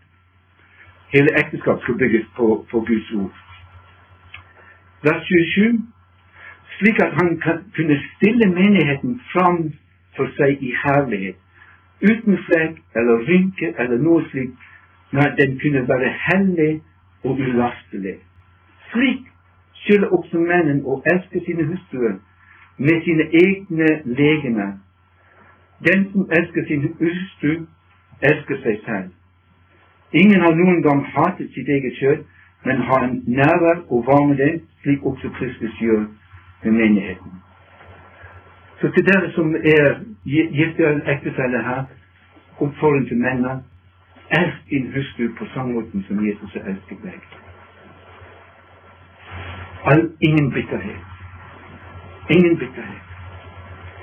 Hele 1.15 1.31
ekteskap 1.45 1.83
skal 1.83 1.99
bygges 1.99 2.27
på, 2.37 2.67
på 2.71 2.81
Guds 2.81 3.13
ord. 3.13 3.35
Vers 5.03 5.25
27 5.27 5.93
slik 6.83 7.03
at 7.03 7.13
han 7.21 7.41
kan, 7.41 7.59
kunne 7.77 8.01
stille 8.15 8.47
menigheten 8.61 9.21
fram 9.33 9.73
for 10.17 10.27
seg 10.39 10.63
i 10.69 10.73
herlighet, 10.85 11.39
uten 12.03 12.39
flekk 12.47 12.81
eller 12.99 13.25
rynke 13.29 13.69
eller 13.79 14.03
noe 14.03 14.25
slikt, 14.31 14.57
at 15.13 15.37
den 15.39 15.59
kunne 15.63 15.83
være 15.89 16.11
hellig 16.27 16.73
og 17.25 17.39
ulastelig. 17.39 18.17
Slik 18.93 19.27
skylder 19.85 20.09
også 20.09 20.39
mennen 20.39 20.83
å 20.85 21.01
elske 21.15 21.41
sine 21.47 21.65
hustruer 21.71 22.19
med 22.79 23.03
sine 23.05 23.29
egne 23.45 23.89
legene. 24.05 24.69
Den 25.87 26.05
som 26.13 26.29
elsker 26.39 26.67
sin 26.67 26.85
hustru, 27.01 27.55
elsker 28.23 28.61
seg 28.63 28.79
selv. 28.87 29.09
Ingen 30.13 30.41
har 30.41 30.55
noen 30.55 30.83
gang 30.83 31.01
hatet 31.15 31.51
sitt 31.55 31.69
eget 31.69 31.97
kjøtt, 31.99 32.27
men 32.65 32.85
har 32.89 33.05
en 33.09 33.23
nærvær 33.27 33.81
og 33.89 34.05
varme 34.07 34.37
det, 34.39 34.53
slik 34.83 35.07
også 35.07 35.31
Kristus 35.39 35.81
gjør 35.81 36.05
med 36.65 36.73
menigheten. 36.73 37.33
Så 38.81 38.91
til 38.95 39.07
dere 39.07 39.33
som 39.33 39.55
er 39.57 39.99
gifte 40.27 40.95
ektefelle 41.15 41.63
her, 41.63 41.85
oppfordring 42.59 43.09
til 43.09 43.19
mennene 43.19 43.63
elsk 44.39 44.71
din 44.71 44.93
hustru 44.95 45.29
på 45.39 45.45
samme 45.55 45.73
måte 45.73 46.05
som 46.07 46.27
Jesus 46.27 46.53
har 46.53 46.69
elsket 46.71 47.03
deg. 47.03 47.19
All, 49.85 50.11
ingen 50.21 50.51
bitterhet. 50.51 51.01
Ingen 52.29 52.59
bitterhet. 52.59 53.03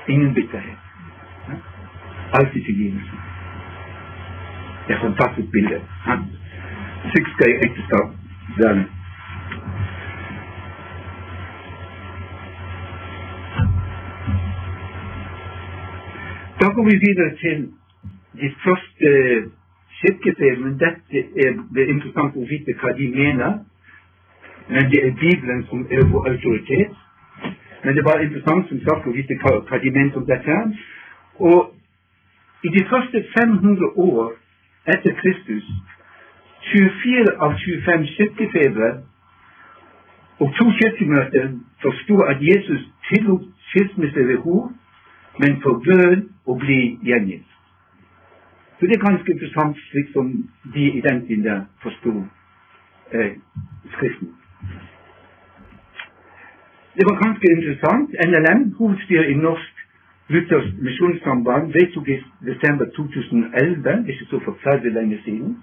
Ingen 0.08 0.34
bitterhet. 0.34 0.80
Ja? 1.48 1.56
Alltid 2.32 2.66
tilgivelse. 2.66 3.12
Det 4.88 4.94
er 4.94 4.98
et 4.98 5.02
fantastisk 5.02 5.52
bilde. 5.52 5.82
Han 6.02 6.20
siksker 7.16 7.46
i 7.48 7.56
ekteskap 7.66 8.10
der. 8.58 8.84
Da 16.60 16.66
går 16.76 16.84
vi 16.90 16.96
videre 17.08 17.32
til 17.44 17.58
de 18.42 18.50
første 18.66 19.10
kirkefedrene. 20.00 20.64
Men 20.66 20.80
dette 20.80 21.20
er 21.44 21.52
det 21.74 21.84
er 21.84 21.94
interessant 21.96 22.36
å 22.36 22.48
vite 22.54 22.76
hva 22.82 22.92
de 23.00 23.08
mener. 23.16 23.69
Men 24.70 24.92
det 24.92 25.00
er 25.08 25.20
Bibelen 25.24 25.66
som 25.70 25.80
er 25.92 26.04
vår 26.12 26.30
autoritet. 26.32 26.94
Men 27.84 27.96
det 27.96 28.04
bare 28.04 28.24
interessant 28.24 28.68
som 28.70 28.80
sagt 28.88 29.08
å 29.08 29.16
vite 29.16 29.38
hva, 29.42 29.60
hva 29.68 29.78
de 29.84 29.92
mente 29.98 30.20
om 30.20 30.26
dette. 30.28 30.58
Og 31.50 31.60
i 32.64 32.70
de 32.76 32.84
første 32.92 33.24
500 33.38 33.94
år 34.10 34.34
etter 34.94 35.16
Kristus 35.22 35.66
24 36.72 37.38
av 37.46 37.56
25 37.58 38.06
kirkefedre 38.18 38.90
og 40.40 40.52
to 40.58 40.66
kirkemøter 40.80 41.48
forsto 41.84 42.20
at 42.32 42.44
Jesus 42.50 42.84
tillot 43.10 43.48
skilsmisse 43.70 44.28
ved 44.28 44.38
hor, 44.44 44.72
men 45.40 45.62
forbød 45.64 46.28
å 46.46 46.56
bli 46.60 46.82
gjengitt. 47.08 47.48
Så 48.80 48.88
det 48.88 48.96
er 48.96 49.06
ganske 49.08 49.32
interessant 49.32 49.80
slik 49.90 50.12
som 50.14 50.32
de 50.74 50.86
i 51.00 51.02
den 51.04 51.26
tiden 51.28 51.66
forsto 51.84 52.14
eh, 53.12 53.34
Skriften. 53.96 54.36
Det 56.96 57.04
var 57.08 57.16
ganske 57.26 57.46
interessant. 57.56 58.10
NLM, 58.30 58.62
hovedstyret 58.80 59.30
i 59.32 59.34
Norsk 59.34 59.74
Luthersk 60.30 60.74
misjonssamband, 60.82 61.74
vedtok 61.74 62.08
i 62.08 62.18
desember 62.50 62.86
2011, 62.96 64.10
ikke 64.10 64.26
så 64.26 64.40
forferdelig 64.46 64.94
lenge 64.94 65.20
siden, 65.24 65.58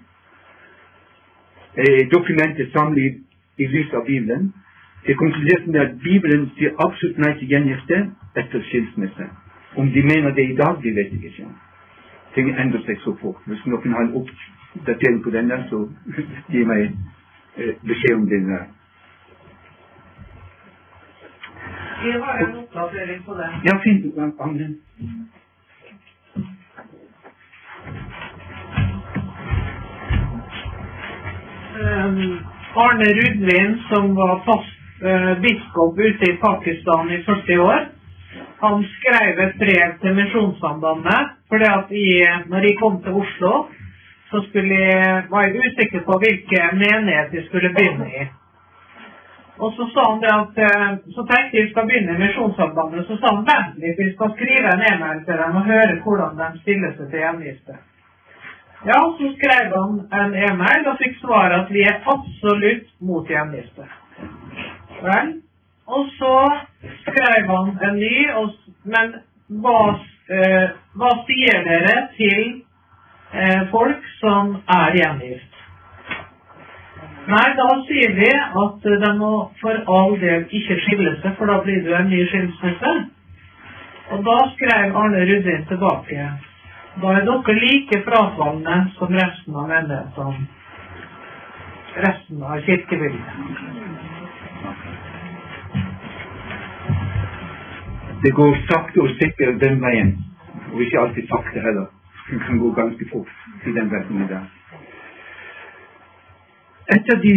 eh, 1.81 2.01
dokumentet 2.15 2.71
samlet 2.71 3.15
i 3.57 3.65
lys 3.67 3.93
av 3.93 4.05
Bibelen. 4.05 4.53
Det 5.07 5.17
konkluderte 5.17 5.71
med 5.71 5.79
at 5.79 5.99
Bibelen 5.99 6.49
sier 6.55 6.71
absolutt 6.85 7.17
nei 7.17 7.33
til 7.39 7.47
gjengifte 7.47 7.97
etter 8.35 8.63
skilsmisse. 8.69 9.25
Om 9.75 9.91
de 9.91 10.01
mener 10.01 10.31
det 10.31 10.49
i 10.49 10.55
dag, 10.55 10.83
det 10.83 10.95
vet 10.95 11.11
jeg 11.11 11.23
ikke. 11.23 11.47
Ting 12.35 12.49
endrer 12.59 12.81
seg 12.85 12.97
så 13.05 13.15
fort. 13.21 13.39
Hvis 13.45 13.65
noen 13.65 13.93
har 13.93 14.01
en 14.01 14.15
oppdatering 14.19 15.23
på 15.23 15.29
denne, 15.29 15.63
så 15.69 15.87
gi 16.51 16.63
meg 16.65 16.81
eh, 17.57 17.73
beskjed 17.87 18.15
om 18.15 18.27
det. 18.29 18.41
Jeg 22.05 22.19
har 22.23 22.35
en 22.43 22.55
oppdatering 22.61 23.25
på 23.25 23.33
det. 23.33 23.49
Ja, 23.65 23.73
fint. 23.83 24.05
Amen. 24.39 24.73
Um, 31.77 32.19
Arne 32.83 33.09
Rudvin, 33.17 33.77
som 33.89 34.15
var 34.15 34.35
fast 34.45 34.77
uh, 35.07 35.33
biskop 35.41 35.97
ute 35.97 36.31
i 36.31 36.37
Pakistan 36.37 37.11
i 37.11 37.23
40 37.25 37.59
år, 37.59 37.81
han 38.59 38.85
skrev 38.95 39.39
et 39.45 39.55
brev 39.61 39.99
til 40.01 40.15
Misjonssambandet. 40.15 41.21
fordi 41.49 41.67
at 41.79 41.91
jeg, 41.91 42.41
når 42.49 42.57
jeg 42.57 42.77
kom 42.81 43.03
til 43.03 43.13
Oslo, 43.21 43.53
så 44.29 44.37
jeg, 44.53 45.23
var 45.29 45.41
jeg 45.41 45.61
usikker 45.65 46.01
på 46.05 46.13
hvilke 46.23 46.59
menighet 46.73 47.33
jeg 47.33 47.43
skulle 47.47 47.73
begynne 47.77 48.07
i. 48.21 48.23
Og 49.57 49.73
så 49.73 49.87
sa 49.93 50.03
han 50.11 50.19
det 50.21 50.33
at 50.33 50.59
eh, 50.65 50.89
så 51.15 51.23
tenkte 51.29 51.57
jeg 51.57 51.69
skal 51.71 51.87
begynne 51.89 52.13
i 52.15 52.21
Misjonssambandet. 52.21 53.07
Så 53.07 53.17
sa 53.17 53.33
han 53.35 53.47
vent 53.47 53.79
litt, 53.81 53.97
vi 53.97 54.11
skal 54.13 54.33
skrive 54.35 54.73
en 54.73 54.85
e-mail 54.91 55.23
til 55.25 55.39
dem 55.41 55.57
og 55.59 55.71
høre 55.71 56.01
hvordan 56.03 56.37
de 56.41 56.61
stiller 56.61 56.93
seg 56.97 57.09
til 57.11 57.23
gjengifte. 57.23 57.77
Ja, 58.85 58.99
så 59.17 59.31
skrev 59.37 59.73
han 59.73 59.95
en 60.21 60.35
e-mail 60.49 60.85
og 60.91 60.99
fikk 61.01 61.17
svar 61.23 61.55
at 61.57 61.73
vi 61.73 61.81
er 61.89 62.03
absolutt 62.13 62.93
mot 63.01 63.29
gjengifte. 63.29 63.87
Vel, 65.01 65.33
og 65.87 66.05
så 66.19 66.35
skrev 67.07 67.49
han 67.49 67.73
en 67.87 67.97
ny, 67.97 68.15
men 68.93 69.13
hva, 69.63 69.81
eh, 70.37 70.69
hva 70.93 71.11
sier 71.25 71.65
dere 71.65 71.97
til 72.17 72.41
eh, 73.33 73.61
folk 73.73 74.09
som 74.21 74.59
er 74.77 75.01
gjengift? 75.01 75.56
Nei, 77.27 77.47
da 77.59 77.67
sier 77.83 78.13
vi 78.15 78.27
at 78.31 78.85
de 79.03 79.09
må 79.19 79.29
for 79.59 79.79
all 79.91 80.13
del 80.21 80.45
ikke 80.47 80.77
skille 80.85 81.11
seg, 81.19 81.33
for 81.35 81.51
da 81.51 81.57
blir 81.65 81.81
det 81.83 81.95
en 81.97 82.07
ny 82.07 82.21
skilsmisse. 82.29 82.93
Og 84.15 84.21
da 84.23 84.35
skrev 84.53 84.95
Arne 85.01 85.25
Rudin 85.27 85.65
tilbake. 85.67 86.27
Da 87.01 87.11
er 87.17 87.27
dere 87.27 87.55
like 87.59 87.99
frafalne 88.05 88.77
som 88.95 89.11
resten 89.19 89.59
av 89.59 89.67
menighetene. 89.73 90.47
Resten 92.05 92.45
av 92.47 92.63
kirkebygget. 92.69 93.27
Det 98.23 98.31
går 98.39 98.55
sakte 98.71 99.03
og 99.03 99.17
sikkert 99.19 99.59
den 99.65 99.81
veien, 99.83 100.15
og 100.71 100.79
ikke 100.81 101.03
alltid 101.03 101.27
sakte 101.27 101.59
heller. 101.67 101.91
Det 102.31 102.39
kan 102.47 102.63
gå 102.63 102.71
ganske 102.79 103.09
fort 103.11 103.67
i 103.67 103.75
den 103.75 103.91
retningen 103.91 104.31
der. 104.31 104.47
Et 106.95 107.09
av 107.13 107.19
de 107.21 107.33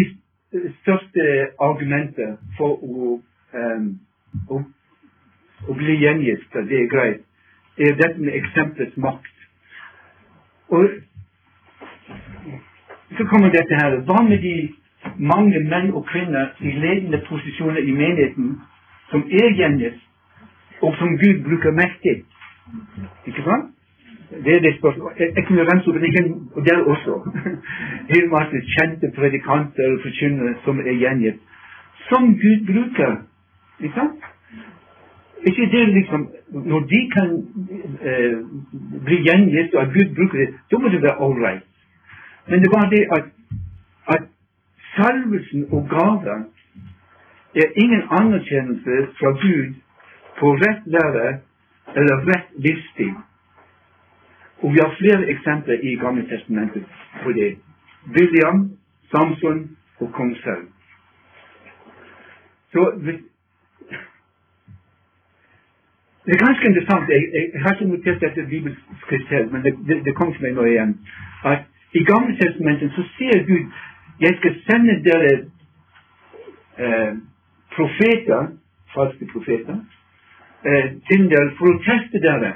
største 0.83 1.25
argumenter 1.59 2.37
for 2.59 2.79
å, 2.87 3.17
um, 3.55 3.89
å, 4.47 4.61
å 5.67 5.77
bli 5.79 5.97
gjengitt, 6.03 6.45
det 6.55 6.79
er 6.83 6.91
greit, 6.93 7.25
er 7.81 7.97
dette 7.99 8.21
med 8.21 8.37
eksemplets 8.39 8.99
makt. 9.01 9.47
Og 10.71 10.87
så 13.19 13.27
kommer 13.33 13.51
dette 13.51 13.81
her. 13.81 13.99
Hva 14.07 14.23
med 14.29 14.39
de 14.45 14.55
mange 15.19 15.65
menn 15.67 15.91
og 15.97 16.07
kvinner 16.13 16.55
i 16.61 16.77
ledende 16.85 17.23
posisjoner 17.27 17.83
i 17.83 17.97
menigheten 17.97 18.55
som 19.11 19.27
er 19.43 19.51
gjengitt, 19.59 19.99
og 20.81 20.95
som 21.01 21.19
Gud 21.19 21.43
bruker 21.49 21.75
mektig? 21.75 22.21
Ikke 23.27 23.43
sant? 23.49 23.75
Det 24.31 24.57
er 24.57 24.61
det 24.61 24.79
spørsmålet. 24.79 25.19
Jeg, 25.21 25.29
jeg 25.37 25.45
kunne 25.47 25.65
rense 25.71 25.89
opp 25.91 25.97
en 25.97 26.51
og 26.55 26.67
der 26.67 26.79
også. 26.93 27.15
Helt 28.13 28.31
masse 28.31 28.57
kjente 28.75 29.13
predikanter 29.17 29.87
og 29.95 30.03
forkynnere 30.03 30.55
som 30.65 30.79
er 30.79 30.95
gjengitt. 31.03 31.41
Som 32.09 32.23
Gud 32.43 32.61
bruker. 32.71 33.17
Ikke 33.81 33.95
sant? 33.95 34.23
Ikke 35.49 35.67
det 35.73 35.89
liksom 35.89 36.31
Når 36.53 36.81
de 36.81 37.01
kan 37.17 37.29
eh, 38.09 38.39
bli 39.05 39.17
gjengitt, 39.27 39.75
og 39.75 39.83
at 39.83 39.93
Gud 39.95 40.15
bruker 40.17 40.39
det, 40.39 40.49
da 40.71 40.79
må 40.79 40.89
det 40.89 41.03
være 41.03 41.31
right. 41.45 41.67
Men 42.49 42.63
det 42.63 42.71
var 42.77 42.85
det 42.91 43.03
at, 43.17 43.25
at 44.15 44.23
salvelsen 44.97 45.67
og 45.71 45.89
gaven 45.91 46.43
er 47.55 47.69
ingen 47.83 48.03
anerkjennelse 48.11 48.95
fra 49.19 49.31
Gud 49.31 49.75
på 50.39 50.47
rett 50.63 50.83
lære 50.87 51.39
eller 51.97 52.17
rett 52.31 52.49
livsstil. 52.67 53.15
Og 54.63 54.73
vi 54.73 54.79
har 54.83 54.97
flere 55.01 55.29
eksempler 55.35 55.77
i 55.83 55.95
Gamle 55.97 56.29
testamentet 56.29 56.85
på 57.23 57.33
det. 57.33 57.57
William, 58.17 58.71
Samson 59.11 59.77
og 60.01 60.13
kong 60.13 60.37
Saul. 60.37 60.67
Så 62.73 62.83
Det 66.25 66.33
er 66.35 66.47
ganske 66.47 66.67
interessant. 66.69 67.09
Jeg, 67.09 67.23
jeg 67.55 67.63
har 67.63 67.73
ikke 67.73 67.93
notert 67.93 68.21
dette 68.21 68.51
bibelskrift 68.51 69.29
selv, 69.29 69.53
men 69.53 69.63
det, 69.65 69.73
det, 69.89 70.05
det 70.05 70.15
kom 70.15 70.33
til 70.33 70.43
meg 70.43 70.53
nå 70.55 70.65
igjen. 70.69 70.93
At 71.45 71.63
i 71.93 72.03
Gamle 72.11 72.37
testamentet 72.37 72.93
så 72.95 73.05
sier 73.17 73.47
Gud 73.49 73.65
jeg 74.21 74.37
skal 74.39 74.55
sende 74.67 74.95
dere 75.09 75.31
eh, 76.85 77.13
profeter, 77.77 78.51
falske 78.95 79.29
profeter, 79.33 79.79
eh, 80.69 80.87
til 81.09 81.25
dere 81.33 81.55
for 81.59 81.73
å 81.73 81.81
teste 81.89 82.21
dere 82.27 82.53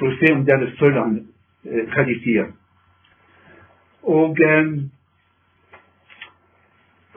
for 0.00 0.08
å 0.08 0.16
se 0.18 0.32
om 0.34 0.46
dere 0.48 0.70
følger 0.80 1.00
han, 1.00 1.18
eh, 1.68 1.84
hva 1.92 2.06
de 2.08 2.16
sier. 2.24 2.48
Og, 4.02 4.40
eh, 4.40 4.70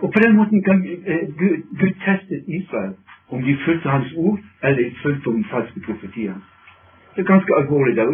og 0.04 0.12
på 0.14 0.24
den 0.26 0.36
måten 0.36 0.64
kan 0.64 0.84
eh, 0.84 1.28
Gud 1.40 1.94
teste 2.04 2.44
Israel 2.48 2.96
om 3.30 3.44
de 3.44 3.56
fulgte 3.66 3.90
hans 3.90 4.12
ord, 4.18 4.40
eller 4.64 4.92
fulgte 5.02 5.28
om 5.32 5.46
falske 5.52 5.80
profetier. 5.86 6.36
Det 7.16 7.22
er 7.22 7.32
ganske 7.32 7.56
alvorlig. 7.56 7.96
Der. 7.96 8.06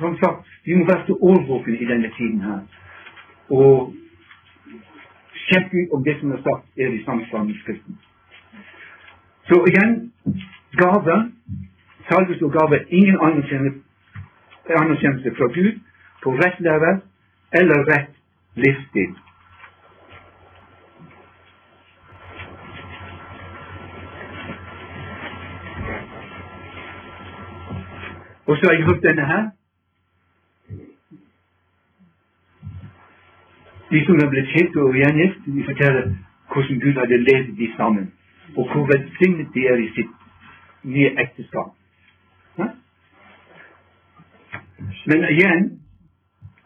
Som 0.00 0.16
sagt, 0.16 0.46
vi 0.64 0.74
må 0.74 0.84
være 0.84 1.06
så 1.06 1.14
årvåkne 1.30 1.76
i 1.78 1.88
denne 1.92 2.10
tiden 2.16 2.40
her. 2.40 2.60
Og 3.48 3.94
sjekke 5.34 5.88
om 5.92 6.04
det 6.04 6.16
som 6.20 6.32
er 6.32 6.40
sagt, 6.42 6.64
er 6.78 6.88
i 6.88 7.04
samsvar 7.04 7.42
med 7.44 7.54
Skriften. 7.62 7.98
Så 9.48 9.64
igjen 9.70 10.12
gave 10.82 11.16
salvelse 12.10 12.44
og 12.44 12.52
gave 12.52 12.84
ingen 12.88 13.18
anerkjennelse 14.82 15.30
fra 15.38 15.46
Gud 15.56 15.72
på 16.22 16.30
rett 16.42 16.60
level 16.60 17.00
eller 17.60 17.78
rett 17.92 18.12
livsstil. 18.54 19.14
Og 28.48 28.56
så 28.56 28.62
har 28.66 28.72
jeg 28.74 28.86
hørt 28.86 29.02
denne 29.08 29.26
her. 29.32 29.42
De 33.90 34.04
som 34.04 34.18
har 34.20 34.30
blitt 34.30 34.48
skilt 34.52 34.76
og 34.76 34.94
gjengift, 34.94 35.40
de 35.46 35.64
forteller 35.64 36.14
hvordan 36.52 36.80
Gud 36.80 36.94
hadde 37.00 37.24
ledet 37.28 37.58
de 37.58 37.72
sammen, 37.76 38.12
og 38.56 38.72
hvor 38.72 38.86
velsignet 38.92 39.48
de 39.54 39.66
er 39.66 39.76
i 39.76 39.90
sitt 39.96 40.14
nye 40.82 41.10
ekteskap. 41.24 41.77
Men 45.06 45.24
igjen 45.30 45.80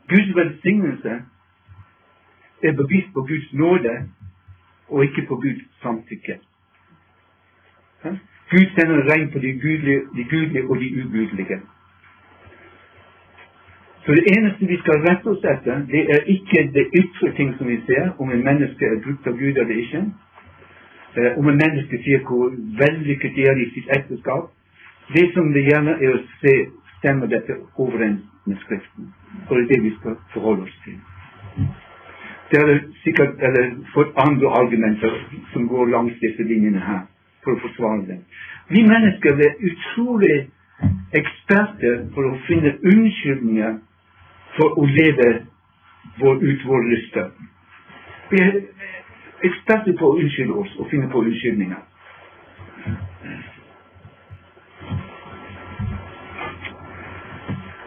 Guds 0.08 0.36
velsignelse 0.36 1.12
er 2.62 2.72
bevisst 2.72 3.12
på 3.14 3.20
Guds 3.20 3.52
nåde 3.52 3.94
og 4.88 5.04
ikke 5.04 5.26
på 5.28 5.36
Guds 5.36 5.62
samtykke. 5.82 6.38
Gud 8.50 8.66
sender 8.74 9.12
regn 9.12 9.30
på 9.32 9.38
de 9.38 9.52
gudelige, 9.52 10.00
de 10.16 10.24
gudelige 10.24 10.64
og 10.70 10.76
de 10.80 10.88
ugudelige. 11.04 11.60
Så 14.04 14.12
det 14.12 14.24
eneste 14.36 14.66
vi 14.66 14.76
skal 14.82 15.02
rette 15.08 15.26
oss 15.32 15.44
etter, 15.52 15.86
det 15.92 16.02
er 16.14 16.20
ikke 16.34 16.70
det 16.76 16.86
ytre 17.00 17.28
ting 17.36 17.54
som 17.58 17.68
vi 17.68 17.78
ser, 17.86 18.10
om 18.18 18.30
en 18.30 18.44
menneske 18.44 18.84
er 18.84 19.02
brukt 19.04 19.26
av 19.26 19.38
Gud 19.38 19.56
eller 19.62 19.76
ikke. 19.84 20.02
Eh, 21.16 21.38
om 21.38 21.48
en 21.48 21.60
menneske 21.64 22.02
sier 22.04 22.20
hvor 22.26 22.50
vellykket 22.82 23.36
de 23.36 23.42
er 23.50 23.56
i 23.64 23.68
sitt 23.74 23.88
ekteskap. 23.96 24.50
Det 25.14 25.26
som 25.34 25.52
det 25.52 25.62
gjerne 25.68 25.94
er 26.00 26.16
å 26.16 26.22
se, 26.40 26.54
stemmer 27.02 27.26
dette 27.26 27.58
overens 27.76 28.22
med 28.46 28.56
Skriften. 28.62 29.14
Og 29.48 29.56
det 29.56 29.62
er 29.64 29.68
det 29.74 29.82
vi 29.82 29.94
skal 29.98 30.16
forholde 30.32 30.62
oss 30.62 30.78
til. 30.84 30.98
Det 32.50 32.60
er 32.60 32.80
sikkert 33.04 33.42
eller 33.46 33.70
fått 33.94 34.12
andre 34.26 34.48
argumenter 34.60 35.14
som 35.52 35.68
går 35.68 35.86
langs 35.86 36.18
disse 36.20 36.42
linjene 36.42 36.80
her, 36.80 37.06
for 37.44 37.56
å 37.56 37.62
forsvare 37.66 38.04
det. 38.10 38.18
Vi 38.68 38.82
mennesker 38.86 39.40
er 39.46 39.62
utrolig 39.70 40.36
eksperter 41.20 42.04
for 42.14 42.28
å 42.28 42.36
finne 42.46 42.74
unnskyldninger 42.92 43.78
for 44.56 44.78
å 44.78 44.84
leve 44.86 45.30
vår, 46.20 46.42
ut 46.42 46.66
våre 46.68 46.90
lyster. 46.92 47.30
Vi 48.30 48.42
er 48.42 48.60
eksperter 49.48 49.96
på 49.98 50.12
å 50.12 50.18
unnskylde 50.20 50.60
oss 50.64 50.76
og 50.78 50.90
finne 50.92 51.08
på 51.12 51.24
unnskyldninger. 51.24 51.82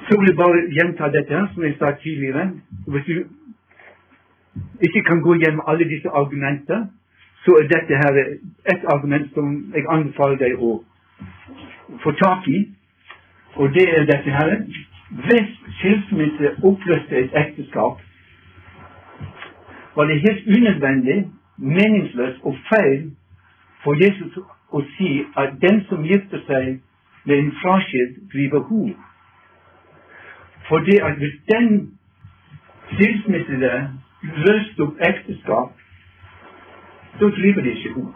Så 0.07 0.19
vil 0.19 0.29
jeg 0.29 0.37
bare 0.37 0.61
gjenta 0.77 1.09
dette 1.17 1.33
her, 1.33 1.47
som 1.53 1.63
jeg 1.63 1.75
sa 1.79 1.91
tidligere. 2.01 2.51
Hvis 2.87 3.05
du 3.05 3.15
ikke 4.87 5.03
kan 5.03 5.21
gå 5.21 5.33
gjennom 5.41 5.63
alle 5.67 5.89
disse 5.89 6.09
argumenter, 6.09 6.85
så 7.45 7.51
er 7.59 7.67
dette 7.73 7.95
her 8.01 8.13
et 8.73 8.83
argument 8.93 9.33
som 9.33 9.73
jeg 9.75 9.85
anbefaler 9.89 10.37
deg 10.37 10.61
å 10.61 10.71
få 12.03 12.13
tak 12.21 12.47
i. 12.47 12.59
Og 13.55 13.73
det 13.73 13.87
er 13.97 14.05
dette 14.11 14.31
her. 14.39 14.55
Hvis 15.25 15.51
skilsmisse 15.77 16.55
oppløste 16.63 17.17
et 17.17 17.35
ekteskap, 17.41 18.01
var 19.95 20.05
det 20.05 20.21
helt 20.21 20.47
unødvendig, 20.57 21.19
meningsløst 21.57 22.39
og 22.43 22.57
feil 22.69 23.11
for 23.83 23.95
Jesus 24.03 24.37
å 24.73 24.81
si 24.97 25.11
at 25.37 25.55
den 25.61 25.83
som 25.89 26.03
gifter 26.03 26.41
seg 26.49 26.79
med 27.25 27.37
en 27.37 27.51
fraskilt, 27.61 28.17
driver 28.33 28.65
hor. 28.69 28.89
For 30.67 30.77
det 30.77 30.99
at 31.03 31.15
hvis 31.17 31.35
den 31.51 31.97
skilsmissede 32.91 33.71
løste 34.45 34.81
opp 34.85 35.01
ekteskap, 35.09 35.71
så 37.19 37.29
driver 37.37 37.61
de 37.61 37.69
ikke 37.69 37.93
henne. 37.95 38.13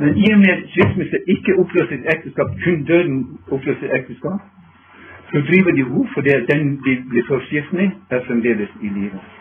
Men 0.00 0.16
i 0.24 0.32
og 0.32 0.38
med 0.38 0.52
at 0.56 0.68
skilsmisse 0.70 1.18
ikke 1.34 1.58
oppløser 1.60 2.10
ekteskap, 2.14 2.50
kun 2.64 2.84
døden 2.84 3.38
oppløser 3.50 3.94
ekteskap, 3.98 4.40
så 5.30 5.38
driver 5.48 5.72
de 5.78 5.84
henne 5.84 6.08
fordi 6.14 6.30
den 6.52 6.76
de 6.84 6.92
blir 7.10 7.24
først 7.28 7.52
er 8.10 8.24
fremdeles 8.26 8.70
i 8.82 8.88
livet. 8.88 9.37